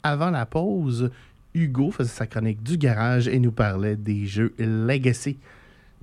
Avant 0.02 0.28
la 0.28 0.44
pause, 0.44 1.10
Hugo 1.54 1.90
faisait 1.90 2.10
sa 2.10 2.26
chronique 2.26 2.62
du 2.62 2.76
garage 2.76 3.26
et 3.26 3.38
nous 3.38 3.52
parlait 3.52 3.96
des 3.96 4.26
jeux 4.26 4.52
Legacy. 4.58 5.38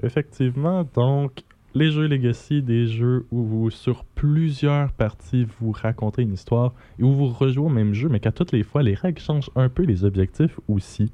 Effectivement, 0.01 0.89
donc, 0.95 1.43
les 1.75 1.91
jeux 1.91 2.07
Legacy, 2.07 2.63
des 2.63 2.87
jeux 2.87 3.27
où 3.29 3.43
vous, 3.43 3.69
sur 3.69 4.03
plusieurs 4.03 4.91
parties, 4.91 5.45
vous 5.59 5.71
racontez 5.71 6.23
une 6.23 6.33
histoire 6.33 6.73
et 6.97 7.03
où 7.03 7.13
vous 7.13 7.27
rejouez 7.27 7.63
au 7.63 7.69
même 7.69 7.93
jeu, 7.93 8.09
mais 8.09 8.19
qu'à 8.19 8.31
toutes 8.31 8.53
les 8.53 8.63
fois, 8.63 8.81
les 8.81 8.95
règles 8.95 9.21
changent 9.21 9.51
un 9.55 9.69
peu, 9.69 9.83
les 9.83 10.03
objectifs 10.03 10.59
aussi. 10.67 11.11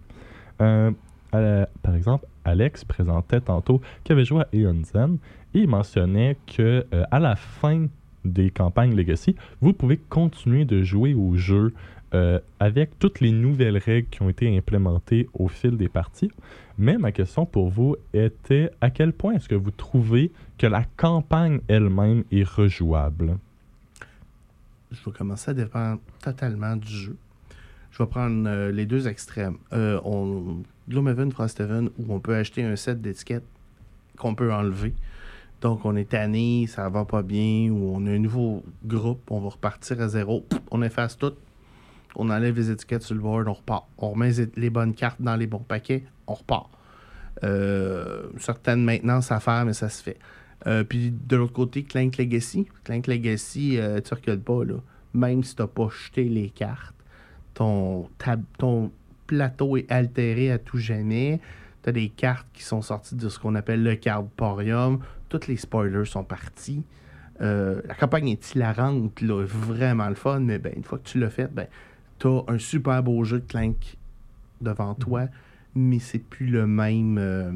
Euh, 0.62 0.91
par 1.82 1.96
exemple, 1.96 2.26
Alex 2.46 2.86
présentait 2.86 3.41
tantôt 3.41 3.82
qu'il 4.04 4.13
avait 4.13 4.26
joué 4.26 4.41
à 4.41 4.48
Aeon 4.54 4.82
Zen 4.84 5.17
il 5.54 5.68
mentionnait 5.68 6.38
que 6.48 6.86
euh, 6.94 7.04
à 7.12 7.20
la 7.20 7.36
fin 7.36 7.88
des 8.26 8.50
campagnes 8.50 8.96
Legacy, 8.96 9.36
vous 9.62 9.74
pouvez 9.74 9.98
continuer 9.98 10.66
de 10.66 10.84
jouer 10.84 11.13
au 11.13 11.36
jeu 11.36 11.74
euh, 12.13 12.39
avec 12.60 13.00
toutes 13.00 13.22
les 13.22 13.32
nouvelles 13.32 13.78
règles 13.78 14.08
qui 14.10 14.22
ont 14.22 14.30
été 14.30 14.56
implémentées 14.56 15.28
au 15.34 15.48
fil 15.48 15.78
des 15.78 15.89
parties. 15.89 16.30
Mais 16.78 16.98
ma 16.98 17.12
question 17.12 17.46
pour 17.46 17.70
vous 17.70 17.96
était 18.13 18.72
à 18.82 18.92
quel 18.92 19.13
point 19.13 19.34
est-ce 19.34 19.50
que 19.50 19.56
vous 19.56 19.72
trouvez 19.72 20.32
que 20.58 20.68
la 20.68 20.84
campagne 20.96 21.60
elle-même 21.68 22.24
est 22.32 22.48
rejouable? 22.48 23.38
Je 24.92 25.04
vais 25.04 25.12
commencer 25.12 25.52
à 25.52 25.54
dépendre 25.56 26.02
totalement 26.22 26.76
du 26.76 26.88
jeu. 26.88 27.18
Je 27.89 27.98
vais 27.98 28.08
prendre 28.08 28.48
euh, 28.48 28.72
les 28.72 28.86
deux 28.86 29.08
extrêmes. 29.08 29.58
Euh, 29.72 30.00
on, 30.04 30.63
Gloomhaven, 30.89 31.32
Frosthaven, 31.32 31.89
où 31.98 32.13
on 32.13 32.20
peut 32.20 32.36
acheter 32.36 32.63
un 32.63 32.76
set 32.76 33.02
d'étiquettes 33.02 33.46
qu'on 34.18 34.36
peut 34.36 34.54
enlever. 34.54 34.94
Donc, 35.63 35.86
on 35.86 35.95
est 35.95 36.10
tanné, 36.10 36.67
ça 36.67 36.89
va 36.89 37.06
pas 37.06 37.21
bien, 37.21 37.69
ou 37.71 37.95
on 37.95 38.06
a 38.06 38.12
un 38.12 38.19
nouveau 38.19 38.63
groupe, 38.86 39.32
on 39.32 39.39
va 39.39 39.47
repartir 39.47 40.02
à 40.02 40.10
zéro. 40.10 40.45
On 40.71 40.82
efface 40.82 41.17
tout. 41.17 41.32
On 42.17 42.30
enlève 42.30 42.58
les 42.58 42.69
étiquettes 42.69 43.04
sur 43.04 43.15
le 43.15 43.21
board, 43.21 43.47
on 43.47 43.54
repart. 43.54 43.88
On 43.97 44.12
remet 44.12 44.32
les- 44.58 44.69
bonnes 44.69 44.93
cartes 44.93 45.21
dans 45.21 45.38
les 45.38 45.47
bons 45.47 45.63
paquets, 45.65 46.04
on 46.28 46.34
repart. 46.34 46.69
Euh, 47.45 48.23
certaines 48.39 48.84
maintenances 48.84 49.32
à 49.32 49.39
faire, 49.39 49.63
mais 49.65 49.71
ça 49.71 49.88
se 49.88 50.04
fait. 50.04 50.17
Euh, 50.67 50.84
puis 50.84 51.12
de 51.12 51.36
l'autre 51.38 51.54
côté, 51.54 51.84
Clank 51.84 52.17
Legacy. 52.17 52.67
Clank 52.84 53.08
Legacy, 53.08 53.78
euh, 53.80 54.02
tu 54.02 54.13
recules 54.13 54.41
pas. 54.41 54.60
Même 55.13 55.45
si 55.45 55.56
tu 55.56 55.62
n'as 55.62 55.67
pas 55.69 55.88
jeté 55.88 56.26
les 56.26 56.49
cartes, 56.49 56.93
ton, 57.54 58.10
ton 58.58 58.91
plateau 59.28 59.78
est 59.78 59.89
altéré 59.89 60.52
à 60.52 60.58
tout 60.60 60.78
jamais. 60.78 61.39
Tu 61.84 61.89
as 61.89 61.91
des 61.91 62.10
cartes 62.10 62.48
qui 62.54 62.63
sont 62.63 62.82
sorties 62.82 63.15
de 63.15 63.30
ce 63.30 63.38
qu'on 63.39 63.56
appelle 63.56 63.84
le 63.84 63.96
cardporium. 63.96 65.00
Tous 65.30 65.48
les 65.48 65.58
spoilers 65.58 66.06
sont 66.06 66.24
partis. 66.24 66.84
Euh, 67.41 67.82
la 67.88 67.96
campagne 67.96 68.30
est 68.30 68.56
hilarante, 68.56 69.19
là, 69.22 69.43
vraiment 69.46 70.08
le 70.08 70.15
fun, 70.15 70.39
mais 70.39 70.60
ben, 70.60 70.72
une 70.76 70.84
fois 70.84 70.98
que 71.00 71.04
tu 71.08 71.19
l'as 71.19 71.30
fait, 71.32 71.54
ben, 71.54 71.67
tu 72.19 72.28
as 72.28 72.41
un 72.48 72.58
super 72.60 73.02
beau 73.04 73.24
jeu 73.24 73.39
de 73.39 73.46
Clank 73.46 73.98
devant 74.62 74.93
toi, 74.96 75.26
mais 75.76 76.00
c'est 76.00 76.19
plus 76.19 76.48
le 76.48 76.65
même. 76.67 77.17
euh, 77.17 77.52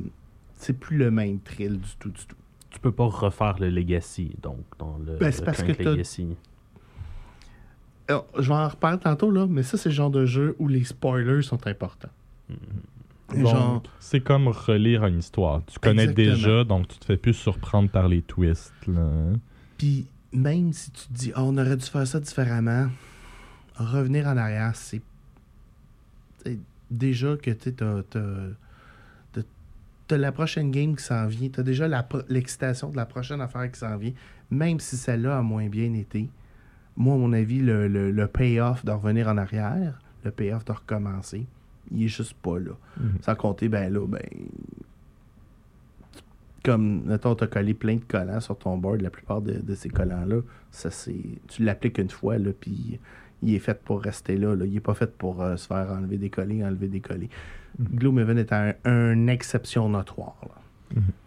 c'est 0.56 0.74
plus 0.74 0.98
le 0.98 1.12
même 1.12 1.40
thrill 1.40 1.80
du 1.80 1.96
tout, 2.00 2.10
du 2.10 2.26
tout. 2.26 2.36
Tu 2.72 2.80
peux 2.80 2.92
pas 2.92 3.06
refaire 3.06 3.58
le 3.60 3.70
Legacy, 3.70 4.36
donc, 4.42 4.58
dans 4.80 4.98
le, 4.98 5.18
Ben, 5.18 5.32
le 5.32 5.46
parce 5.46 5.62
Clank 5.64 5.78
que 5.78 5.84
t'as- 5.84 5.92
Legacy. 5.92 6.36
Alors, 8.10 8.26
je 8.38 8.48
vais 8.48 8.56
en 8.56 8.68
reparler 8.68 9.00
tantôt, 9.00 9.30
là, 9.32 9.46
mais 9.48 9.64
ça, 9.64 9.78
c'est 9.78 9.90
le 9.90 9.96
genre 9.96 10.10
de 10.10 10.26
jeu 10.26 10.56
où 10.60 10.68
les 10.68 10.84
spoilers 10.84 11.42
sont 11.44 11.66
importants. 11.68 12.10
Donc, 12.50 12.58
Genre, 13.36 13.84
c'est 14.00 14.22
comme 14.22 14.48
relire 14.48 15.06
une 15.06 15.20
histoire. 15.20 15.62
Tu 15.66 15.80
connais 15.80 16.04
Exactement. 16.04 16.36
déjà, 16.36 16.64
donc 16.64 16.88
tu 16.88 16.98
te 16.98 17.06
fais 17.06 17.18
plus 17.18 17.34
surprendre 17.34 17.90
par 17.90 18.08
les 18.08 18.22
twists. 18.22 18.74
là. 18.88 19.10
puis 19.78 20.08
même 20.32 20.72
si 20.74 20.92
tu 20.92 21.08
te 21.08 21.14
dis, 21.14 21.32
Ah, 21.36 21.44
on 21.44 21.58
aurait 21.58 21.76
dû 21.78 21.86
faire 21.86 22.06
ça 22.08 22.20
différemment, 22.20 22.88
revenir 23.76 24.28
en 24.28 24.38
arrière, 24.38 24.76
c'est. 24.76 25.02
Déjà 26.90 27.36
que 27.36 27.52
tu 27.52 27.70
as, 27.84 28.04
t'as 30.08 30.18
la 30.18 30.32
prochaine 30.32 30.72
game 30.72 30.96
qui 30.96 31.04
s'en 31.04 31.28
vient, 31.28 31.50
tu 31.50 31.60
as 31.60 31.64
déjà 31.64 31.88
l'excitation 32.30 32.90
de 32.90 32.96
la 32.96 33.06
prochaine 33.06 33.42
affaire 33.42 33.70
qui 33.70 33.78
s'en 33.80 33.98
vient, 33.98 34.14
même 34.50 34.80
si 34.80 34.96
celle-là 34.96 35.38
a 35.38 35.42
moins 35.42 35.68
bien 35.68 35.94
été. 35.94 36.30
Moi, 36.96 37.16
à 37.16 37.18
mon 37.18 37.34
avis, 37.34 37.60
le, 37.60 37.90
le, 37.90 38.10
le 38.12 38.28
payoff 38.28 38.86
de 38.86 38.92
revenir 38.92 39.28
en 39.28 39.38
arrière, 39.38 40.00
le 40.24 40.32
payoff 40.32 40.64
de 40.64 40.72
recommencer, 40.72 41.46
il 41.92 42.04
est 42.04 42.08
juste 42.08 42.34
pas 42.34 42.60
là. 42.60 42.72
Mhm. 43.00 43.18
Sans 43.22 43.36
compter, 43.36 43.70
ben 43.70 43.92
là, 43.92 44.06
ben. 44.08 44.22
Comme, 46.64 47.04
mettons, 47.06 47.36
t'as 47.36 47.48
collé 47.48 47.74
plein 47.74 47.96
de 47.96 48.04
collants 48.06 48.42
sur 48.42 48.58
ton 48.58 48.78
board, 48.78 49.02
la 49.02 49.10
plupart 49.10 49.42
de, 49.42 49.54
de 49.54 49.76
ces 49.76 49.90
collants-là, 49.90 50.42
ça 50.72 50.92
c'est. 50.92 51.24
Tu 51.48 51.64
l'appliques 51.64 51.98
une 51.98 52.10
fois, 52.10 52.38
là, 52.38 52.52
puis 52.60 53.00
il 53.42 53.54
est 53.54 53.60
fait 53.60 53.80
pour 53.82 54.02
rester 54.02 54.38
là, 54.38 54.56
là. 54.56 54.66
Il 54.66 54.76
est 54.76 54.82
pas 54.82 54.94
fait 54.94 55.16
pour 55.18 55.42
euh, 55.42 55.56
se 55.56 55.68
faire 55.68 55.92
enlever 55.92 56.18
des 56.18 56.30
collets, 56.30 56.66
enlever 56.66 56.88
des 56.88 57.00
collets. 57.00 57.30
Gloomhaven 57.80 58.38
est 58.40 58.52
un, 58.52 58.74
une 58.86 59.30
exception 59.30 59.88
notoire, 59.88 60.38
là. 60.44 60.62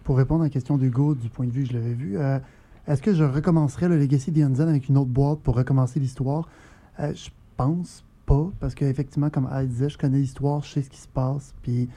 Pour 0.04 0.16
répondre 0.16 0.42
à 0.42 0.46
la 0.46 0.50
question 0.50 0.78
d'Hugo, 0.78 1.14
du 1.14 1.28
point 1.28 1.46
de 1.46 1.50
vue 1.50 1.64
que 1.64 1.68
je 1.68 1.74
l'avais 1.74 1.92
vu, 1.92 2.18
euh, 2.18 2.38
est-ce 2.86 3.02
que 3.02 3.14
je 3.14 3.24
recommencerais 3.24 3.88
le 3.88 3.98
Legacy 3.98 4.32
d'Ionzen 4.32 4.68
avec 4.68 4.88
une 4.88 4.96
autre 4.96 5.10
boîte 5.10 5.40
pour 5.40 5.54
recommencer 5.54 6.00
l'histoire? 6.00 6.48
Euh, 6.98 7.12
je 7.14 7.30
pense 7.56 8.04
pas, 8.30 8.50
parce 8.60 8.74
qu'effectivement, 8.74 9.30
comme 9.30 9.48
Al 9.50 9.68
disait, 9.68 9.88
je 9.88 9.98
connais 9.98 10.18
l'histoire, 10.18 10.62
je 10.62 10.70
sais 10.70 10.82
ce 10.82 10.90
qui 10.90 11.00
se 11.00 11.08
passe, 11.08 11.54
puis. 11.62 11.88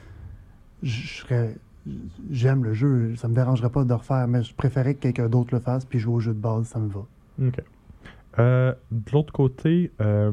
J'aime 2.30 2.64
le 2.64 2.72
jeu, 2.72 3.14
ça 3.16 3.28
me 3.28 3.34
dérangerait 3.34 3.70
pas 3.70 3.84
de 3.84 3.92
refaire, 3.92 4.26
mais 4.26 4.42
je 4.42 4.54
préférais 4.54 4.94
que 4.94 5.00
quelqu'un 5.00 5.28
d'autre 5.28 5.54
le 5.54 5.60
fasse, 5.60 5.84
puis 5.84 5.98
jouer 5.98 6.14
au 6.14 6.20
jeu 6.20 6.32
de 6.32 6.38
base, 6.38 6.66
ça 6.66 6.78
me 6.78 6.88
va. 6.88 7.04
OK. 7.42 7.62
Euh, 8.38 8.74
de 8.90 9.12
l'autre 9.12 9.32
côté, 9.32 9.92
euh, 10.00 10.32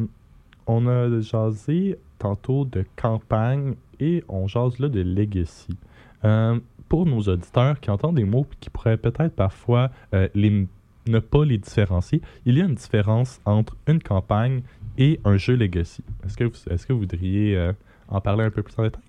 on 0.68 0.88
a 0.88 1.20
jasé 1.22 1.98
tantôt 2.20 2.66
de 2.66 2.86
campagne 2.96 3.76
et 4.00 4.24
on 4.28 4.48
jase 4.48 4.80
là 4.80 4.90
de 4.90 5.02
legacy. 5.02 5.78
Euh, 6.24 6.60
pour 6.88 7.06
nos 7.06 7.22
auditeurs 7.22 7.80
qui 7.80 7.90
entendent 7.90 8.16
des 8.16 8.26
mots 8.26 8.46
qui 8.60 8.70
pourraient 8.70 8.98
peut-être 8.98 9.34
parfois 9.34 9.92
les, 10.34 10.68
ne 11.08 11.20
pas 11.20 11.46
les 11.46 11.58
différencier, 11.58 12.22
il 12.46 12.58
y 12.58 12.62
a 12.62 12.66
une 12.66 12.76
différence 12.76 13.40
entre 13.46 13.78
une 13.88 14.02
campagne 14.04 14.62
et 14.98 15.20
un 15.26 15.38
jeu 15.38 15.56
legacy. 15.56 16.04
Est-ce 16.26 16.38
que 16.38 16.44
vous, 16.44 16.54
est-ce 16.70 16.86
que 16.86 16.94
vous 16.94 17.00
voudriez 17.00 17.58
euh, 17.58 17.74
en 18.08 18.22
parler 18.22 18.44
un 18.44 18.50
peu 18.52 18.64
plus 18.64 18.74
en 18.78 18.84
détail? 18.84 19.02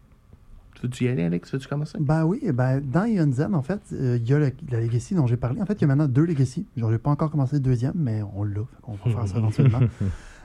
Veux-tu 0.83 1.05
y 1.05 1.09
aller, 1.09 1.23
Alex? 1.23 1.53
Veux-tu 1.53 1.68
commencer? 1.68 1.97
Ben 2.01 2.25
oui, 2.25 2.40
ben 2.53 2.81
dans 2.81 3.05
Ionzen, 3.05 3.55
en 3.55 3.62
fait, 3.62 3.81
euh, 3.92 4.18
il 4.21 4.29
y 4.29 4.35
a 4.35 4.38
le- 4.40 4.53
la 4.71 4.81
Legacy 4.81 5.14
dont 5.14 5.27
j'ai 5.29 5.37
parlé. 5.37 5.61
En 5.62 5.66
fait, 5.66 5.75
il 5.75 5.83
y 5.83 5.85
a 5.85 5.87
maintenant 5.87 6.09
deux 6.09 6.25
Legacy. 6.25 6.66
Genre, 6.77 6.90
j'ai 6.90 6.99
pas 6.99 7.11
encore 7.11 7.31
commencé 7.31 7.57
le 7.57 7.61
deuxième, 7.61 7.92
mais 7.95 8.21
on 8.35 8.42
l'a. 8.42 8.55
Fait 8.62 8.83
qu'on 8.83 8.92
va 8.95 9.11
faire 9.11 9.29
ça 9.29 9.38
éventuellement. 9.38 9.81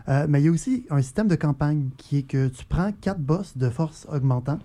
Euh, 0.10 0.26
mais 0.30 0.42
il 0.42 0.46
y 0.46 0.48
a 0.48 0.52
aussi 0.52 0.86
un 0.92 1.02
système 1.02 1.28
de 1.28 1.36
campagne 1.36 1.90
qui 1.98 2.18
est 2.20 2.24
que 2.24 2.48
tu 2.50 2.66
prends 2.66 2.92
quatre 3.02 3.20
boss 3.20 3.58
de 3.58 3.70
force 3.70 4.06
augmentant, 4.12 4.60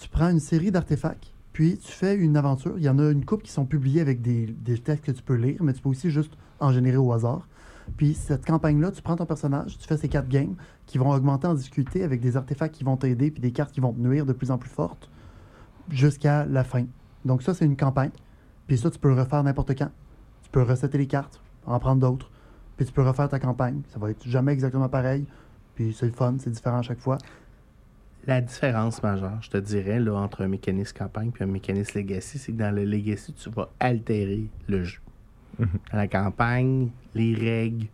tu 0.00 0.08
prends 0.08 0.30
une 0.30 0.40
série 0.40 0.70
d'artefacts, 0.70 1.32
puis 1.52 1.76
tu 1.76 1.92
fais 1.92 2.16
une 2.16 2.36
aventure. 2.36 2.74
Il 2.78 2.82
y 2.84 2.88
en 2.88 2.98
a 2.98 3.10
une 3.10 3.24
couple 3.26 3.44
qui 3.44 3.52
sont 3.52 3.66
publiés 3.66 4.00
avec 4.00 4.22
des, 4.22 4.46
des 4.64 4.78
textes 4.78 5.04
que 5.04 5.12
tu 5.12 5.22
peux 5.22 5.34
lire, 5.36 5.62
mais 5.62 5.74
tu 5.74 5.82
peux 5.82 5.90
aussi 5.90 6.10
juste 6.10 6.32
en 6.60 6.72
générer 6.72 6.96
au 6.96 7.12
hasard. 7.12 7.46
Puis 7.96 8.14
cette 8.14 8.46
campagne-là, 8.46 8.90
tu 8.90 9.02
prends 9.02 9.16
ton 9.16 9.26
personnage, 9.26 9.78
tu 9.78 9.86
fais 9.86 9.96
ces 9.96 10.08
quatre 10.08 10.28
games 10.28 10.54
qui 10.86 10.98
vont 10.98 11.10
augmenter 11.10 11.46
en 11.46 11.54
difficulté 11.54 12.02
avec 12.02 12.20
des 12.20 12.36
artefacts 12.36 12.74
qui 12.74 12.84
vont 12.84 12.96
t'aider, 12.96 13.30
puis 13.30 13.40
des 13.40 13.52
cartes 13.52 13.72
qui 13.72 13.80
vont 13.80 13.92
te 13.92 14.00
nuire 14.00 14.26
de 14.26 14.32
plus 14.32 14.50
en 14.50 14.58
plus 14.58 14.70
fortes 14.70 15.10
jusqu'à 15.90 16.46
la 16.46 16.64
fin. 16.64 16.86
Donc 17.24 17.42
ça, 17.42 17.54
c'est 17.54 17.64
une 17.64 17.76
campagne. 17.76 18.10
Puis 18.66 18.78
ça, 18.78 18.90
tu 18.90 18.98
peux 18.98 19.08
le 19.08 19.20
refaire 19.20 19.42
n'importe 19.42 19.76
quand. 19.76 19.90
Tu 20.42 20.50
peux 20.50 20.62
resetter 20.62 20.98
les 20.98 21.06
cartes, 21.06 21.40
en 21.66 21.78
prendre 21.78 22.00
d'autres. 22.00 22.30
Puis 22.76 22.86
tu 22.86 22.92
peux 22.92 23.02
refaire 23.02 23.28
ta 23.28 23.38
campagne. 23.38 23.82
Ça 23.88 23.98
va 23.98 24.10
être 24.10 24.26
jamais 24.26 24.52
exactement 24.52 24.88
pareil. 24.88 25.26
Puis 25.74 25.92
c'est 25.92 26.06
le 26.06 26.12
fun, 26.12 26.36
c'est 26.38 26.50
différent 26.50 26.78
à 26.78 26.82
chaque 26.82 27.00
fois. 27.00 27.18
La 28.26 28.40
différence 28.40 29.02
majeure, 29.02 29.40
je 29.40 29.50
te 29.50 29.56
dirais, 29.56 29.98
là, 29.98 30.14
entre 30.14 30.42
un 30.42 30.48
mécanisme 30.48 30.96
campagne 30.96 31.30
et 31.40 31.42
un 31.42 31.46
mécanisme 31.46 31.98
legacy, 31.98 32.38
c'est 32.38 32.52
que 32.52 32.58
dans 32.58 32.74
le 32.74 32.84
legacy, 32.84 33.32
tu 33.32 33.48
vas 33.50 33.70
altérer 33.80 34.50
le 34.68 34.84
jeu. 34.84 35.00
Dans 35.60 35.96
la 35.98 36.08
campagne, 36.08 36.88
les 37.14 37.34
règles 37.34 37.86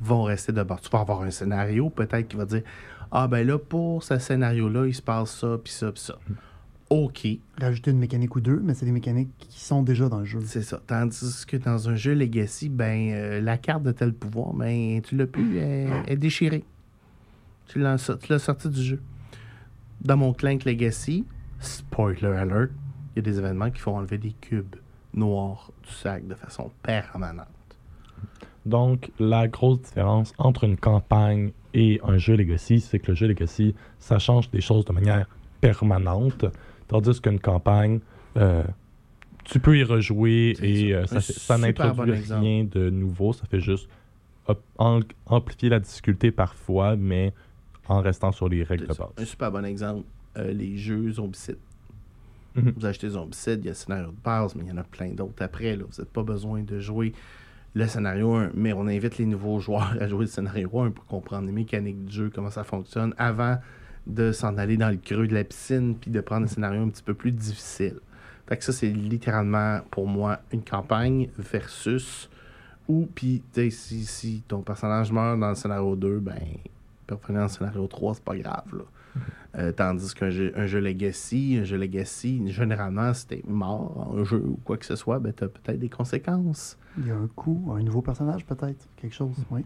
vont 0.00 0.22
rester 0.24 0.52
de 0.52 0.62
bord. 0.62 0.80
Tu 0.80 0.88
vas 0.90 1.00
avoir 1.00 1.22
un 1.22 1.30
scénario, 1.30 1.90
peut-être, 1.90 2.28
qui 2.28 2.36
va 2.36 2.44
dire 2.46 2.62
Ah, 3.10 3.28
ben 3.28 3.46
là, 3.46 3.58
pour 3.58 4.02
ce 4.02 4.18
scénario-là, 4.18 4.86
il 4.86 4.94
se 4.94 5.02
passe 5.02 5.30
ça, 5.38 5.58
puis 5.62 5.72
ça, 5.72 5.92
puis 5.92 6.02
ça. 6.02 6.14
OK, 6.88 7.24
Rajouter 7.60 7.92
une 7.92 7.98
mécanique 8.00 8.34
ou 8.34 8.40
deux, 8.40 8.60
mais 8.64 8.74
c'est 8.74 8.84
des 8.84 8.90
mécaniques 8.92 9.30
qui 9.38 9.60
sont 9.60 9.82
déjà 9.84 10.08
dans 10.08 10.18
le 10.20 10.24
jeu. 10.24 10.40
c'est 10.44 10.62
ça. 10.62 10.80
Tandis 10.86 11.44
que 11.46 11.56
dans 11.56 11.88
un 11.88 11.94
jeu 11.94 12.14
legacy, 12.14 12.68
ben, 12.68 13.10
euh, 13.12 13.40
la 13.40 13.58
carte 13.58 13.84
de 13.84 13.92
tel 13.92 14.12
pouvoir, 14.12 14.52
ben, 14.54 15.00
tu 15.02 15.14
l'as 15.16 15.26
plus, 15.28 15.58
elle 15.58 15.88
elle 16.06 16.12
est 16.14 16.16
déchirée. 16.16 16.64
Tu 17.68 17.78
l'as 17.78 17.96
so- 17.98 18.16
tu 18.16 18.32
l'as 18.32 18.40
sorti 18.40 18.68
du 18.68 18.82
jeu. 18.82 19.00
Dans 20.00 20.16
mon 20.16 20.32
Clank 20.32 20.64
Legacy, 20.64 21.24
spoiler 21.60 22.26
alert, 22.36 22.70
il 23.14 23.16
y 23.16 23.18
a 23.20 23.22
des 23.22 23.38
événements 23.38 23.70
qui 23.70 23.80
font 23.80 23.96
enlever 23.96 24.18
des 24.18 24.32
cubes 24.32 24.74
noirs 25.14 25.70
du 25.82 25.92
sac 25.92 26.26
de 26.26 26.34
façon 26.34 26.70
permanente. 26.82 27.46
Donc, 28.66 29.10
la 29.18 29.48
grosse 29.48 29.80
différence 29.80 30.32
entre 30.38 30.64
une 30.64 30.76
campagne 30.76 31.52
et 31.72 32.00
un 32.04 32.18
jeu 32.18 32.36
Legacy, 32.36 32.80
c'est 32.80 32.98
que 32.98 33.12
le 33.12 33.14
jeu 33.14 33.26
Legacy, 33.26 33.74
ça 33.98 34.18
change 34.18 34.50
des 34.50 34.60
choses 34.60 34.84
de 34.84 34.92
manière 34.92 35.26
permanente, 35.60 36.44
tandis 36.88 37.20
qu'une 37.20 37.40
campagne, 37.40 38.00
euh, 38.36 38.62
tu 39.44 39.60
peux 39.60 39.78
y 39.78 39.84
rejouer 39.84 40.56
et 40.62 40.92
ça. 41.06 41.16
euh, 41.16 41.20
ça, 41.20 41.58
n'introduit 41.58 42.12
bon 42.28 42.40
rien 42.40 42.64
de 42.64 42.90
nouveau, 42.90 43.32
ça 43.32 43.46
fait 43.46 43.60
juste 43.60 43.88
amplifier 45.26 45.68
la 45.68 45.80
difficulté 45.80 46.30
parfois, 46.30 46.96
mais 46.96 47.32
en 47.88 48.00
restant 48.00 48.32
sur 48.32 48.48
les 48.48 48.62
règles 48.62 48.86
de 48.86 48.94
base. 48.94 49.08
Un 49.16 49.24
super 49.24 49.50
bon 49.50 49.64
exemple, 49.64 50.06
euh, 50.36 50.52
les 50.52 50.76
jeux 50.76 51.18
Mhm. 52.54 52.72
Vous 52.76 52.86
achetez 52.86 53.10
Zombicide, 53.10 53.60
il 53.62 53.66
y 53.66 53.68
a 53.68 53.72
le 53.72 53.76
scénario 53.76 54.08
de 54.08 54.22
base, 54.24 54.54
mais 54.54 54.64
il 54.64 54.68
y 54.68 54.72
en 54.72 54.76
a 54.78 54.84
plein 54.84 55.10
d'autres 55.10 55.42
après. 55.42 55.76
Vous 55.76 55.82
n'avez 55.82 56.10
pas 56.12 56.22
besoin 56.22 56.62
de 56.62 56.80
jouer 56.80 57.12
le 57.74 57.86
scénario 57.86 58.34
1, 58.34 58.50
mais 58.54 58.72
on 58.72 58.86
invite 58.86 59.18
les 59.18 59.26
nouveaux 59.26 59.60
joueurs 59.60 59.96
à 60.00 60.08
jouer 60.08 60.22
le 60.22 60.26
scénario 60.26 60.80
1 60.80 60.90
pour 60.90 61.06
comprendre 61.06 61.46
les 61.46 61.52
mécaniques 61.52 62.04
du 62.04 62.12
jeu, 62.12 62.30
comment 62.34 62.50
ça 62.50 62.64
fonctionne, 62.64 63.14
avant 63.18 63.58
de 64.06 64.32
s'en 64.32 64.56
aller 64.58 64.76
dans 64.76 64.88
le 64.88 64.96
creux 64.96 65.28
de 65.28 65.34
la 65.34 65.44
piscine 65.44 65.94
puis 65.94 66.10
de 66.10 66.20
prendre 66.20 66.44
un 66.44 66.48
scénario 66.48 66.82
un 66.82 66.88
petit 66.88 67.02
peu 67.02 67.14
plus 67.14 67.32
difficile. 67.32 68.00
Fait 68.48 68.56
que 68.56 68.64
ça, 68.64 68.72
c'est 68.72 68.88
littéralement 68.88 69.80
pour 69.90 70.08
moi 70.08 70.40
une 70.52 70.64
campagne 70.64 71.28
versus 71.38 72.28
ou 72.88 73.08
puis 73.14 73.42
si, 73.54 74.04
si 74.04 74.42
ton 74.48 74.62
personnage 74.62 75.12
meurt 75.12 75.38
dans 75.38 75.50
le 75.50 75.54
scénario 75.54 75.94
2, 75.94 76.18
ben 76.18 76.34
peut 77.06 77.14
revenir 77.14 77.42
dans 77.42 77.46
le 77.46 77.52
scénario 77.52 77.86
3, 77.86 78.14
c'est 78.14 78.24
pas 78.24 78.36
grave. 78.36 78.64
Là. 78.72 78.84
Euh, 79.56 79.72
tandis 79.72 80.14
qu'un 80.14 80.30
jeu, 80.30 80.52
un 80.56 80.66
jeu 80.66 80.78
Legacy, 80.78 81.58
un 81.60 81.64
jeu 81.64 81.76
Legacy, 81.76 82.42
généralement, 82.52 83.12
si 83.12 83.26
t'es 83.26 83.42
mort 83.48 84.12
en 84.12 84.24
jeu 84.24 84.42
ou 84.46 84.58
quoi 84.64 84.76
que 84.76 84.86
ce 84.86 84.94
soit, 84.94 85.18
ben 85.18 85.32
t'as 85.32 85.48
peut-être 85.48 85.78
des 85.78 85.88
conséquences. 85.88 86.78
Il 86.98 87.08
y 87.08 87.10
a 87.10 87.16
un 87.16 87.26
coup, 87.26 87.72
un 87.76 87.82
nouveau 87.82 88.00
personnage 88.00 88.46
peut-être, 88.46 88.88
quelque 88.96 89.14
chose, 89.14 89.34
oui. 89.50 89.64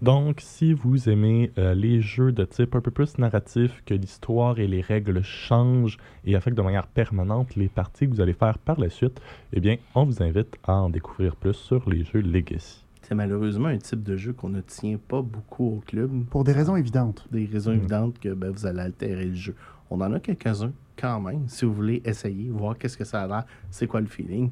Donc, 0.00 0.40
si 0.40 0.72
vous 0.72 1.08
aimez 1.08 1.50
euh, 1.58 1.74
les 1.74 2.00
jeux 2.00 2.30
de 2.30 2.44
type 2.44 2.76
un 2.76 2.80
peu 2.80 2.92
plus 2.92 3.18
narratif, 3.18 3.82
que 3.84 3.94
l'histoire 3.94 4.60
et 4.60 4.68
les 4.68 4.80
règles 4.80 5.22
changent 5.24 5.98
et 6.24 6.36
affectent 6.36 6.56
de 6.56 6.62
manière 6.62 6.86
permanente 6.86 7.56
les 7.56 7.68
parties 7.68 8.06
que 8.06 8.14
vous 8.14 8.20
allez 8.20 8.32
faire 8.32 8.58
par 8.58 8.78
la 8.78 8.90
suite, 8.90 9.20
eh 9.52 9.58
bien, 9.58 9.76
on 9.96 10.04
vous 10.04 10.22
invite 10.22 10.56
à 10.62 10.74
en 10.74 10.90
découvrir 10.90 11.34
plus 11.34 11.54
sur 11.54 11.90
les 11.90 12.04
jeux 12.04 12.20
Legacy. 12.20 12.84
C'est 13.08 13.14
malheureusement 13.14 13.68
un 13.68 13.78
type 13.78 14.02
de 14.02 14.18
jeu 14.18 14.34
qu'on 14.34 14.50
ne 14.50 14.60
tient 14.60 14.98
pas 14.98 15.22
beaucoup 15.22 15.76
au 15.78 15.80
club. 15.86 16.26
Pour 16.26 16.44
des 16.44 16.52
raisons 16.52 16.76
évidentes. 16.76 17.26
Des 17.32 17.46
raisons 17.46 17.72
Mm. 17.72 17.76
évidentes 17.76 18.18
que 18.18 18.34
ben, 18.34 18.50
vous 18.50 18.66
allez 18.66 18.80
altérer 18.80 19.24
le 19.24 19.34
jeu. 19.34 19.54
On 19.88 19.98
en 20.02 20.12
a 20.12 20.20
quelques-uns 20.20 20.72
quand 20.94 21.18
même. 21.18 21.48
Si 21.48 21.64
vous 21.64 21.72
voulez 21.72 22.02
essayer, 22.04 22.50
voir 22.50 22.76
qu'est-ce 22.76 22.98
que 22.98 23.04
ça 23.04 23.22
a 23.22 23.26
l'air, 23.26 23.44
c'est 23.70 23.86
quoi 23.86 24.02
le 24.02 24.08
feeling, 24.08 24.50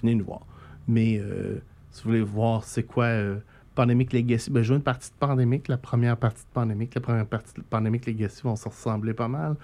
venez 0.00 0.14
nous 0.14 0.24
voir. 0.24 0.40
Mais 0.86 1.18
euh, 1.18 1.58
si 1.90 2.02
vous 2.02 2.08
voulez 2.08 2.22
voir 2.22 2.64
c'est 2.64 2.84
quoi 2.84 3.04
euh, 3.04 3.40
Pandemic 3.74 4.14
Legacy, 4.14 4.50
ben, 4.50 4.62
jouer 4.62 4.76
une 4.76 4.82
partie 4.82 5.10
de 5.10 5.16
Pandemic, 5.16 5.68
la 5.68 5.76
première 5.76 6.16
partie 6.16 6.44
de 6.44 6.50
Pandemic, 6.54 6.94
la 6.94 7.02
première 7.02 7.26
partie 7.26 7.52
de 7.52 7.60
Pandemic 7.60 8.06
Legacy 8.06 8.40
vont 8.42 8.56
se 8.56 8.70
ressembler 8.70 9.12
pas 9.12 9.28
mal. 9.28 9.54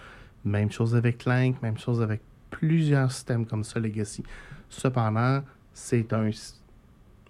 Même 0.44 0.70
chose 0.70 0.94
avec 0.94 1.16
Clank, 1.16 1.62
même 1.62 1.78
chose 1.78 2.02
avec 2.02 2.20
plusieurs 2.50 3.10
systèmes 3.10 3.46
comme 3.46 3.64
ça, 3.64 3.80
Legacy. 3.80 4.22
Cependant, 4.68 5.40
c'est 5.72 6.12
un, 6.12 6.28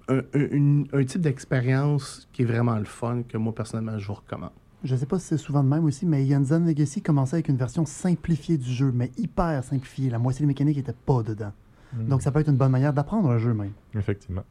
un, 0.09 0.85
un- 0.93 1.05
type 1.05 1.21
d'expérience 1.21 2.29
qui 2.33 2.43
est 2.43 2.45
vraiment 2.45 2.77
le 2.77 2.85
fun, 2.85 3.23
que 3.29 3.39
moi, 3.39 3.55
personnellement, 3.55 3.99
je 3.99 4.07
vous 4.07 4.15
recommande. 4.15 4.51
Je 4.83 4.97
sais 4.97 5.07
pas 5.07 5.19
si 5.19 5.27
c'est 5.29 5.39
souvent 5.39 5.65
de 5.65 5.69
même 5.69 5.85
aussi, 5.85 6.05
mais 6.05 6.25
Ionzen 6.27 6.67
Legacy 6.67 7.01
commençait 7.01 7.37
avec 7.37 7.49
une 7.49 7.57
version 7.57 7.87
simplifiée 7.87 8.59
du 8.59 8.71
jeu, 8.71 8.93
mais 8.95 9.11
hyper 9.17 9.65
simplifiée. 9.65 10.11
La 10.11 10.19
moitié 10.19 10.43
des 10.43 10.47
mécaniques 10.47 10.77
n'étaient 10.77 10.93
pas 10.93 11.23
dedans. 11.23 11.53
Donc 11.95 12.23
ça 12.23 12.33
peut 12.33 12.41
être 12.41 12.49
une 12.51 12.57
bonne 12.57 12.73
manière 12.73 12.93
d'apprendre 12.93 13.31
un 13.31 13.39
jeu 13.39 13.55
même. 13.55 13.71
Effectivement. 13.95 14.43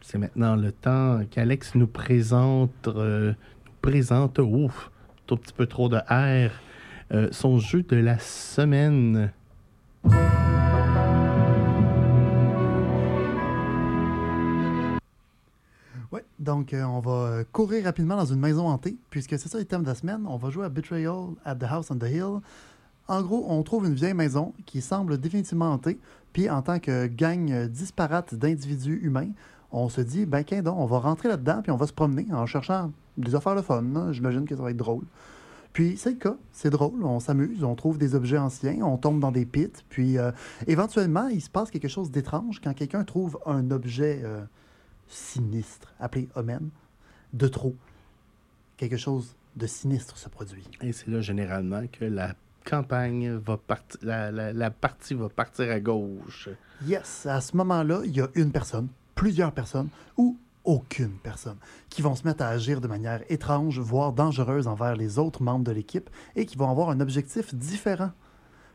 C'est 0.00 0.18
maintenant 0.18 0.56
le 0.56 0.72
temps 0.72 1.20
qu'Alex 1.30 1.74
nous 1.76 1.86
présente, 1.86 2.88
euh, 2.88 3.34
nous 3.66 3.72
présente, 3.82 4.38
ouf, 4.38 4.90
tout 5.26 5.36
petit 5.36 5.52
peu 5.52 5.66
trop 5.66 5.88
de 5.88 5.98
R, 5.98 6.50
euh, 7.12 7.28
son 7.30 7.58
jeu 7.58 7.82
de 7.82 7.96
la 7.96 8.18
semaine. 8.18 9.30
Donc 16.42 16.74
euh, 16.74 16.82
on 16.82 17.00
va 17.00 17.10
euh, 17.12 17.44
courir 17.52 17.84
rapidement 17.84 18.16
dans 18.16 18.26
une 18.26 18.40
maison 18.40 18.68
hantée, 18.68 18.96
puisque 19.10 19.38
c'est 19.38 19.48
ça 19.48 19.58
le 19.58 19.64
thème 19.64 19.82
de 19.82 19.86
la 19.86 19.94
semaine. 19.94 20.24
On 20.26 20.36
va 20.36 20.50
jouer 20.50 20.64
à 20.64 20.68
Betrayal 20.68 21.30
at 21.44 21.54
the 21.56 21.64
House 21.64 21.90
on 21.90 21.96
the 21.96 22.10
Hill. 22.10 22.40
En 23.08 23.22
gros, 23.22 23.46
on 23.48 23.62
trouve 23.62 23.86
une 23.86 23.94
vieille 23.94 24.14
maison 24.14 24.52
qui 24.66 24.80
semble 24.80 25.18
définitivement 25.18 25.72
hantée, 25.72 25.98
puis 26.32 26.50
en 26.50 26.62
tant 26.62 26.78
que 26.78 27.06
gang 27.06 27.50
euh, 27.50 27.68
disparate 27.68 28.34
d'individus 28.34 29.00
humains, 29.02 29.30
on 29.70 29.88
se 29.88 30.00
dit, 30.00 30.26
ben, 30.26 30.44
donc, 30.62 30.76
on 30.78 30.86
va 30.86 30.98
rentrer 30.98 31.28
là-dedans, 31.28 31.62
puis 31.62 31.72
on 31.72 31.76
va 31.76 31.86
se 31.86 31.92
promener 31.92 32.26
en 32.32 32.44
cherchant 32.46 32.92
des 33.16 33.34
affaires 33.34 33.56
de 33.56 33.62
fun. 33.62 33.82
là. 33.82 34.12
J'imagine 34.12 34.44
que 34.44 34.54
ça 34.54 34.62
va 34.62 34.70
être 34.70 34.76
drôle. 34.76 35.04
Puis 35.72 35.96
c'est 35.96 36.10
le 36.10 36.16
cas, 36.16 36.36
c'est 36.52 36.68
drôle, 36.68 37.02
on 37.02 37.18
s'amuse, 37.18 37.64
on 37.64 37.74
trouve 37.74 37.96
des 37.96 38.14
objets 38.14 38.36
anciens, 38.36 38.80
on 38.82 38.98
tombe 38.98 39.20
dans 39.20 39.32
des 39.32 39.46
pits, 39.46 39.72
puis 39.88 40.18
éventuellement, 40.66 41.28
il 41.28 41.40
se 41.40 41.48
passe 41.48 41.70
quelque 41.70 41.88
chose 41.88 42.10
d'étrange 42.10 42.60
quand 42.62 42.74
quelqu'un 42.74 43.04
trouve 43.04 43.38
un 43.46 43.70
objet 43.70 44.22
sinistre, 45.12 45.92
appelé 46.00 46.28
Omen, 46.34 46.70
de 47.32 47.48
trop. 47.48 47.74
Quelque 48.76 48.96
chose 48.96 49.34
de 49.56 49.66
sinistre 49.66 50.16
se 50.16 50.28
produit. 50.28 50.64
Et 50.80 50.92
c'est 50.92 51.08
là 51.08 51.20
généralement 51.20 51.82
que 51.86 52.04
la 52.04 52.34
campagne 52.64 53.30
va 53.36 53.56
partir, 53.56 53.98
la, 54.02 54.30
la- 54.30 54.52
la 54.52 54.70
partie 54.70 55.14
va 55.14 55.28
partir 55.28 55.70
à 55.70 55.80
gauche. 55.80 56.48
Yes, 56.86 57.26
à 57.26 57.40
ce 57.40 57.56
moment-là, 57.56 58.00
il 58.04 58.16
y 58.16 58.20
a 58.20 58.28
une 58.34 58.50
personne, 58.52 58.88
plusieurs 59.14 59.52
personnes 59.52 59.88
ou 60.16 60.36
aucune 60.64 61.10
personne 61.22 61.56
qui 61.90 62.02
vont 62.02 62.14
se 62.14 62.26
mettre 62.26 62.42
à 62.44 62.48
agir 62.48 62.80
de 62.80 62.86
manière 62.88 63.20
étrange, 63.30 63.78
voire 63.80 64.12
dangereuse 64.12 64.68
envers 64.68 64.94
les 64.96 65.18
autres 65.18 65.42
membres 65.42 65.64
de 65.64 65.72
l'équipe 65.72 66.08
et 66.36 66.46
qui 66.46 66.56
vont 66.56 66.70
avoir 66.70 66.90
un 66.90 67.00
objectif 67.00 67.52
différent. 67.54 68.12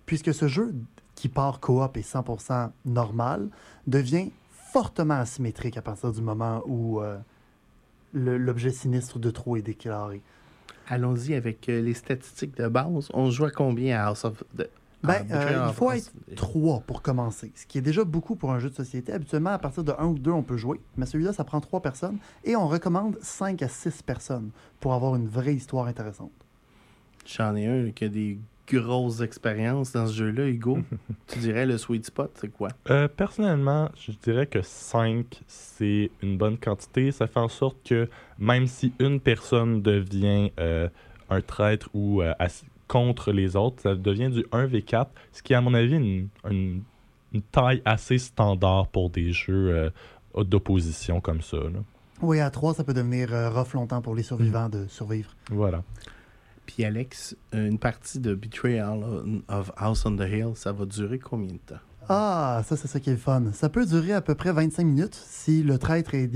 Puisque 0.05 0.33
ce 0.33 0.47
jeu 0.47 0.75
qui 1.15 1.29
part 1.29 1.59
coop 1.59 1.95
et 1.97 2.01
100% 2.01 2.71
normal 2.85 3.49
devient 3.87 4.31
fortement 4.71 5.15
asymétrique 5.15 5.77
à 5.77 5.81
partir 5.81 6.11
du 6.11 6.21
moment 6.21 6.61
où 6.65 7.01
euh, 7.01 7.17
l'objet 8.13 8.71
sinistre 8.71 9.19
de 9.19 9.31
trop 9.31 9.55
est 9.57 9.61
déclaré. 9.61 10.21
Allons-y 10.87 11.33
avec 11.33 11.67
euh, 11.69 11.81
les 11.81 11.93
statistiques 11.93 12.55
de 12.57 12.67
base. 12.67 13.09
On 13.13 13.29
joue 13.29 13.45
à 13.45 13.51
combien 13.51 13.99
à 13.99 14.07
House 14.07 14.25
of 14.25 14.43
the... 14.57 14.69
Ben, 15.03 15.25
euh, 15.31 15.67
il 15.67 15.73
faut 15.73 15.91
être 15.91 16.11
trois 16.35 16.79
pour 16.79 17.03
commencer, 17.03 17.51
ce 17.55 17.67
qui 17.67 17.77
est 17.77 17.81
déjà 17.81 18.03
beaucoup 18.03 18.35
pour 18.35 18.51
un 18.51 18.57
jeu 18.57 18.69
de 18.69 18.75
société. 18.75 19.13
Habituellement, 19.13 19.51
à 19.51 19.59
partir 19.59 19.83
de 19.83 19.93
un 19.97 20.07
ou 20.07 20.17
deux, 20.17 20.31
on 20.31 20.41
peut 20.41 20.57
jouer, 20.57 20.81
mais 20.97 21.05
celui-là, 21.05 21.33
ça 21.33 21.43
prend 21.43 21.61
trois 21.61 21.81
personnes 21.81 22.17
et 22.43 22.55
on 22.55 22.67
recommande 22.67 23.17
cinq 23.21 23.61
à 23.61 23.67
six 23.67 24.01
personnes 24.01 24.49
pour 24.79 24.93
avoir 24.93 25.15
une 25.15 25.27
vraie 25.27 25.53
histoire 25.53 25.85
intéressante. 25.85 26.31
J'en 27.25 27.55
ai 27.55 27.67
un 27.67 27.91
qui 27.91 28.05
a 28.05 28.09
des 28.09 28.39
grosses 28.69 29.21
expériences 29.21 29.93
dans 29.93 30.07
ce 30.07 30.13
jeu-là, 30.13 30.47
Hugo. 30.47 30.79
tu 31.27 31.39
dirais 31.39 31.65
le 31.65 31.77
sweet 31.77 32.05
spot, 32.05 32.31
c'est 32.35 32.49
quoi? 32.51 32.69
Euh, 32.89 33.07
personnellement, 33.07 33.89
je 33.99 34.11
dirais 34.23 34.45
que 34.47 34.61
5, 34.61 35.25
c'est 35.47 36.11
une 36.21 36.37
bonne 36.37 36.57
quantité. 36.57 37.11
Ça 37.11 37.27
fait 37.27 37.39
en 37.39 37.47
sorte 37.47 37.77
que 37.87 38.07
même 38.39 38.67
si 38.67 38.93
une 38.99 39.19
personne 39.19 39.81
devient 39.81 40.51
euh, 40.59 40.89
un 41.29 41.41
traître 41.41 41.89
ou 41.93 42.21
euh, 42.21 42.33
contre 42.87 43.31
les 43.31 43.55
autres, 43.55 43.81
ça 43.81 43.95
devient 43.95 44.29
du 44.29 44.41
1v4, 44.51 45.07
ce 45.31 45.41
qui 45.43 45.53
est 45.53 45.55
à 45.57 45.61
mon 45.61 45.73
avis 45.73 45.95
une, 45.95 46.27
une- 46.49 46.83
une 47.33 47.41
taille 47.41 47.81
assez 47.83 48.17
standard 48.19 48.87
pour 48.87 49.09
des 49.09 49.33
jeux 49.33 49.91
euh, 50.37 50.43
d'opposition 50.43 51.19
comme 51.19 51.41
ça. 51.41 51.57
là. 51.57 51.79
Oui, 52.21 52.39
à 52.39 52.49
trois, 52.49 52.73
ça 52.73 52.83
peut 52.85 52.93
devenir 52.93 53.33
euh, 53.33 53.49
rough 53.49 53.73
longtemps 53.73 54.01
pour 54.01 54.15
les 54.15 54.23
survivants 54.23 54.69
de 54.69 54.87
survivre. 54.87 55.29
Voilà. 55.51 55.83
Puis 56.67 56.83
Alex, 56.83 57.35
euh, 57.55 57.67
une 57.67 57.79
partie 57.79 58.19
de 58.19 58.35
Betrayal 58.35 58.99
of 59.47 59.71
House 59.77 60.05
on 60.05 60.15
the 60.15 60.29
Hill, 60.29 60.51
ça 60.53 60.71
va 60.71 60.85
durer 60.85 61.17
combien 61.17 61.53
de 61.53 61.57
temps? 61.57 61.81
Ah, 62.09 62.61
ça, 62.65 62.77
c'est 62.77 62.87
ça 62.87 62.99
qui 62.99 63.09
est 63.09 63.13
le 63.13 63.19
fun. 63.19 63.51
Ça 63.53 63.67
peut 63.67 63.85
durer 63.85 64.13
à 64.13 64.21
peu 64.21 64.35
près 64.35 64.53
25 64.53 64.83
minutes 64.83 65.15
si 65.15 65.63
le 65.63 65.77
traître 65.77 66.13
est 66.13 66.29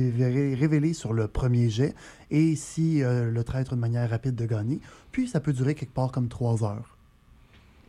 révélé 0.55 0.93
sur 0.93 1.13
le 1.13 1.27
premier 1.27 1.69
jet 1.69 1.93
et 2.29 2.55
si 2.55 3.03
euh, 3.03 3.29
le 3.29 3.43
traître 3.43 3.71
a 3.71 3.75
une 3.75 3.81
manière 3.81 4.09
rapide 4.09 4.35
de 4.35 4.45
gagner. 4.45 4.79
Puis, 5.11 5.27
ça 5.27 5.39
peut 5.39 5.53
durer 5.53 5.75
quelque 5.75 5.93
part 5.93 6.11
comme 6.11 6.27
3 6.27 6.63
heures. 6.63 6.97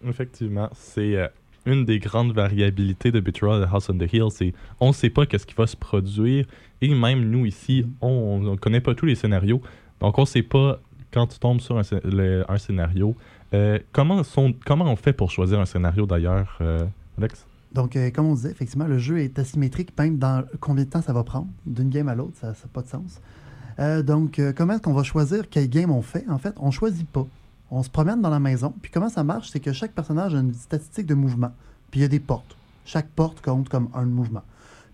Effectivement, 0.07 0.69
c'est 0.75 1.17
euh, 1.17 1.29
une 1.67 1.85
des 1.85 1.99
grandes 1.99 2.33
variabilités 2.33 3.11
de 3.11 3.21
Betrayal 3.21 3.63
at 3.65 3.69
House 3.73 3.89
on 3.89 3.99
the 3.99 4.13
Hill, 4.13 4.29
c'est 4.31 4.53
on 4.81 4.89
ne 4.89 4.93
sait 4.93 5.11
pas 5.11 5.27
qu'est-ce 5.27 5.47
qui 5.47 5.55
va 5.55 5.67
se 5.67 5.77
produire 5.77 6.47
et 6.81 6.95
même 6.95 7.31
nous 7.31 7.47
ici, 7.47 7.87
on 8.01 8.41
ne 8.41 8.57
connaît 8.57 8.81
pas 8.81 8.95
tous 8.95 9.07
les 9.07 9.15
scénarios, 9.15 9.61
donc 10.01 10.19
on 10.19 10.23
ne 10.23 10.27
sait 10.27 10.43
pas 10.43 10.81
quand 11.13 11.27
tu 11.27 11.39
tombes 11.39 11.61
sur 11.61 11.79
un, 11.79 12.59
scénario. 12.59 13.15
euh, 13.55 13.79
comment, 13.93 14.23
on 14.69 14.97
fait 14.97 15.13
pour 15.13 15.31
choisir 15.31 15.61
un 15.61 15.67
scénario 15.67 16.07
d'ailleurs, 16.07 16.59
euh, 16.61 16.85
Alex? 17.19 17.47
Donc, 17.73 17.97
euh, 17.97 18.11
comme 18.11 18.27
on 18.27 18.35
disait, 18.35 18.51
effectivement, 18.51 18.87
le 18.87 18.99
jeu 18.99 19.21
est 19.21 19.39
asymétrique, 19.39 19.97
même 19.99 20.19
dans 20.19 20.45
combien 20.61 20.85
de 20.85 20.91
temps 20.91 21.03
ça 21.03 21.13
va 21.13 21.25
prendre? 21.25 21.49
D'une 21.67 21.91
game 21.91 22.09
à 22.09 22.15
l'autre, 22.15 22.37
ça 22.41 22.49
n'a 22.49 22.55
pas 22.73 22.83
de 22.83 22.89
sens. 22.89 23.21
Donc, 24.05 24.41
comment 24.55 24.75
est-ce 24.75 24.83
qu'on 24.83 24.93
va 24.93 25.03
choisir 25.03 25.49
quelle 25.49 25.69
game 25.69 25.91
on 25.91 26.03
fait? 26.03 26.25
En 26.29 26.39
fait, 26.39 26.55
on 26.61 26.71
choisit 26.71 27.09
pas. 27.09 27.27
On 27.71 27.83
se 27.83 27.89
promène 27.89 28.21
dans 28.21 28.29
la 28.29 28.39
maison, 28.39 28.75
puis 28.83 28.91
comment 28.93 29.09
ça 29.09 29.25
marche, 29.25 29.49
c'est 29.51 29.61
que 29.61 29.73
chaque 29.73 29.93
personnage 29.93 30.35
a 30.35 30.41
une 30.41 30.53
statistique 30.53 31.07
de 31.07 31.15
mouvement, 31.15 31.53
puis 31.91 32.01
il 32.01 32.03
y 32.03 32.05
a 32.05 32.09
des 32.09 32.21
portes. 32.21 32.55
Chaque 32.85 33.09
porte 33.09 33.41
compte 33.41 33.71
comme 33.71 33.89
un 33.95 34.05
mouvement. 34.05 34.43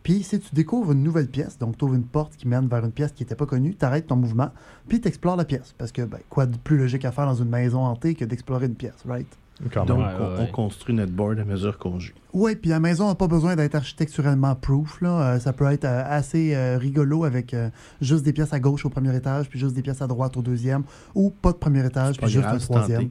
Puis, 0.09 0.23
si 0.23 0.41
tu 0.41 0.55
découvres 0.55 0.93
une 0.93 1.03
nouvelle 1.03 1.29
pièce, 1.29 1.59
donc 1.59 1.77
tu 1.77 1.85
ouvres 1.85 1.93
une 1.93 2.07
porte 2.07 2.35
qui 2.35 2.49
mène 2.49 2.67
vers 2.67 2.83
une 2.83 2.93
pièce 2.93 3.13
qui 3.13 3.25
n'était 3.25 3.35
pas 3.35 3.45
connue, 3.45 3.75
tu 3.79 3.85
arrêtes 3.85 4.07
ton 4.07 4.17
mouvement, 4.17 4.49
puis 4.89 5.03
tu 5.03 5.07
explores 5.07 5.37
la 5.37 5.45
pièce. 5.45 5.75
Parce 5.77 5.93
que, 5.93 6.01
ben, 6.01 6.17
quoi 6.31 6.47
de 6.47 6.57
plus 6.57 6.79
logique 6.79 7.05
à 7.05 7.13
faire 7.13 7.27
dans 7.27 7.35
une 7.35 7.51
maison 7.51 7.85
hantée 7.85 8.15
que 8.15 8.25
d'explorer 8.25 8.65
une 8.65 8.75
pièce, 8.75 9.05
right? 9.07 9.27
Quand 9.71 9.85
Donc, 9.85 9.99
ouais, 9.99 10.05
on, 10.19 10.23
ouais. 10.23 10.49
on 10.49 10.53
construit 10.53 10.95
notre 10.95 11.13
board 11.13 11.39
à 11.39 11.45
mesure 11.45 11.77
qu'on 11.77 11.99
joue. 11.99 12.15
Oui, 12.33 12.57
puis 12.57 12.71
la 12.71 12.81
maison 12.81 13.07
n'a 13.09 13.17
pas 13.17 13.27
besoin 13.27 13.55
d'être 13.55 13.75
architecturellement 13.75 14.55
proof. 14.55 15.03
Là. 15.03 15.35
Euh, 15.35 15.39
ça 15.41 15.53
peut 15.53 15.67
être 15.67 15.85
euh, 15.85 16.05
assez 16.07 16.55
euh, 16.55 16.79
rigolo 16.79 17.25
avec 17.25 17.53
euh, 17.53 17.69
juste 18.01 18.25
des 18.25 18.33
pièces 18.33 18.55
à 18.55 18.61
gauche 18.61 18.87
au 18.87 18.89
premier 18.89 19.15
étage, 19.15 19.51
puis 19.51 19.59
juste 19.59 19.75
des 19.75 19.83
pièces 19.83 20.01
à 20.01 20.07
droite 20.07 20.39
au 20.39 20.43
deuxième, 20.43 20.85
ou 21.15 21.29
pas 21.29 21.53
de 21.53 21.59
premier 21.59 21.85
étage, 21.85 22.17
puis 22.17 22.29
juste 22.29 22.45
grave, 22.45 22.57
un 22.57 22.59
troisième. 22.59 23.11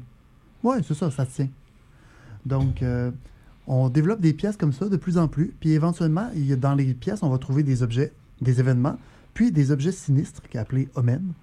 Oui, 0.64 0.78
c'est 0.82 0.96
ça, 0.96 1.12
ça 1.12 1.28
tient. 1.28 1.50
Donc, 2.44 2.82
euh, 2.82 3.12
on 3.68 3.90
développe 3.90 4.22
des 4.22 4.34
pièces 4.34 4.58
comme 4.58 4.74
ça 4.74 4.88
de 4.88 4.98
plus 4.98 5.18
en 5.18 5.28
plus, 5.28 5.54
puis 5.60 5.72
éventuellement, 5.72 6.30
dans 6.58 6.74
les 6.74 6.94
pièces, 6.94 7.22
on 7.22 7.30
va 7.30 7.38
trouver 7.38 7.64
des 7.64 7.84
objets, 7.84 8.14
des 8.42 8.60
événements, 8.60 8.98
puis 9.34 9.52
des 9.52 9.72
objets 9.72 9.92
sinistres, 9.92 10.42
qui 10.50 10.58
est 10.58 10.60
appelé 10.60 10.90
Omen. 10.96 11.34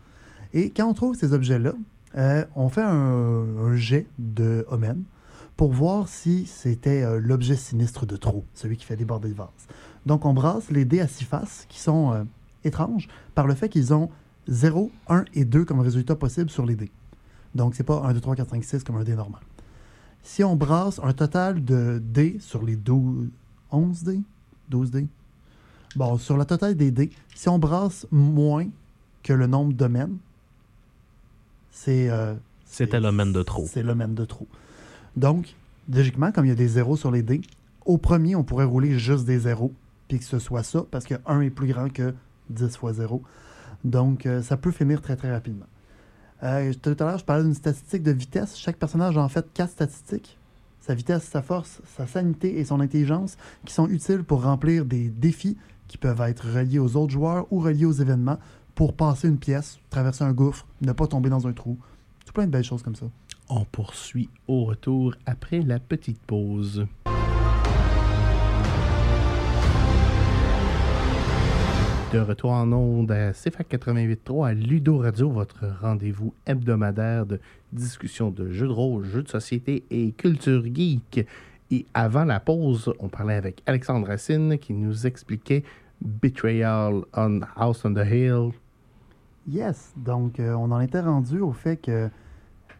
Et 0.52 0.70
quand 0.70 0.88
on 0.88 0.94
trouve 0.94 1.16
ces 1.16 1.32
objets-là, 1.32 1.74
euh, 2.16 2.44
on 2.56 2.68
fait 2.68 2.82
un, 2.82 2.86
un 2.88 3.76
jet 3.76 4.06
de 4.18 4.64
Omen 4.70 5.02
pour 5.56 5.72
voir 5.72 6.08
si 6.08 6.46
c'était 6.46 7.02
euh, 7.02 7.20
l'objet 7.20 7.56
sinistre 7.56 8.06
de 8.06 8.16
trop, 8.16 8.44
celui 8.54 8.76
qui 8.76 8.84
fait 8.84 8.96
déborder 8.96 9.28
le 9.28 9.34
vase. 9.34 9.48
Donc, 10.06 10.24
on 10.24 10.32
brasse 10.32 10.70
les 10.70 10.84
dés 10.84 11.00
à 11.00 11.08
six 11.08 11.24
faces, 11.24 11.66
qui 11.68 11.80
sont 11.80 12.12
euh, 12.12 12.24
étranges 12.64 13.08
par 13.34 13.46
le 13.46 13.54
fait 13.54 13.68
qu'ils 13.68 13.94
ont 13.94 14.10
0, 14.48 14.90
1 15.08 15.24
et 15.34 15.44
2 15.44 15.64
comme 15.64 15.80
résultat 15.80 16.16
possible 16.16 16.50
sur 16.50 16.66
les 16.66 16.74
dés. 16.74 16.90
Donc, 17.54 17.74
c'est 17.74 17.84
pas 17.84 18.02
1, 18.04 18.12
2, 18.12 18.20
3, 18.20 18.36
4, 18.36 18.50
5, 18.50 18.64
6 18.64 18.84
comme 18.84 18.96
un 18.96 19.04
dé 19.04 19.14
normal. 19.14 19.40
Si 20.24 20.42
on 20.42 20.56
brasse 20.56 20.98
un 21.02 21.12
total 21.12 21.62
de 21.64 22.02
dés 22.02 22.38
sur 22.40 22.64
les 22.64 22.76
12, 22.76 23.28
11 23.70 24.02
dés, 24.04 24.20
12 24.70 24.90
dés, 24.90 25.06
bon, 25.96 26.16
sur 26.16 26.36
la 26.38 26.46
totale 26.46 26.74
des 26.76 26.90
dés, 26.90 27.10
si 27.34 27.48
on 27.50 27.58
brasse 27.58 28.06
moins 28.10 28.66
que 29.22 29.32
le 29.34 29.46
nombre 29.46 29.72
de 29.74 29.76
domaines, 29.78 30.16
c'est... 31.70 32.08
euh, 32.10 32.34
C'était 32.64 33.00
l'omen 33.00 33.32
de 33.32 33.42
trop. 33.42 33.66
C'est 33.70 33.82
l'omen 33.82 34.14
de 34.14 34.24
trop. 34.24 34.48
Donc, 35.14 35.54
logiquement, 35.92 36.32
comme 36.32 36.46
il 36.46 36.48
y 36.48 36.52
a 36.52 36.56
des 36.56 36.68
zéros 36.68 36.96
sur 36.96 37.10
les 37.10 37.22
dés, 37.22 37.42
au 37.84 37.98
premier, 37.98 38.34
on 38.34 38.44
pourrait 38.44 38.64
rouler 38.64 38.98
juste 38.98 39.26
des 39.26 39.40
zéros, 39.40 39.72
puis 40.08 40.18
que 40.18 40.24
ce 40.24 40.38
soit 40.38 40.62
ça, 40.62 40.84
parce 40.90 41.04
que 41.04 41.14
1 41.26 41.42
est 41.42 41.50
plus 41.50 41.68
grand 41.68 41.92
que 41.92 42.14
10 42.48 42.76
fois 42.76 42.94
0. 42.94 43.22
Donc, 43.84 44.24
euh, 44.24 44.40
ça 44.40 44.56
peut 44.56 44.70
finir 44.70 45.02
très, 45.02 45.16
très 45.16 45.30
rapidement. 45.30 45.66
Euh, 46.42 46.72
tout 46.82 46.96
à 46.98 47.04
l'heure, 47.04 47.18
je 47.18 47.24
parlais 47.24 47.44
d'une 47.44 47.54
statistique 47.54 48.02
de 48.02 48.12
vitesse. 48.12 48.56
Chaque 48.56 48.76
personnage 48.76 49.16
a 49.16 49.22
en 49.22 49.28
fait 49.28 49.46
quatre 49.54 49.70
statistiques. 49.70 50.38
Sa 50.80 50.94
vitesse, 50.94 51.24
sa 51.24 51.40
force, 51.40 51.80
sa 51.96 52.06
sanité 52.06 52.58
et 52.58 52.64
son 52.64 52.80
intelligence, 52.80 53.38
qui 53.64 53.72
sont 53.72 53.88
utiles 53.88 54.22
pour 54.22 54.42
remplir 54.42 54.84
des 54.84 55.08
défis 55.08 55.56
qui 55.88 55.96
peuvent 55.96 56.20
être 56.22 56.46
reliés 56.46 56.78
aux 56.78 56.96
autres 56.96 57.12
joueurs 57.12 57.46
ou 57.50 57.60
reliés 57.60 57.86
aux 57.86 57.92
événements 57.92 58.38
pour 58.74 58.94
passer 58.94 59.28
une 59.28 59.38
pièce, 59.38 59.78
traverser 59.90 60.24
un 60.24 60.32
gouffre, 60.32 60.66
ne 60.80 60.92
pas 60.92 61.06
tomber 61.06 61.30
dans 61.30 61.46
un 61.46 61.52
trou. 61.52 61.78
Tout 62.26 62.32
plein 62.32 62.46
de 62.46 62.50
belles 62.50 62.64
choses 62.64 62.82
comme 62.82 62.96
ça. 62.96 63.06
On 63.48 63.64
poursuit 63.64 64.28
au 64.48 64.64
retour 64.64 65.14
après 65.26 65.60
la 65.60 65.78
petite 65.78 66.20
pause. 66.20 66.86
De 72.14 72.20
retour 72.20 72.52
en 72.52 72.70
ondes 72.70 73.10
à 73.10 73.32
CFAC 73.32 73.72
88.3 73.72 74.46
à 74.46 74.54
Ludo 74.54 74.98
Radio, 74.98 75.30
votre 75.30 75.64
rendez-vous 75.80 76.32
hebdomadaire 76.46 77.26
de 77.26 77.40
discussion 77.72 78.30
de 78.30 78.50
jeux 78.50 78.68
de 78.68 78.72
rôle, 78.72 79.04
jeux 79.04 79.24
de 79.24 79.28
société 79.28 79.82
et 79.90 80.12
culture 80.12 80.62
geek. 80.64 81.26
Et 81.72 81.86
avant 81.92 82.24
la 82.24 82.38
pause, 82.38 82.94
on 83.00 83.08
parlait 83.08 83.34
avec 83.34 83.64
Alexandre 83.66 84.06
Racine 84.06 84.58
qui 84.58 84.74
nous 84.74 85.08
expliquait 85.08 85.64
Betrayal 86.02 87.02
on 87.16 87.40
House 87.56 87.84
on 87.84 87.94
the 87.94 88.06
Hill. 88.08 88.50
Yes, 89.48 89.92
donc 89.96 90.38
euh, 90.38 90.52
on 90.52 90.70
en 90.70 90.78
était 90.78 91.00
rendu 91.00 91.40
au 91.40 91.50
fait 91.50 91.78
que 91.78 92.08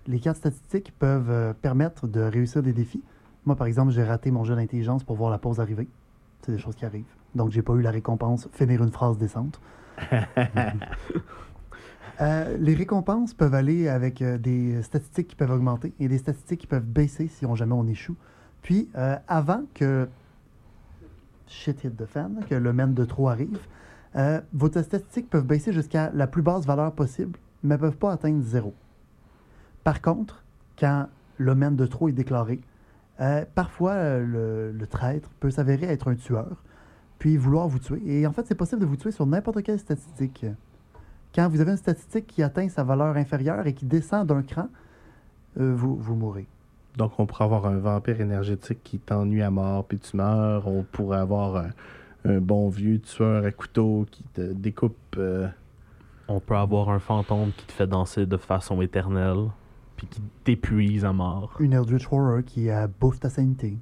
Les 0.06 0.20
cartes 0.20 0.36
statistiques 0.36 0.92
peuvent 0.96 1.30
euh, 1.30 1.52
permettre 1.54 2.06
de 2.06 2.20
réussir 2.20 2.62
des 2.62 2.72
défis. 2.72 3.02
Moi, 3.46 3.56
par 3.56 3.66
exemple, 3.66 3.90
j'ai 3.90 4.04
raté 4.04 4.30
mon 4.30 4.44
jeu 4.44 4.54
d'intelligence 4.54 5.02
pour 5.02 5.16
voir 5.16 5.32
la 5.32 5.38
pause 5.38 5.58
arriver. 5.58 5.88
C'est 6.42 6.52
des 6.52 6.58
choses 6.58 6.76
qui 6.76 6.84
arrivent. 6.84 7.13
Donc, 7.34 7.50
j'ai 7.50 7.62
pas 7.62 7.72
eu 7.74 7.82
la 7.82 7.90
récompense 7.90 8.48
finir 8.52 8.82
une 8.82 8.92
phrase 8.92 9.18
décente. 9.18 9.60
Euh, 12.20 12.56
les 12.58 12.74
récompenses 12.74 13.34
peuvent 13.34 13.54
aller 13.54 13.88
avec 13.88 14.22
euh, 14.22 14.38
des 14.38 14.82
statistiques 14.82 15.28
qui 15.28 15.36
peuvent 15.36 15.50
augmenter 15.50 15.92
et 15.98 16.08
des 16.08 16.18
statistiques 16.18 16.60
qui 16.60 16.66
peuvent 16.66 16.86
baisser 16.86 17.28
si 17.28 17.44
on, 17.44 17.54
jamais 17.54 17.72
on 17.72 17.86
échoue. 17.86 18.16
Puis, 18.62 18.88
euh, 18.96 19.16
avant 19.26 19.64
que 19.74 20.08
shit 21.46 21.82
hit 21.82 21.96
the 21.96 22.06
fan, 22.06 22.44
que 22.48 22.54
le 22.54 22.72
men 22.72 22.94
de 22.94 23.04
trop 23.04 23.28
arrive, 23.28 23.58
vos 24.52 24.68
statistiques 24.68 25.28
peuvent 25.28 25.44
baisser 25.44 25.72
jusqu'à 25.72 26.10
la 26.14 26.28
plus 26.28 26.42
basse 26.42 26.64
valeur 26.64 26.92
possible, 26.92 27.36
mais 27.64 27.74
ne 27.74 27.80
peuvent 27.80 27.96
pas 27.96 28.12
atteindre 28.12 28.42
zéro. 28.44 28.72
Par 29.82 30.00
contre, 30.00 30.44
quand 30.78 31.08
le 31.36 31.54
men 31.56 31.74
de 31.74 31.84
trop 31.84 32.08
est 32.08 32.12
déclaré, 32.12 32.60
parfois 33.56 34.18
le, 34.20 34.70
le 34.70 34.86
traître 34.86 35.30
peut 35.40 35.50
s'avérer 35.50 35.86
être 35.86 36.08
un 36.08 36.14
tueur, 36.14 36.62
puis 37.24 37.38
vouloir 37.38 37.66
vous 37.68 37.78
tuer. 37.78 38.02
Et 38.04 38.26
en 38.26 38.32
fait, 38.32 38.46
c'est 38.46 38.54
possible 38.54 38.82
de 38.82 38.86
vous 38.86 38.96
tuer 38.96 39.10
sur 39.10 39.24
n'importe 39.24 39.62
quelle 39.62 39.78
statistique. 39.78 40.44
Quand 41.34 41.48
vous 41.48 41.62
avez 41.62 41.70
une 41.70 41.78
statistique 41.78 42.26
qui 42.26 42.42
atteint 42.42 42.68
sa 42.68 42.84
valeur 42.84 43.16
inférieure 43.16 43.66
et 43.66 43.72
qui 43.72 43.86
descend 43.86 44.26
d'un 44.26 44.42
cran, 44.42 44.68
euh, 45.58 45.72
vous, 45.74 45.96
vous 45.96 46.16
mourrez. 46.16 46.46
Donc, 46.98 47.18
on 47.18 47.24
pourrait 47.24 47.44
avoir 47.44 47.64
un 47.64 47.78
vampire 47.78 48.20
énergétique 48.20 48.80
qui 48.84 48.98
t'ennuie 48.98 49.40
à 49.40 49.50
mort, 49.50 49.86
puis 49.86 49.98
tu 49.98 50.18
meurs. 50.18 50.68
On 50.68 50.82
pourrait 50.82 51.16
avoir 51.16 51.56
un, 51.56 51.70
un 52.26 52.40
bon 52.40 52.68
vieux 52.68 52.98
tueur 52.98 53.46
à 53.46 53.52
couteau 53.52 54.04
qui 54.10 54.22
te 54.24 54.52
découpe. 54.52 55.16
euh, 55.16 55.48
On 56.28 56.40
peut 56.40 56.56
avoir 56.56 56.90
un 56.90 56.98
fantôme 56.98 57.52
qui 57.56 57.64
te 57.64 57.72
fait 57.72 57.86
danser 57.86 58.26
de 58.26 58.36
façon 58.36 58.82
éternelle, 58.82 59.46
puis 59.96 60.08
qui 60.08 60.20
t'épuise 60.44 61.06
à 61.06 61.14
mort. 61.14 61.56
Une 61.58 61.72
Eldritch 61.72 62.06
Horror 62.12 62.42
qui 62.44 62.68
euh, 62.68 62.86
bouffe 63.00 63.18
ta 63.18 63.30
sanité. 63.30 63.78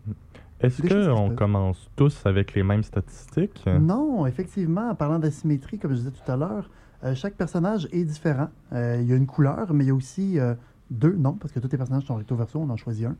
Est-ce 0.62 0.82
qu'on 1.14 1.34
commence 1.34 1.90
tous 1.96 2.24
avec 2.24 2.54
les 2.54 2.62
mêmes 2.62 2.84
statistiques? 2.84 3.64
Non, 3.66 4.26
effectivement, 4.26 4.90
en 4.90 4.94
parlant 4.94 5.18
d'asymétrie, 5.18 5.78
comme 5.78 5.92
je 5.92 5.96
disais 5.98 6.10
tout 6.10 6.30
à 6.30 6.36
l'heure, 6.36 6.70
euh, 7.04 7.14
chaque 7.14 7.34
personnage 7.34 7.88
est 7.90 8.04
différent. 8.04 8.48
Euh, 8.72 8.98
il 9.00 9.08
y 9.08 9.12
a 9.12 9.16
une 9.16 9.26
couleur, 9.26 9.72
mais 9.74 9.84
il 9.84 9.88
y 9.88 9.90
a 9.90 9.94
aussi 9.94 10.38
euh, 10.38 10.54
deux, 10.90 11.14
non, 11.16 11.32
parce 11.32 11.52
que 11.52 11.58
tous 11.58 11.68
les 11.70 11.78
personnages 11.78 12.04
sont 12.04 12.14
recto 12.14 12.36
verso, 12.36 12.60
on 12.60 12.70
en 12.70 12.76
choisit 12.76 13.06
un. 13.06 13.16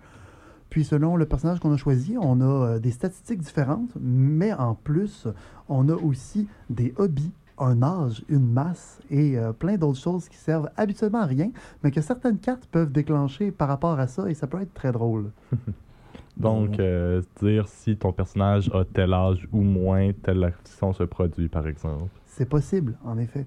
Puis 0.70 0.84
selon 0.84 1.16
le 1.16 1.26
personnage 1.26 1.59
qu'on 1.61 1.72
a 1.72 1.76
choisi, 1.76 2.16
on 2.18 2.40
a 2.40 2.78
des 2.78 2.93
statistiques 2.93 3.40
différentes, 3.40 3.90
mais 4.01 4.55
en 4.55 4.74
plus, 4.74 5.28
on 5.68 5.88
a 5.90 5.95
aussi 5.95 6.49
des 6.70 6.95
hobbies, 6.97 7.32
un 7.59 7.82
âge, 7.82 8.24
une 8.30 8.51
masse 8.51 8.99
et 9.11 9.36
plein 9.59 9.76
d'autres 9.76 9.99
choses 9.99 10.30
qui 10.30 10.38
servent 10.38 10.70
habituellement 10.78 11.20
à 11.20 11.26
rien, 11.26 11.51
mais 11.82 11.90
que 11.90 12.01
certaines 12.01 12.38
cartes 12.38 12.64
peuvent 12.72 12.90
déclencher 12.90 13.51
par 13.51 13.68
rapport 13.68 14.01
à 14.01 14.07
ça, 14.07 14.30
et 14.30 14.34
ça 14.34 14.47
peut 14.47 14.62
être 14.62 14.72
très 14.72 14.93
drôle. 14.93 15.30
Donc, 16.37 16.80
euh, 16.80 17.22
dire 17.41 17.68
si 17.68 17.97
ton 17.97 18.12
personnage 18.12 18.70
a 18.72 18.85
tel 18.85 19.12
âge 19.12 19.47
ou 19.53 19.61
moins, 19.61 20.12
telle 20.22 20.45
action 20.45 20.93
se 20.93 21.03
produit, 21.03 21.49
par 21.49 21.66
exemple. 21.68 22.05
C'est 22.26 22.49
possible, 22.49 22.97
en 23.05 23.18
effet. 23.18 23.47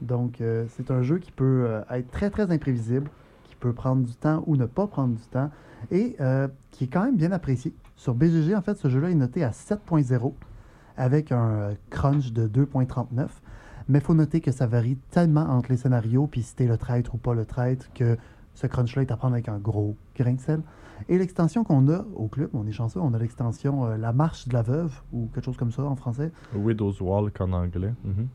Donc, 0.00 0.40
euh, 0.40 0.66
c'est 0.70 0.90
un 0.90 1.02
jeu 1.02 1.18
qui 1.18 1.32
peut 1.32 1.64
euh, 1.66 1.82
être 1.90 2.10
très, 2.10 2.30
très 2.30 2.50
imprévisible, 2.50 3.10
qui 3.44 3.56
peut 3.56 3.72
prendre 3.72 4.06
du 4.06 4.14
temps 4.14 4.44
ou 4.46 4.56
ne 4.56 4.66
pas 4.66 4.86
prendre 4.86 5.14
du 5.14 5.26
temps, 5.26 5.50
et 5.90 6.16
qui 6.70 6.84
est 6.84 6.86
quand 6.88 7.04
même 7.04 7.16
bien 7.16 7.32
apprécié. 7.32 7.72
Sur 7.96 8.14
BGG, 8.14 8.54
en 8.56 8.62
fait, 8.62 8.76
ce 8.76 8.88
jeu-là 8.88 9.10
est 9.10 9.14
noté 9.14 9.44
à 9.44 9.50
7.0, 9.50 10.32
avec 10.96 11.30
un 11.30 11.74
crunch 11.90 12.32
de 12.32 12.48
2.39. 12.48 13.28
Mais 13.88 13.98
il 13.98 14.04
faut 14.04 14.14
noter 14.14 14.40
que 14.40 14.50
ça 14.50 14.66
varie 14.66 14.96
tellement 15.10 15.42
entre 15.42 15.70
les 15.70 15.76
scénarios, 15.76 16.26
puis 16.26 16.42
si 16.42 16.56
t'es 16.56 16.66
le 16.66 16.76
traître 16.76 17.14
ou 17.14 17.18
pas 17.18 17.34
le 17.34 17.44
traître, 17.44 17.92
que 17.92 18.16
ce 18.54 18.66
crunch-là 18.66 19.02
est 19.02 19.12
à 19.12 19.16
prendre 19.16 19.34
avec 19.34 19.48
un 19.48 19.58
gros 19.58 19.96
grain 20.16 20.32
de 20.32 20.40
sel. 20.40 20.60
Et 21.08 21.18
l'extension 21.18 21.64
qu'on 21.64 21.88
a 21.88 22.04
au 22.14 22.28
club, 22.28 22.50
on 22.54 22.66
est 22.66 22.72
chanceux, 22.72 23.00
on 23.00 23.14
a 23.14 23.18
l'extension 23.18 23.86
euh, 23.86 23.96
La 23.96 24.12
Marche 24.12 24.48
de 24.48 24.54
la 24.54 24.62
Veuve, 24.62 25.02
ou 25.12 25.28
quelque 25.34 25.44
chose 25.44 25.56
comme 25.56 25.72
ça 25.72 25.82
en 25.82 25.96
français, 25.96 26.32
Widow's 26.54 27.00
Walk 27.00 27.40
en 27.40 27.52
anglais. 27.52 27.92
mhm. 28.04 28.28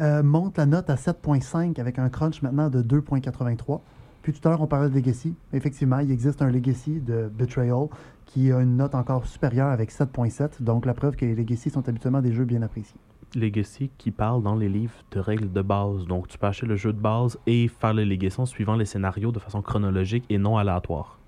euh, 0.00 0.22
monte 0.22 0.58
la 0.58 0.66
note 0.66 0.90
à 0.90 0.96
7.5 0.96 1.80
avec 1.80 1.98
un 1.98 2.08
crunch 2.08 2.42
maintenant 2.42 2.70
de 2.70 2.82
2.83. 2.82 3.80
Puis 4.22 4.32
tout 4.32 4.48
à 4.48 4.50
l'heure, 4.50 4.62
on 4.62 4.66
parlait 4.66 4.88
de 4.88 4.94
Legacy. 4.94 5.34
Effectivement, 5.52 5.98
il 5.98 6.10
existe 6.10 6.40
un 6.40 6.50
Legacy 6.50 7.00
de 7.00 7.28
Betrayal 7.28 7.88
qui 8.24 8.50
a 8.50 8.60
une 8.60 8.76
note 8.76 8.94
encore 8.94 9.26
supérieure 9.26 9.68
avec 9.68 9.92
7.7. 9.92 10.62
Donc 10.62 10.86
la 10.86 10.94
preuve 10.94 11.14
que 11.14 11.26
les 11.26 11.34
Legacy 11.34 11.68
sont 11.68 11.86
habituellement 11.86 12.22
des 12.22 12.32
jeux 12.32 12.46
bien 12.46 12.62
appréciés. 12.62 12.98
Legacy 13.36 13.90
qui 13.98 14.10
parle 14.10 14.42
dans 14.42 14.54
les 14.54 14.68
livres 14.68 14.94
de 15.10 15.20
règles 15.20 15.52
de 15.52 15.62
base. 15.62 16.06
Donc, 16.06 16.28
tu 16.28 16.38
peux 16.38 16.46
acheter 16.46 16.66
le 16.66 16.76
jeu 16.76 16.92
de 16.92 17.00
base 17.00 17.38
et 17.46 17.68
faire 17.68 17.94
le 17.94 18.04
Legacy 18.04 18.40
en 18.40 18.46
suivant 18.46 18.76
les 18.76 18.84
scénarios 18.84 19.32
de 19.32 19.38
façon 19.38 19.62
chronologique 19.62 20.24
et 20.30 20.38
non 20.38 20.56
aléatoire. 20.56 21.18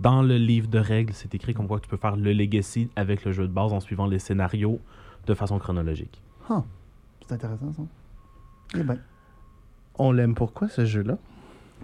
Dans 0.00 0.22
le 0.22 0.36
livre 0.36 0.68
de 0.68 0.78
règles, 0.78 1.12
c'est 1.12 1.34
écrit 1.34 1.54
comme 1.54 1.66
quoi 1.66 1.80
tu 1.80 1.88
peux 1.88 1.96
faire 1.96 2.16
le 2.16 2.32
Legacy 2.32 2.88
avec 2.94 3.24
le 3.24 3.32
jeu 3.32 3.48
de 3.48 3.52
base 3.52 3.72
en 3.72 3.80
suivant 3.80 4.06
les 4.06 4.18
scénarios 4.20 4.78
de 5.26 5.34
façon 5.34 5.58
chronologique. 5.58 6.22
Huh. 6.48 6.62
C'est 7.26 7.34
intéressant 7.34 7.72
ça. 7.72 7.82
Eh 8.78 8.82
ben, 8.82 8.98
On 9.98 10.12
l'aime 10.12 10.34
pourquoi, 10.34 10.68
ce 10.68 10.84
jeu-là? 10.84 11.18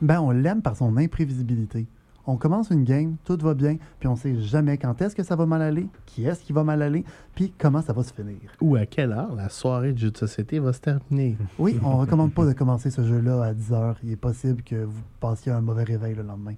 ben, 0.00 0.20
on 0.20 0.30
l'aime 0.30 0.62
par 0.62 0.76
son 0.76 0.96
imprévisibilité. 0.96 1.86
On 2.26 2.36
commence 2.36 2.70
une 2.70 2.84
game, 2.84 3.16
tout 3.24 3.36
va 3.42 3.52
bien, 3.52 3.76
puis 3.98 4.08
on 4.08 4.16
sait 4.16 4.40
jamais 4.40 4.78
quand 4.78 5.00
est-ce 5.02 5.14
que 5.14 5.22
ça 5.22 5.36
va 5.36 5.44
mal 5.44 5.60
aller, 5.60 5.86
qui 6.06 6.24
est-ce 6.24 6.42
qui 6.42 6.54
va 6.54 6.64
mal 6.64 6.80
aller, 6.80 7.04
puis 7.34 7.52
comment 7.58 7.82
ça 7.82 7.92
va 7.92 8.02
se 8.02 8.14
finir. 8.14 8.38
Ou 8.62 8.76
à 8.76 8.86
quelle 8.86 9.12
heure 9.12 9.34
la 9.34 9.50
soirée 9.50 9.92
de 9.92 9.98
jeu 9.98 10.10
de 10.10 10.16
société 10.16 10.58
va 10.58 10.72
se 10.72 10.80
terminer? 10.80 11.36
Oui, 11.58 11.78
on 11.82 11.98
recommande 11.98 12.32
pas 12.32 12.46
de 12.46 12.52
commencer 12.54 12.90
ce 12.90 13.04
jeu-là 13.04 13.42
à 13.42 13.52
10 13.52 13.72
heures. 13.74 13.96
Il 14.02 14.10
est 14.12 14.16
possible 14.16 14.62
que 14.62 14.84
vous 14.84 15.02
passiez 15.20 15.52
un 15.52 15.60
mauvais 15.60 15.84
réveil 15.84 16.14
le 16.14 16.22
lendemain. 16.22 16.54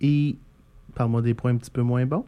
Et 0.00 0.36
parle-moi 0.94 1.22
des 1.22 1.34
points 1.34 1.52
un 1.52 1.56
petit 1.56 1.70
peu 1.70 1.82
moins 1.82 2.06
bons. 2.06 2.24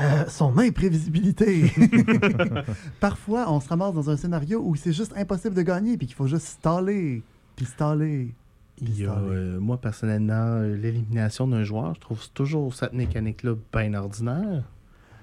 Euh, 0.00 0.24
son 0.28 0.56
imprévisibilité. 0.58 1.70
Parfois, 3.00 3.50
on 3.52 3.60
se 3.60 3.68
ramasse 3.68 3.94
dans 3.94 4.08
un 4.10 4.16
scénario 4.16 4.60
où 4.64 4.74
c'est 4.76 4.92
juste 4.92 5.12
impossible 5.16 5.54
de 5.54 5.62
gagner, 5.62 5.96
puis 5.96 6.06
qu'il 6.06 6.16
faut 6.16 6.26
juste 6.26 6.46
staller, 6.46 7.22
puis 7.56 7.66
staller. 7.66 8.34
Il 8.82 8.98
y 8.98 9.04
a, 9.04 9.12
euh, 9.14 9.60
moi, 9.60 9.78
personnellement, 9.78 10.32
euh, 10.62 10.74
l'élimination 10.76 11.46
d'un 11.46 11.64
joueur, 11.64 11.94
je 11.96 12.00
trouve 12.00 12.30
toujours 12.30 12.72
cette 12.72 12.94
mécanique-là 12.94 13.54
bien 13.74 13.92
ordinaire. 13.94 14.64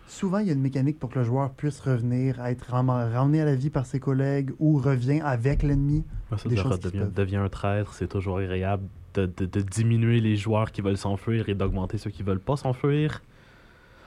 Souvent, 0.08 0.38
il 0.38 0.48
y 0.48 0.50
a 0.52 0.54
une 0.54 0.62
mécanique 0.62 1.00
pour 1.00 1.10
que 1.10 1.20
le 1.20 1.26
joueur 1.26 1.50
puisse 1.52 1.80
revenir, 1.80 2.40
être 2.46 2.70
ram- 2.70 2.90
ramené 2.92 3.42
à 3.42 3.46
la 3.46 3.56
vie 3.56 3.70
par 3.72 3.86
ses 3.88 4.00
collègues 4.00 4.52
ou 4.60 4.78
revient 4.78 5.22
avec 5.22 5.64
l'ennemi. 5.64 6.04
Ça 6.30 6.48
Des 6.48 6.56
de- 6.56 6.62
choses 6.62 6.78
qui 6.80 6.86
devient, 6.88 7.00
peuvent. 7.00 7.14
devient 7.14 7.36
un 7.38 7.50
traître, 7.50 7.94
c'est 7.94 8.08
toujours 8.08 8.38
agréable 8.38 8.84
de, 9.18 9.26
de- 9.38 9.46
de 9.46 9.62
diminuer 9.62 10.20
les 10.22 10.36
joueurs 10.36 10.72
qui 10.72 10.82
veulent 10.82 10.98
s'enfuir 10.98 11.50
et 11.50 11.56
d'augmenter 11.56 11.98
ceux 11.98 12.10
qui 12.12 12.24
veulent 12.24 12.40
pas 12.40 12.56
s'enfuir. 12.58 13.22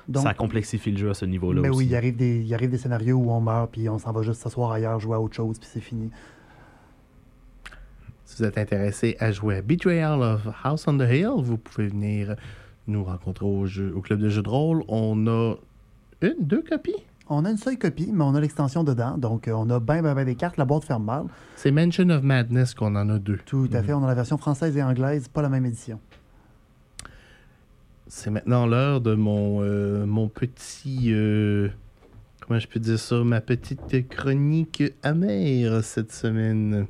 Donc, 0.08 0.22
ça 0.24 0.34
complexifie 0.34 0.90
le 0.90 0.96
jeu 0.98 1.10
à 1.10 1.14
ce 1.14 1.24
niveau-là 1.24 1.60
mais 1.60 1.68
aussi. 1.68 1.78
oui, 1.78 1.86
il 1.86 1.94
arrive, 1.96 2.16
des, 2.16 2.40
il 2.40 2.52
arrive 2.54 2.70
des 2.70 2.78
scénarios 2.78 3.16
où 3.16 3.30
on 3.30 3.40
meurt, 3.40 3.70
puis 3.70 3.88
on 3.88 3.98
s'en 3.98 4.12
va 4.12 4.22
juste 4.22 4.40
s'asseoir 4.40 4.72
ailleurs, 4.72 4.98
jouer 4.98 5.14
à 5.16 5.20
autre 5.20 5.34
chose, 5.36 5.58
puis 5.58 5.68
c'est 5.70 5.80
fini. 5.80 6.10
Si 8.24 8.36
vous 8.38 8.44
êtes 8.48 8.58
intéressé 8.58 9.16
à 9.20 9.30
jouer 9.32 9.56
à 9.56 9.62
Betrayal 9.62 10.22
of 10.22 10.48
House 10.64 10.86
on 10.88 10.96
the 10.98 11.02
Hill, 11.10 11.30
vous 11.42 11.58
pouvez 11.58 11.88
venir 11.88 12.36
nous 12.86 13.04
rencontrer 13.04 13.46
au, 13.46 13.66
jeu, 13.66 13.92
au 13.94 14.00
club 14.00 14.20
de 14.20 14.28
jeux 14.28 14.42
de 14.42 14.48
rôle. 14.48 14.82
On 14.88 15.26
a 15.26 15.54
une, 16.22 16.34
deux 16.40 16.62
copies? 16.62 17.04
On 17.32 17.44
a 17.44 17.50
une 17.50 17.56
seule 17.58 17.78
copie, 17.78 18.10
mais 18.12 18.24
on 18.24 18.34
a 18.34 18.40
l'extension 18.40 18.82
dedans, 18.82 19.16
donc 19.16 19.46
euh, 19.46 19.52
on 19.52 19.70
a 19.70 19.78
bien, 19.78 20.02
bien, 20.02 20.16
bien 20.16 20.24
des 20.24 20.34
cartes. 20.34 20.56
La 20.56 20.64
boîte 20.64 20.82
ferme 20.84 21.04
mal. 21.04 21.26
C'est 21.54 21.70
Mansion 21.70 22.10
of 22.10 22.24
Madness 22.24 22.74
qu'on 22.74 22.96
en 22.96 23.08
a 23.08 23.20
deux. 23.20 23.38
Tout 23.46 23.68
à 23.72 23.84
fait, 23.84 23.92
on 23.92 24.02
a 24.02 24.08
la 24.08 24.14
version 24.14 24.36
française 24.36 24.76
et 24.76 24.82
anglaise, 24.82 25.28
pas 25.28 25.40
la 25.40 25.48
même 25.48 25.64
édition. 25.64 26.00
C'est 28.08 28.30
maintenant 28.30 28.66
l'heure 28.66 29.00
de 29.00 29.14
mon, 29.14 29.62
euh, 29.62 30.04
mon 30.06 30.26
petit. 30.28 31.12
euh, 31.12 31.68
comment 32.40 32.58
je 32.58 32.66
peux 32.66 32.80
dire 32.80 32.98
ça? 32.98 33.22
Ma 33.22 33.40
petite 33.40 34.08
chronique 34.08 34.82
amère 35.04 35.84
cette 35.84 36.10
semaine. 36.10 36.88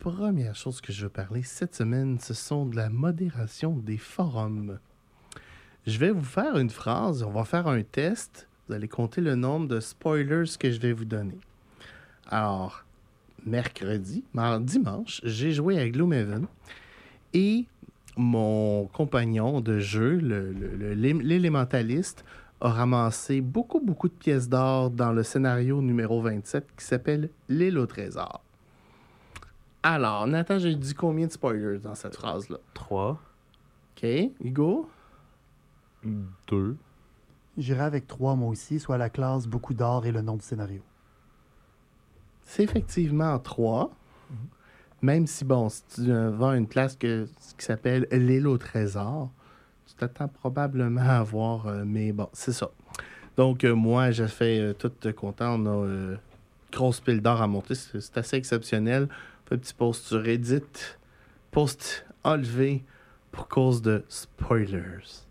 Première 0.00 0.56
chose 0.56 0.80
que 0.80 0.92
je 0.94 1.02
veux 1.02 1.10
parler 1.10 1.42
cette 1.42 1.74
semaine, 1.74 2.18
ce 2.18 2.32
sont 2.32 2.64
de 2.64 2.74
la 2.74 2.88
modération 2.88 3.76
des 3.76 3.98
forums. 3.98 4.78
Je 5.86 5.98
vais 5.98 6.10
vous 6.10 6.24
faire 6.24 6.56
une 6.56 6.70
phrase, 6.70 7.22
on 7.22 7.30
va 7.30 7.44
faire 7.44 7.66
un 7.66 7.82
test. 7.82 8.48
Vous 8.66 8.74
allez 8.74 8.88
compter 8.88 9.20
le 9.20 9.34
nombre 9.34 9.68
de 9.68 9.78
spoilers 9.78 10.56
que 10.58 10.70
je 10.70 10.80
vais 10.80 10.94
vous 10.94 11.04
donner. 11.04 11.38
Alors, 12.30 12.86
mercredi, 13.44 14.24
dimanche, 14.62 15.20
j'ai 15.22 15.52
joué 15.52 15.78
à 15.78 15.86
Gloomhaven 15.86 16.46
et 17.34 17.66
mon 18.16 18.86
compagnon 18.86 19.60
de 19.60 19.80
jeu, 19.80 20.16
l'élémentaliste, 20.16 22.24
a 22.62 22.70
ramassé 22.70 23.42
beaucoup, 23.42 23.80
beaucoup 23.80 24.08
de 24.08 24.14
pièces 24.14 24.48
d'or 24.48 24.90
dans 24.90 25.12
le 25.12 25.22
scénario 25.22 25.82
numéro 25.82 26.22
27 26.22 26.66
qui 26.76 26.86
s'appelle 26.86 27.28
L'île 27.50 27.78
au 27.78 27.86
trésor. 27.86 28.42
Alors, 29.82 30.26
Nathan, 30.26 30.58
j'ai 30.58 30.74
dit 30.74 30.94
combien 30.94 31.26
de 31.26 31.32
spoilers 31.32 31.78
dans 31.78 31.94
cette 31.94 32.16
phrase-là? 32.16 32.58
3. 32.74 33.12
OK, 33.96 34.08
Hugo? 34.40 34.88
Deux. 36.48 36.76
J'irai 37.56 37.82
avec 37.82 38.06
trois, 38.06 38.36
moi 38.36 38.48
aussi, 38.48 38.78
soit 38.78 38.98
la 38.98 39.10
classe, 39.10 39.46
beaucoup 39.46 39.74
d'or 39.74 40.06
et 40.06 40.12
le 40.12 40.22
nom 40.22 40.36
du 40.36 40.44
scénario. 40.44 40.82
C'est 42.44 42.62
effectivement 42.62 43.38
3. 43.38 43.90
Même 45.02 45.26
si, 45.26 45.44
bon, 45.44 45.68
si 45.68 45.82
tu 45.94 46.12
euh, 46.12 46.30
vas 46.30 46.50
à 46.50 46.56
une 46.56 46.66
place 46.66 46.94
que, 46.96 47.26
qui 47.56 47.64
s'appelle 47.64 48.06
l'île 48.12 48.46
au 48.46 48.58
trésor, 48.58 49.30
tu 49.86 49.94
t'attends 49.94 50.28
probablement 50.28 51.00
à 51.00 51.22
voir, 51.22 51.66
euh, 51.66 51.84
mais 51.86 52.12
bon, 52.12 52.28
c'est 52.34 52.52
ça. 52.52 52.70
Donc, 53.36 53.64
euh, 53.64 53.74
moi, 53.74 54.10
j'ai 54.10 54.28
fait 54.28 54.60
euh, 54.60 54.72
tout 54.74 54.92
content. 55.16 55.58
On 55.58 55.66
a 55.66 55.86
euh, 55.86 56.16
grosse 56.70 57.00
pile 57.00 57.22
d'or 57.22 57.40
à 57.40 57.46
monter. 57.46 57.74
C'est 57.74 58.18
assez 58.18 58.36
exceptionnel. 58.36 59.08
Petit 59.50 59.74
post 59.74 60.06
sur 60.06 60.22
Reddit. 60.22 60.62
Post 61.50 62.06
enlevé 62.22 62.84
pour 63.32 63.48
cause 63.48 63.82
de 63.82 64.04
spoilers. 64.08 65.24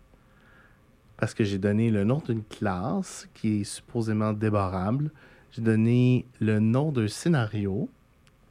Parce 1.16 1.32
que 1.32 1.42
j'ai 1.42 1.56
donné 1.56 1.90
le 1.90 2.04
nom 2.04 2.22
d'une 2.26 2.44
classe 2.44 3.26
qui 3.32 3.62
est 3.62 3.64
supposément 3.64 4.34
débarrable. 4.34 5.10
J'ai 5.52 5.62
donné 5.62 6.26
le 6.38 6.60
nom 6.60 6.92
d'un 6.92 7.08
scénario. 7.08 7.88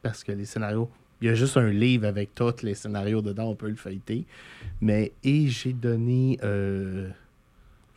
Parce 0.02 0.24
que 0.24 0.32
les 0.32 0.44
scénarios, 0.44 0.90
il 1.20 1.28
y 1.28 1.30
a 1.30 1.34
juste 1.34 1.56
un 1.56 1.70
livre 1.70 2.08
avec 2.08 2.34
tous 2.34 2.62
les 2.64 2.74
scénarios 2.74 3.22
dedans, 3.22 3.50
on 3.50 3.54
peut 3.54 3.68
le 3.68 3.76
feuilleter. 3.76 4.26
Mais, 4.80 5.12
et 5.22 5.46
j'ai 5.46 5.72
donné, 5.72 6.40
euh, 6.42 7.10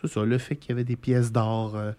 ça, 0.04 0.24
le 0.24 0.38
fait 0.38 0.58
qu'il 0.58 0.70
y 0.70 0.74
avait 0.74 0.84
des 0.84 0.96
pièces 0.96 1.32
d'or 1.32 1.76
euh, 1.76 1.94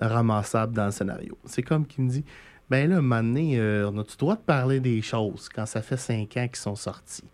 ramassables 0.00 0.72
dans 0.72 0.86
le 0.86 0.92
scénario. 0.92 1.36
C'est 1.46 1.64
comme 1.64 1.84
qui 1.84 2.00
me 2.00 2.10
dit, 2.10 2.24
ben 2.70 2.90
là, 2.90 2.96
un 2.96 3.00
moment 3.00 3.22
donné, 3.22 3.58
euh, 3.58 3.90
on 3.90 3.98
a-tu 3.98 4.12
le 4.12 4.18
droit 4.18 4.36
de 4.36 4.40
parler 4.40 4.80
des 4.80 5.00
choses 5.02 5.48
quand 5.48 5.66
ça 5.66 5.82
fait 5.82 5.96
cinq 5.96 6.36
ans 6.36 6.46
qu'ils 6.48 6.56
sont 6.56 6.74
sortis? 6.76 7.24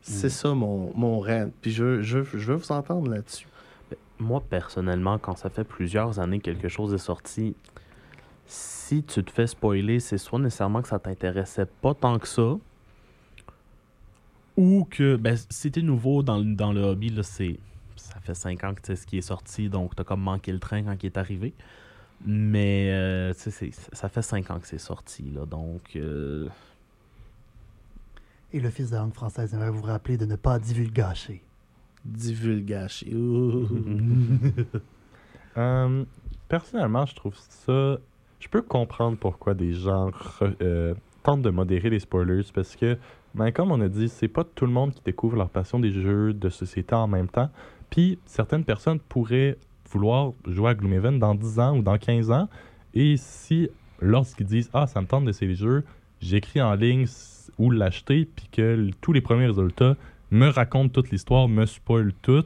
C'est 0.00 0.28
ça 0.28 0.52
mon, 0.52 0.92
mon 0.94 1.18
rêve. 1.18 1.50
Puis 1.62 1.70
je, 1.70 2.02
je, 2.02 2.22
je 2.22 2.52
veux 2.52 2.56
vous 2.56 2.72
entendre 2.72 3.10
là-dessus. 3.10 3.46
Moi, 4.18 4.42
personnellement, 4.50 5.18
quand 5.18 5.36
ça 5.36 5.48
fait 5.48 5.64
plusieurs 5.64 6.18
années 6.20 6.38
que 6.40 6.44
quelque 6.44 6.68
chose 6.68 6.92
est 6.92 6.98
sorti, 6.98 7.54
si 8.46 9.02
tu 9.02 9.24
te 9.24 9.30
fais 9.30 9.46
spoiler, 9.46 9.98
c'est 10.00 10.18
soit 10.18 10.38
nécessairement 10.38 10.82
que 10.82 10.88
ça 10.88 10.98
t'intéressait 10.98 11.66
pas 11.66 11.94
tant 11.94 12.18
que 12.18 12.28
ça, 12.28 12.56
ou 14.56 14.86
que 14.88 15.16
ben, 15.16 15.36
si 15.50 15.70
t'es 15.70 15.82
nouveau 15.82 16.22
dans, 16.22 16.38
le- 16.38 16.54
dans 16.54 16.72
le 16.72 16.82
hobby, 16.82 17.08
là, 17.10 17.22
c'est, 17.22 17.58
ça 17.96 18.20
fait 18.20 18.34
5 18.34 18.62
ans 18.64 18.74
que 18.74 18.80
tu 18.82 18.88
sais 18.88 18.96
ce 18.96 19.06
qui 19.06 19.18
est 19.18 19.22
sorti, 19.22 19.68
donc 19.68 19.96
t'as 19.96 20.04
comme 20.04 20.20
manqué 20.20 20.52
le 20.52 20.60
train 20.60 20.82
quand 20.82 20.96
il 21.02 21.06
est 21.06 21.16
arrivé. 21.18 21.54
Mais 22.26 22.88
euh, 22.90 23.32
tu 23.34 23.40
sais, 23.40 23.50
c'est- 23.50 23.94
ça 23.94 24.08
fait 24.08 24.22
5 24.22 24.50
ans 24.50 24.58
que 24.58 24.66
c'est 24.66 24.78
sorti, 24.78 25.22
là, 25.34 25.44
donc... 25.46 25.96
euh, 25.96 26.48
Et 28.52 28.60
le 28.60 28.70
fils 28.70 28.90
de 28.90 28.96
langue 28.96 29.12
française 29.14 29.52
aimerait 29.54 29.70
vous 29.70 29.82
rappeler 29.82 30.16
de 30.16 30.24
ne 30.26 30.36
pas 30.36 30.58
divulgacher. 30.58 31.42
Divulgacher. 32.04 33.10
Euh, 35.56 36.04
personnellement, 36.48 37.06
je 37.06 37.14
trouve 37.14 37.34
ça. 37.36 37.98
Je 38.40 38.48
peux 38.48 38.62
comprendre 38.62 39.16
pourquoi 39.18 39.54
des 39.54 39.72
gens 39.72 40.10
re- 40.10 40.54
euh, 40.62 40.94
tentent 41.22 41.42
de 41.42 41.50
modérer 41.50 41.88
les 41.90 41.98
spoilers 42.00 42.42
parce 42.54 42.76
que, 42.76 42.98
ben, 43.34 43.50
comme 43.52 43.72
on 43.72 43.80
a 43.80 43.88
dit, 43.88 44.08
c'est 44.08 44.28
pas 44.28 44.44
tout 44.44 44.66
le 44.66 44.72
monde 44.72 44.92
qui 44.94 45.02
découvre 45.02 45.36
leur 45.36 45.48
passion 45.48 45.78
des 45.80 45.92
jeux 45.92 46.32
de 46.34 46.48
société 46.50 46.94
en 46.94 47.06
même 47.08 47.28
temps. 47.28 47.50
Puis 47.90 48.18
certaines 48.26 48.64
personnes 48.64 48.98
pourraient 49.00 49.56
vouloir 49.94 50.32
jouer 50.46 50.70
à 50.70 50.74
Gloomhaven 50.74 51.18
dans 51.18 51.34
10 51.34 51.58
ans 51.60 51.78
ou 51.78 51.82
dans 51.82 51.96
15 51.96 52.30
ans. 52.30 52.48
Et 52.92 53.16
si, 53.16 53.68
lorsqu'ils 54.00 54.46
disent 54.46 54.70
Ah, 54.74 54.86
ça 54.86 55.00
me 55.00 55.06
tente 55.06 55.24
d'essayer 55.24 55.48
les 55.48 55.54
jeux, 55.56 55.84
j'écris 56.20 56.60
en 56.60 56.74
ligne 56.74 57.06
où 57.58 57.70
l'acheter, 57.70 58.24
puis 58.24 58.48
que 58.50 58.90
tous 59.00 59.12
les 59.12 59.20
premiers 59.20 59.46
résultats 59.46 59.96
me 60.30 60.48
racontent 60.48 60.88
toute 60.88 61.10
l'histoire, 61.10 61.48
me 61.48 61.66
spoilent 61.66 62.12
tout, 62.22 62.44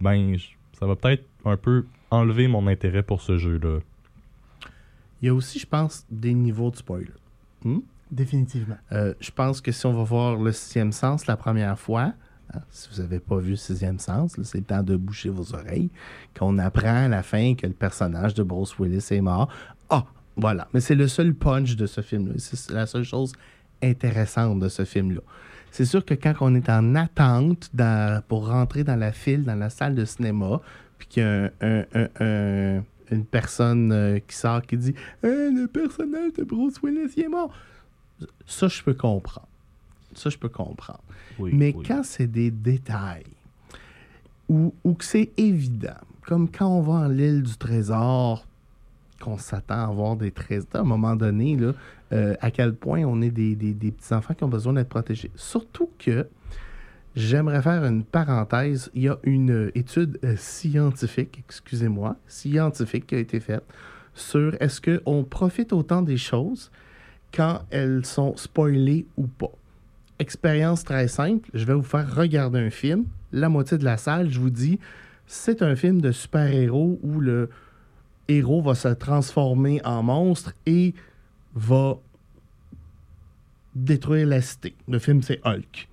ben, 0.00 0.36
ça 0.78 0.86
va 0.86 0.96
peut-être 0.96 1.24
un 1.44 1.56
peu 1.56 1.86
enlever 2.10 2.48
mon 2.48 2.66
intérêt 2.66 3.02
pour 3.02 3.20
ce 3.20 3.38
jeu-là. 3.38 3.78
Il 5.20 5.26
y 5.26 5.28
a 5.28 5.34
aussi, 5.34 5.58
je 5.58 5.66
pense, 5.66 6.06
des 6.10 6.34
niveaux 6.34 6.70
de 6.70 6.76
spoiler. 6.76 7.12
Hmm? 7.64 7.80
Définitivement. 8.10 8.76
Euh, 8.92 9.14
je 9.20 9.30
pense 9.30 9.60
que 9.60 9.72
si 9.72 9.84
on 9.86 9.92
va 9.92 10.02
voir 10.02 10.36
le 10.36 10.52
sixième 10.52 10.92
sens 10.92 11.26
la 11.26 11.36
première 11.36 11.78
fois, 11.78 12.14
hein, 12.54 12.60
si 12.70 12.88
vous 12.92 13.00
n'avez 13.02 13.20
pas 13.20 13.38
vu 13.38 13.56
sixième 13.56 13.98
sens, 13.98 14.36
c'est 14.42 14.58
le 14.58 14.64
temps 14.64 14.82
de 14.82 14.96
boucher 14.96 15.28
vos 15.28 15.54
oreilles, 15.54 15.90
qu'on 16.38 16.58
apprend 16.58 17.04
à 17.04 17.08
la 17.08 17.22
fin 17.22 17.54
que 17.54 17.66
le 17.66 17.72
personnage 17.72 18.34
de 18.34 18.42
Bruce 18.42 18.78
Willis 18.78 19.06
est 19.10 19.20
mort. 19.20 19.48
Ah, 19.90 20.04
voilà. 20.36 20.68
Mais 20.72 20.80
c'est 20.80 20.94
le 20.94 21.08
seul 21.08 21.34
punch 21.34 21.76
de 21.76 21.86
ce 21.86 22.00
film-là. 22.00 22.34
C'est 22.38 22.70
la 22.70 22.86
seule 22.86 23.04
chose 23.04 23.32
intéressante 23.82 24.60
de 24.60 24.68
ce 24.68 24.84
film-là. 24.84 25.20
C'est 25.70 25.84
sûr 25.84 26.04
que 26.04 26.14
quand 26.14 26.34
on 26.40 26.54
est 26.54 26.68
en 26.70 26.94
attente 26.94 27.70
pour 28.28 28.48
rentrer 28.48 28.84
dans 28.84 28.96
la 28.96 29.12
file, 29.12 29.44
dans 29.44 29.54
la 29.54 29.70
salle 29.70 29.94
de 29.94 30.04
cinéma, 30.04 30.60
puis 30.98 31.08
qu'il 31.08 31.22
y 31.22 31.26
a 31.26 31.44
un- 31.44 31.50
un- 31.60 31.84
un- 31.94 32.08
un- 32.78 32.84
une 33.10 33.24
personne 33.24 33.90
euh, 33.92 34.18
qui 34.18 34.36
sort 34.36 34.62
qui 34.62 34.76
dit 34.76 34.94
Le 35.22 35.66
personnage 35.66 36.32
de 36.34 36.44
Bruce 36.44 36.74
Willis 36.82 37.12
il 37.16 37.24
est 37.24 37.28
mort. 37.28 37.52
Ça, 38.46 38.66
je 38.68 38.82
peux 38.82 38.94
comprendre. 38.94 39.46
Ça, 40.18 40.30
je 40.30 40.38
peux 40.38 40.48
comprendre. 40.48 41.02
oui, 41.38 41.50
Mais 41.54 41.74
oui. 41.76 41.84
quand 41.86 42.02
c'est 42.04 42.26
des 42.26 42.50
détails 42.50 43.24
ou, 44.48 44.74
ou 44.84 44.94
que 44.94 45.04
c'est 45.04 45.30
évident, 45.36 45.96
comme 46.26 46.50
quand 46.50 46.68
on 46.68 46.80
va 46.82 46.92
en 47.06 47.08
l'île 47.08 47.42
du 47.42 47.56
trésor, 47.56 48.46
qu'on 49.20 49.36
s'attend 49.38 49.74
à 49.74 49.84
avoir 49.88 50.16
des 50.16 50.30
trésors, 50.30 50.68
à 50.74 50.78
un 50.78 50.84
moment 50.84 51.16
donné, 51.16 51.56
là, 51.56 51.72
euh, 52.12 52.34
à 52.40 52.50
quel 52.50 52.74
point 52.74 53.02
on 53.04 53.20
est 53.20 53.30
des, 53.30 53.54
des- 53.56 53.74
des 53.74 53.90
petits-enfants 53.90 54.34
qui 54.34 54.44
ont 54.44 54.48
besoin 54.48 54.72
d'être 54.74 54.88
protégés. 54.88 55.30
Surtout 55.34 55.90
que 55.98 56.26
j'aimerais 57.16 57.60
faire 57.62 57.84
une 57.84 58.04
parenthèse. 58.04 58.90
Il 58.94 59.02
y 59.02 59.08
a 59.08 59.18
une 59.24 59.70
étude 59.74 60.18
euh, 60.24 60.36
scientifique, 60.36 61.42
excusez-moi, 61.46 62.16
scientifique 62.28 63.06
qui 63.08 63.14
a 63.16 63.18
été 63.18 63.40
faite 63.40 63.64
sur 64.14 64.54
est-ce 64.60 64.80
qu'on 64.80 65.24
profite 65.24 65.72
autant 65.72 66.00
des 66.02 66.16
choses 66.16 66.70
quand 67.34 67.60
elles 67.70 68.06
sont 68.06 68.36
spoilées 68.36 69.06
ou 69.16 69.26
pas. 69.26 69.50
Expérience 70.18 70.82
très 70.84 71.06
simple, 71.06 71.48
je 71.54 71.64
vais 71.64 71.74
vous 71.74 71.82
faire 71.82 72.14
regarder 72.14 72.58
un 72.58 72.70
film. 72.70 73.04
La 73.32 73.48
moitié 73.48 73.78
de 73.78 73.84
la 73.84 73.96
salle, 73.96 74.30
je 74.30 74.40
vous 74.40 74.50
dis, 74.50 74.80
c'est 75.26 75.62
un 75.62 75.76
film 75.76 76.00
de 76.00 76.10
super-héros 76.10 76.98
où 77.02 77.20
le 77.20 77.50
héros 78.26 78.60
va 78.60 78.74
se 78.74 78.88
transformer 78.88 79.80
en 79.84 80.02
monstre 80.02 80.54
et 80.66 80.94
va 81.54 81.98
détruire 83.74 84.26
la 84.26 84.40
cité. 84.40 84.74
Le 84.88 84.98
film, 84.98 85.22
c'est 85.22 85.40
Hulk. 85.44 85.88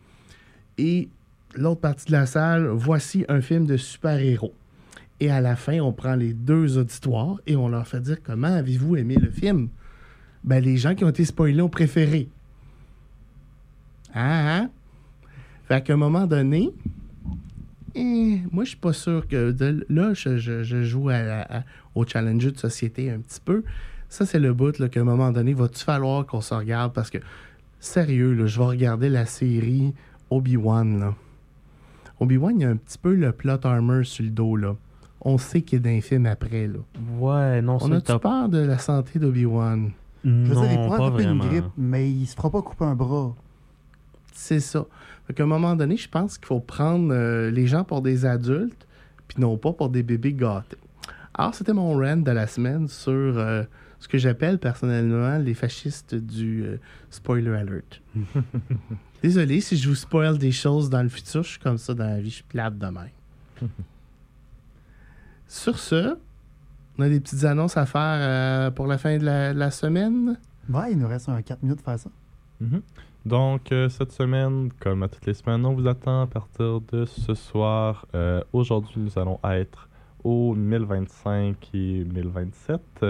Et 0.77 1.09
l'autre 1.53 1.81
partie 1.81 2.07
de 2.07 2.13
la 2.13 2.25
salle, 2.25 2.67
voici 2.67 3.25
un 3.29 3.41
film 3.41 3.65
de 3.65 3.77
super-héros. 3.77 4.53
Et 5.19 5.29
à 5.29 5.39
la 5.39 5.55
fin, 5.55 5.79
on 5.79 5.93
prend 5.93 6.15
les 6.15 6.33
deux 6.33 6.77
auditoires 6.77 7.39
et 7.47 7.55
on 7.55 7.69
leur 7.69 7.87
fait 7.87 8.01
dire 8.01 8.17
comment 8.21 8.47
avez-vous 8.47 8.97
aimé 8.97 9.15
le 9.15 9.29
film? 9.29 9.69
Ben, 10.43 10.63
les 10.63 10.77
gens 10.77 10.93
qui 10.93 11.05
ont 11.05 11.09
été 11.09 11.25
spoilés 11.25 11.61
ont 11.61 11.69
préféré. 11.69 12.27
Ah, 14.15 14.57
hein? 14.57 14.69
Fait 15.67 15.83
qu'à 15.83 15.93
un 15.93 15.97
moment 15.97 16.25
donné, 16.25 16.71
eh, 17.95 18.39
moi, 18.51 18.63
je 18.63 18.69
suis 18.69 18.77
pas 18.77 18.93
sûr 18.93 19.27
que. 19.27 19.51
de- 19.51 19.85
là, 19.89 20.13
je, 20.13 20.37
je- 20.37 20.63
je 20.63 20.83
joue 20.83 21.09
à 21.09 21.21
la- 21.21 21.57
à- 21.59 21.63
au 21.95 22.05
challenger 22.05 22.51
de 22.51 22.57
société 22.57 23.11
un 23.11 23.19
petit 23.19 23.39
peu. 23.43 23.63
Ça, 24.09 24.25
c'est 24.25 24.39
le 24.39 24.53
bout 24.53 24.77
là, 24.79 24.89
qu'à 24.89 25.01
un 25.01 25.05
moment 25.05 25.31
donné, 25.31 25.53
va-tu 25.53 25.83
falloir 25.83 26.25
qu'on 26.25 26.41
se 26.41 26.53
regarde? 26.53 26.93
Parce 26.93 27.09
que, 27.09 27.17
sérieux, 27.79 28.33
là, 28.33 28.45
je 28.45 28.57
vais 28.59 28.65
regarder 28.65 29.09
la 29.09 29.25
série 29.25 29.93
Obi-Wan. 30.29 30.99
là. 30.99 31.13
Obi-Wan, 32.19 32.55
il 32.59 32.61
y 32.63 32.65
a 32.65 32.69
un 32.69 32.77
petit 32.77 32.97
peu 32.97 33.13
le 33.13 33.31
plot 33.31 33.65
armor 33.65 34.05
sur 34.05 34.23
le 34.23 34.31
dos. 34.31 34.55
là. 34.55 34.75
On 35.27 35.37
sait 35.37 35.61
qu'il 35.63 35.77
est 35.77 35.81
d'un 35.81 36.01
film 36.01 36.27
après. 36.27 36.67
Là. 36.67 36.79
Ouais, 37.17 37.61
non, 37.61 37.77
On 37.81 37.87
ça, 37.89 37.95
a-tu 37.95 38.19
peur 38.19 38.47
de 38.47 38.59
la 38.59 38.77
santé 38.77 39.17
d'Obi-Wan? 39.19 39.91
Je 40.23 40.29
veux 40.29 40.53
Non, 40.53 40.61
dire, 40.61 40.71
il 40.71 40.79
attraper 40.93 41.23
une 41.23 41.37
vraiment. 41.39 41.45
grippe, 41.47 41.65
mais 41.77 42.09
il 42.11 42.25
se 42.27 42.35
fera 42.35 42.49
pas 42.51 42.61
couper 42.61 42.85
un 42.85 42.95
bras. 42.95 43.33
C'est 44.35 44.59
ça. 44.59 44.85
Fait 45.25 45.33
qu'à 45.33 45.43
un 45.43 45.47
moment 45.47 45.75
donné, 45.75 45.97
je 45.97 46.09
pense 46.09 46.37
qu'il 46.37 46.45
faut 46.45 46.59
prendre 46.59 47.11
euh, 47.11 47.49
les 47.49 47.65
gens 47.65 47.83
pour 47.83 48.01
des 48.01 48.25
adultes, 48.25 48.85
puis 49.27 49.41
non 49.41 49.57
pas 49.57 49.73
pour 49.73 49.89
des 49.89 50.03
bébés 50.03 50.33
gâtés. 50.33 50.77
Alors, 51.33 51.55
c'était 51.55 51.73
mon 51.73 51.93
rant 51.97 52.17
de 52.17 52.31
la 52.31 52.45
semaine 52.45 52.87
sur 52.87 53.11
euh, 53.13 53.63
ce 53.99 54.07
que 54.07 54.17
j'appelle 54.17 54.59
personnellement 54.59 55.37
les 55.37 55.53
fascistes 55.53 56.13
du 56.13 56.63
euh, 56.63 56.77
spoiler 57.09 57.51
alert. 57.55 58.01
Désolé 59.23 59.61
si 59.61 59.77
je 59.77 59.89
vous 59.89 59.95
spoil 59.95 60.37
des 60.37 60.51
choses 60.51 60.89
dans 60.89 61.01
le 61.01 61.09
futur, 61.09 61.43
je 61.43 61.51
suis 61.51 61.59
comme 61.59 61.77
ça 61.77 61.93
dans 61.93 62.05
la 62.05 62.19
vie, 62.19 62.29
je 62.29 62.35
suis 62.35 62.43
plate 62.43 62.77
de 62.77 62.85
même. 62.85 63.09
Sur 65.47 65.79
ce, 65.79 66.17
on 66.97 67.03
a 67.03 67.09
des 67.09 67.19
petites 67.19 67.45
annonces 67.45 67.77
à 67.77 67.85
faire 67.85 68.01
euh, 68.01 68.71
pour 68.71 68.85
la 68.85 68.97
fin 68.97 69.17
de 69.17 69.23
la, 69.23 69.53
de 69.53 69.59
la 69.59 69.71
semaine. 69.71 70.37
Ouais, 70.69 70.91
il 70.91 70.97
nous 70.97 71.07
reste 71.07 71.29
un 71.29 71.41
4 71.41 71.63
minutes 71.63 71.81
pour 71.81 71.85
faire 71.93 71.99
ça. 71.99 72.09
Mhm. 72.61 72.81
Donc, 73.25 73.71
euh, 73.71 73.89
cette 73.89 74.11
semaine, 74.11 74.69
comme 74.79 75.01
à 75.01 75.07
toutes 75.07 75.25
les 75.25 75.33
semaines, 75.33 75.65
on 75.65 75.73
vous 75.73 75.87
attend 75.87 76.21
à 76.21 76.27
partir 76.27 76.79
de 76.91 77.05
ce 77.05 77.33
soir. 77.33 78.05
Euh, 78.13 78.43
Aujourd'hui, 78.53 79.01
nous 79.01 79.17
allons 79.17 79.39
être 79.43 79.89
au 80.23 80.53
1025 80.53 81.55
et 81.73 82.03
1027 82.03 83.05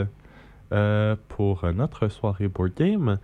euh, 0.72 1.16
pour 1.28 1.66
notre 1.74 2.08
soirée 2.08 2.48
board 2.48 2.74
game. 2.76 3.18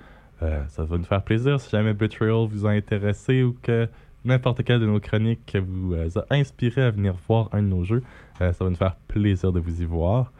Ça 0.69 0.83
va 0.83 0.97
nous 0.97 1.03
faire 1.03 1.21
plaisir 1.21 1.61
si 1.61 1.69
jamais 1.69 1.93
Betrayal 1.93 2.47
vous 2.47 2.65
a 2.65 2.71
intéressé 2.71 3.43
ou 3.43 3.55
que 3.61 3.87
n'importe 4.25 4.63
quelle 4.63 4.79
de 4.79 4.87
nos 4.87 4.99
chroniques 4.99 5.55
vous 5.55 5.93
a 5.93 6.25
inspiré 6.31 6.81
à 6.81 6.89
venir 6.89 7.13
voir 7.27 7.49
un 7.51 7.61
de 7.61 7.67
nos 7.67 7.83
jeux, 7.83 8.01
ça 8.39 8.51
va 8.59 8.69
nous 8.71 8.75
faire 8.75 8.95
plaisir 9.07 9.51
de 9.53 9.59
vous 9.59 9.83
y 9.83 9.85
voir. 9.85 10.33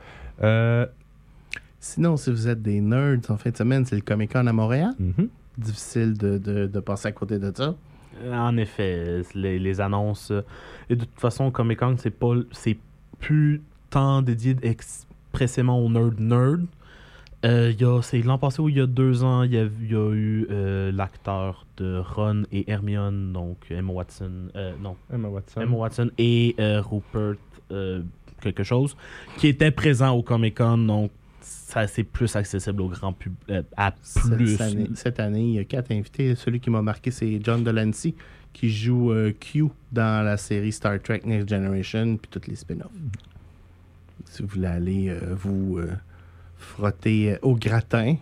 Sinon, 1.80 2.18
si 2.18 2.32
vous 2.32 2.47
êtes 2.47 2.64
des 2.64 2.82
nerds 2.82 3.30
en 3.30 3.38
fin 3.38 3.52
de 3.52 3.58
semaine, 3.58 3.86
c'est 3.86 3.95
le 3.95 4.02
Comic 4.02 4.34
Con 4.34 4.47
à 4.47 4.54
Montréal. 4.54 4.93
mhm. 4.99 5.30
Difficile 5.58 6.18
de, 6.18 6.38
de, 6.38 6.68
de 6.68 6.80
passer 6.80 7.08
à 7.10 7.12
côté 7.12 7.38
de 7.39 7.52
ça. 7.56 7.76
En 8.32 8.58
effet, 8.58 9.22
les, 9.36 9.58
les 9.60 9.82
annonces. 9.82 10.32
euh, 10.32 10.41
Et 10.89 10.95
de 10.95 11.06
toute 11.06 11.20
façon, 11.20 11.49
Comic 11.52 11.80
Con, 11.80 11.95
c'est 11.97 12.10
pas, 12.10 12.34
c'est 12.52 12.78
plus 13.20 13.62
tant 13.89 14.22
dédié 14.22 14.56
expressément 14.64 15.80
aux 15.84 15.89
nerd 15.89 16.20
nerd. 16.20 16.66
Euh, 17.43 17.72
il 17.74 17.82
y 17.82 17.86
a- 17.86 18.02
c'est 18.04 18.22
l'an 18.22 18.38
passé 18.38 18.62
ou 18.62 18.70
il 18.70 18.78
y 18.78 18.82
a 18.82 18.86
deux 18.86 19.24
ans, 19.24 19.43
il 19.43 19.54
y 19.54 19.58
a, 19.58 19.64
il 19.64 19.91
y 19.91 19.95
a 19.95 20.12
eu 20.14 20.45
euh, 20.52 20.91
l'acteur 20.91 21.66
de 21.78 21.99
Ron 21.99 22.43
et 22.52 22.70
Hermione, 22.70 23.34
donc 23.34 23.58
Emma 23.72 23.91
Watson, 23.93 24.49
euh, 24.56 24.74
non, 24.80 24.95
Emma 25.12 25.28
Watson. 25.28 25.62
Emma 25.62 25.76
Watson 25.76 26.12
et 26.20 26.56
euh, 26.60 26.82
Rupert 26.82 27.34
euh, 27.72 28.04
quelque 28.41 28.64
chose, 28.64 28.95
qui 29.38 29.47
était 29.47 29.72
présent 29.72 30.12
au 30.16 30.22
Comic 30.22 30.58
Con, 30.58 30.78
donc 30.80 31.10
ça 31.52 31.88
c'est 31.88 32.04
plus 32.04 32.36
accessible 32.36 32.82
au 32.82 32.88
grand 32.89 33.14
public, 33.14 33.66
à 33.78 33.91
plus. 33.91 34.58
Cette 34.58 34.62
année, 34.62 34.89
cette 34.95 35.20
année, 35.20 35.43
il 35.43 35.54
y 35.54 35.60
a 35.60 35.64
quatre 35.64 35.91
invités. 35.91 36.36
Celui 36.36 36.60
qui 36.60 36.70
m'a 36.70 36.82
marqué, 36.82 37.12
c'est 37.12 37.39
John 37.43 37.64
Delancey, 37.64 38.14
qui 38.54 38.70
joue 38.70 39.12
euh, 39.12 39.32
Q 39.32 39.66
dans 39.91 40.24
la 40.26 40.38
série 40.38 40.72
Star 40.72 40.99
Trek 41.02 41.22
Next 41.26 41.49
Generation, 41.49 42.18
puis 42.18 42.30
toutes 42.30 42.47
les 42.47 42.56
spin-offs. 42.56 42.91
Si 44.26 44.41
vous 44.41 44.49
voulez 44.49 44.68
aller 44.68 45.10
euh, 45.10 45.36
vous 45.36 45.78
euh, 45.78 45.91
frotter 46.58 47.34
euh, 47.34 47.38
au 47.41 47.56
gratin, 47.56 48.16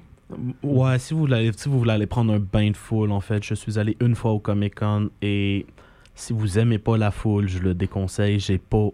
Ouais, 0.61 0.99
si 0.99 1.15
vous, 1.15 1.21
voulez, 1.21 1.51
si 1.57 1.67
vous 1.69 1.79
voulez 1.79 1.91
aller 1.91 2.05
prendre 2.05 2.31
un 2.33 2.39
bain 2.39 2.69
de 2.69 2.77
foule, 2.77 3.11
en 3.11 3.19
fait, 3.19 3.43
je 3.43 3.55
suis 3.55 3.79
allé 3.79 3.97
une 3.99 4.15
fois 4.15 4.31
au 4.31 4.39
Comic 4.39 4.75
Con 4.75 5.09
et 5.23 5.65
si 6.13 6.33
vous 6.33 6.59
aimez 6.59 6.77
pas 6.77 6.97
la 6.97 7.09
foule, 7.09 7.47
je 7.47 7.59
le 7.59 7.73
déconseille. 7.73 8.39
J'ai 8.39 8.59
pas 8.59 8.89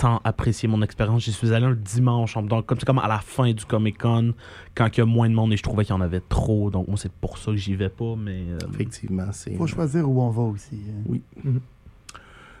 tant 0.00 0.20
apprécié 0.24 0.66
mon 0.66 0.80
expérience. 0.82 1.24
J'y 1.24 1.32
suis 1.32 1.52
allé 1.52 1.66
un 1.66 1.74
dimanche, 1.74 2.36
en- 2.36 2.42
donc 2.42 2.64
comme 2.66 2.78
c'est 2.80 2.86
comme 2.86 2.98
à 2.98 3.06
la 3.06 3.18
fin 3.18 3.52
du 3.52 3.64
Comic 3.66 3.98
Con, 3.98 4.32
quand 4.74 4.88
il 4.96 4.98
y 4.98 5.02
a 5.02 5.06
moins 5.06 5.28
de 5.28 5.34
monde 5.34 5.52
et 5.52 5.56
je 5.58 5.62
trouvais 5.62 5.84
qu'il 5.84 5.94
y 5.94 5.98
en 5.98 6.00
avait 6.00 6.22
trop. 6.26 6.70
Donc 6.70 6.88
moi, 6.88 6.96
c'est 6.96 7.12
pour 7.12 7.36
ça 7.36 7.50
que 7.52 7.56
j'y 7.58 7.74
vais 7.74 7.90
pas, 7.90 8.14
mais 8.16 8.44
euh, 8.48 8.58
effectivement, 8.72 9.26
c'est. 9.32 9.54
faut 9.56 9.66
choisir 9.66 10.08
où 10.10 10.22
on 10.22 10.30
va 10.30 10.42
aussi. 10.42 10.80
hein. 11.46 11.50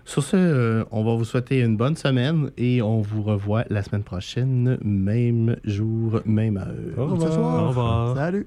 Sur 0.04 0.22
ce, 0.24 0.36
euh, 0.36 0.84
on 0.90 1.04
va 1.04 1.14
vous 1.14 1.24
souhaiter 1.24 1.60
une 1.60 1.76
bonne 1.76 1.94
semaine 1.96 2.50
et 2.58 2.82
on 2.82 3.00
vous 3.00 3.22
revoit 3.22 3.64
la 3.70 3.82
semaine 3.82 4.02
prochaine, 4.02 4.76
même 4.82 5.56
jour, 5.64 6.20
même 6.24 6.56
heure. 6.56 6.98
Au 6.98 7.06
revoir. 7.06 7.64
Au 7.64 7.68
revoir. 7.68 8.16
Salut. 8.16 8.46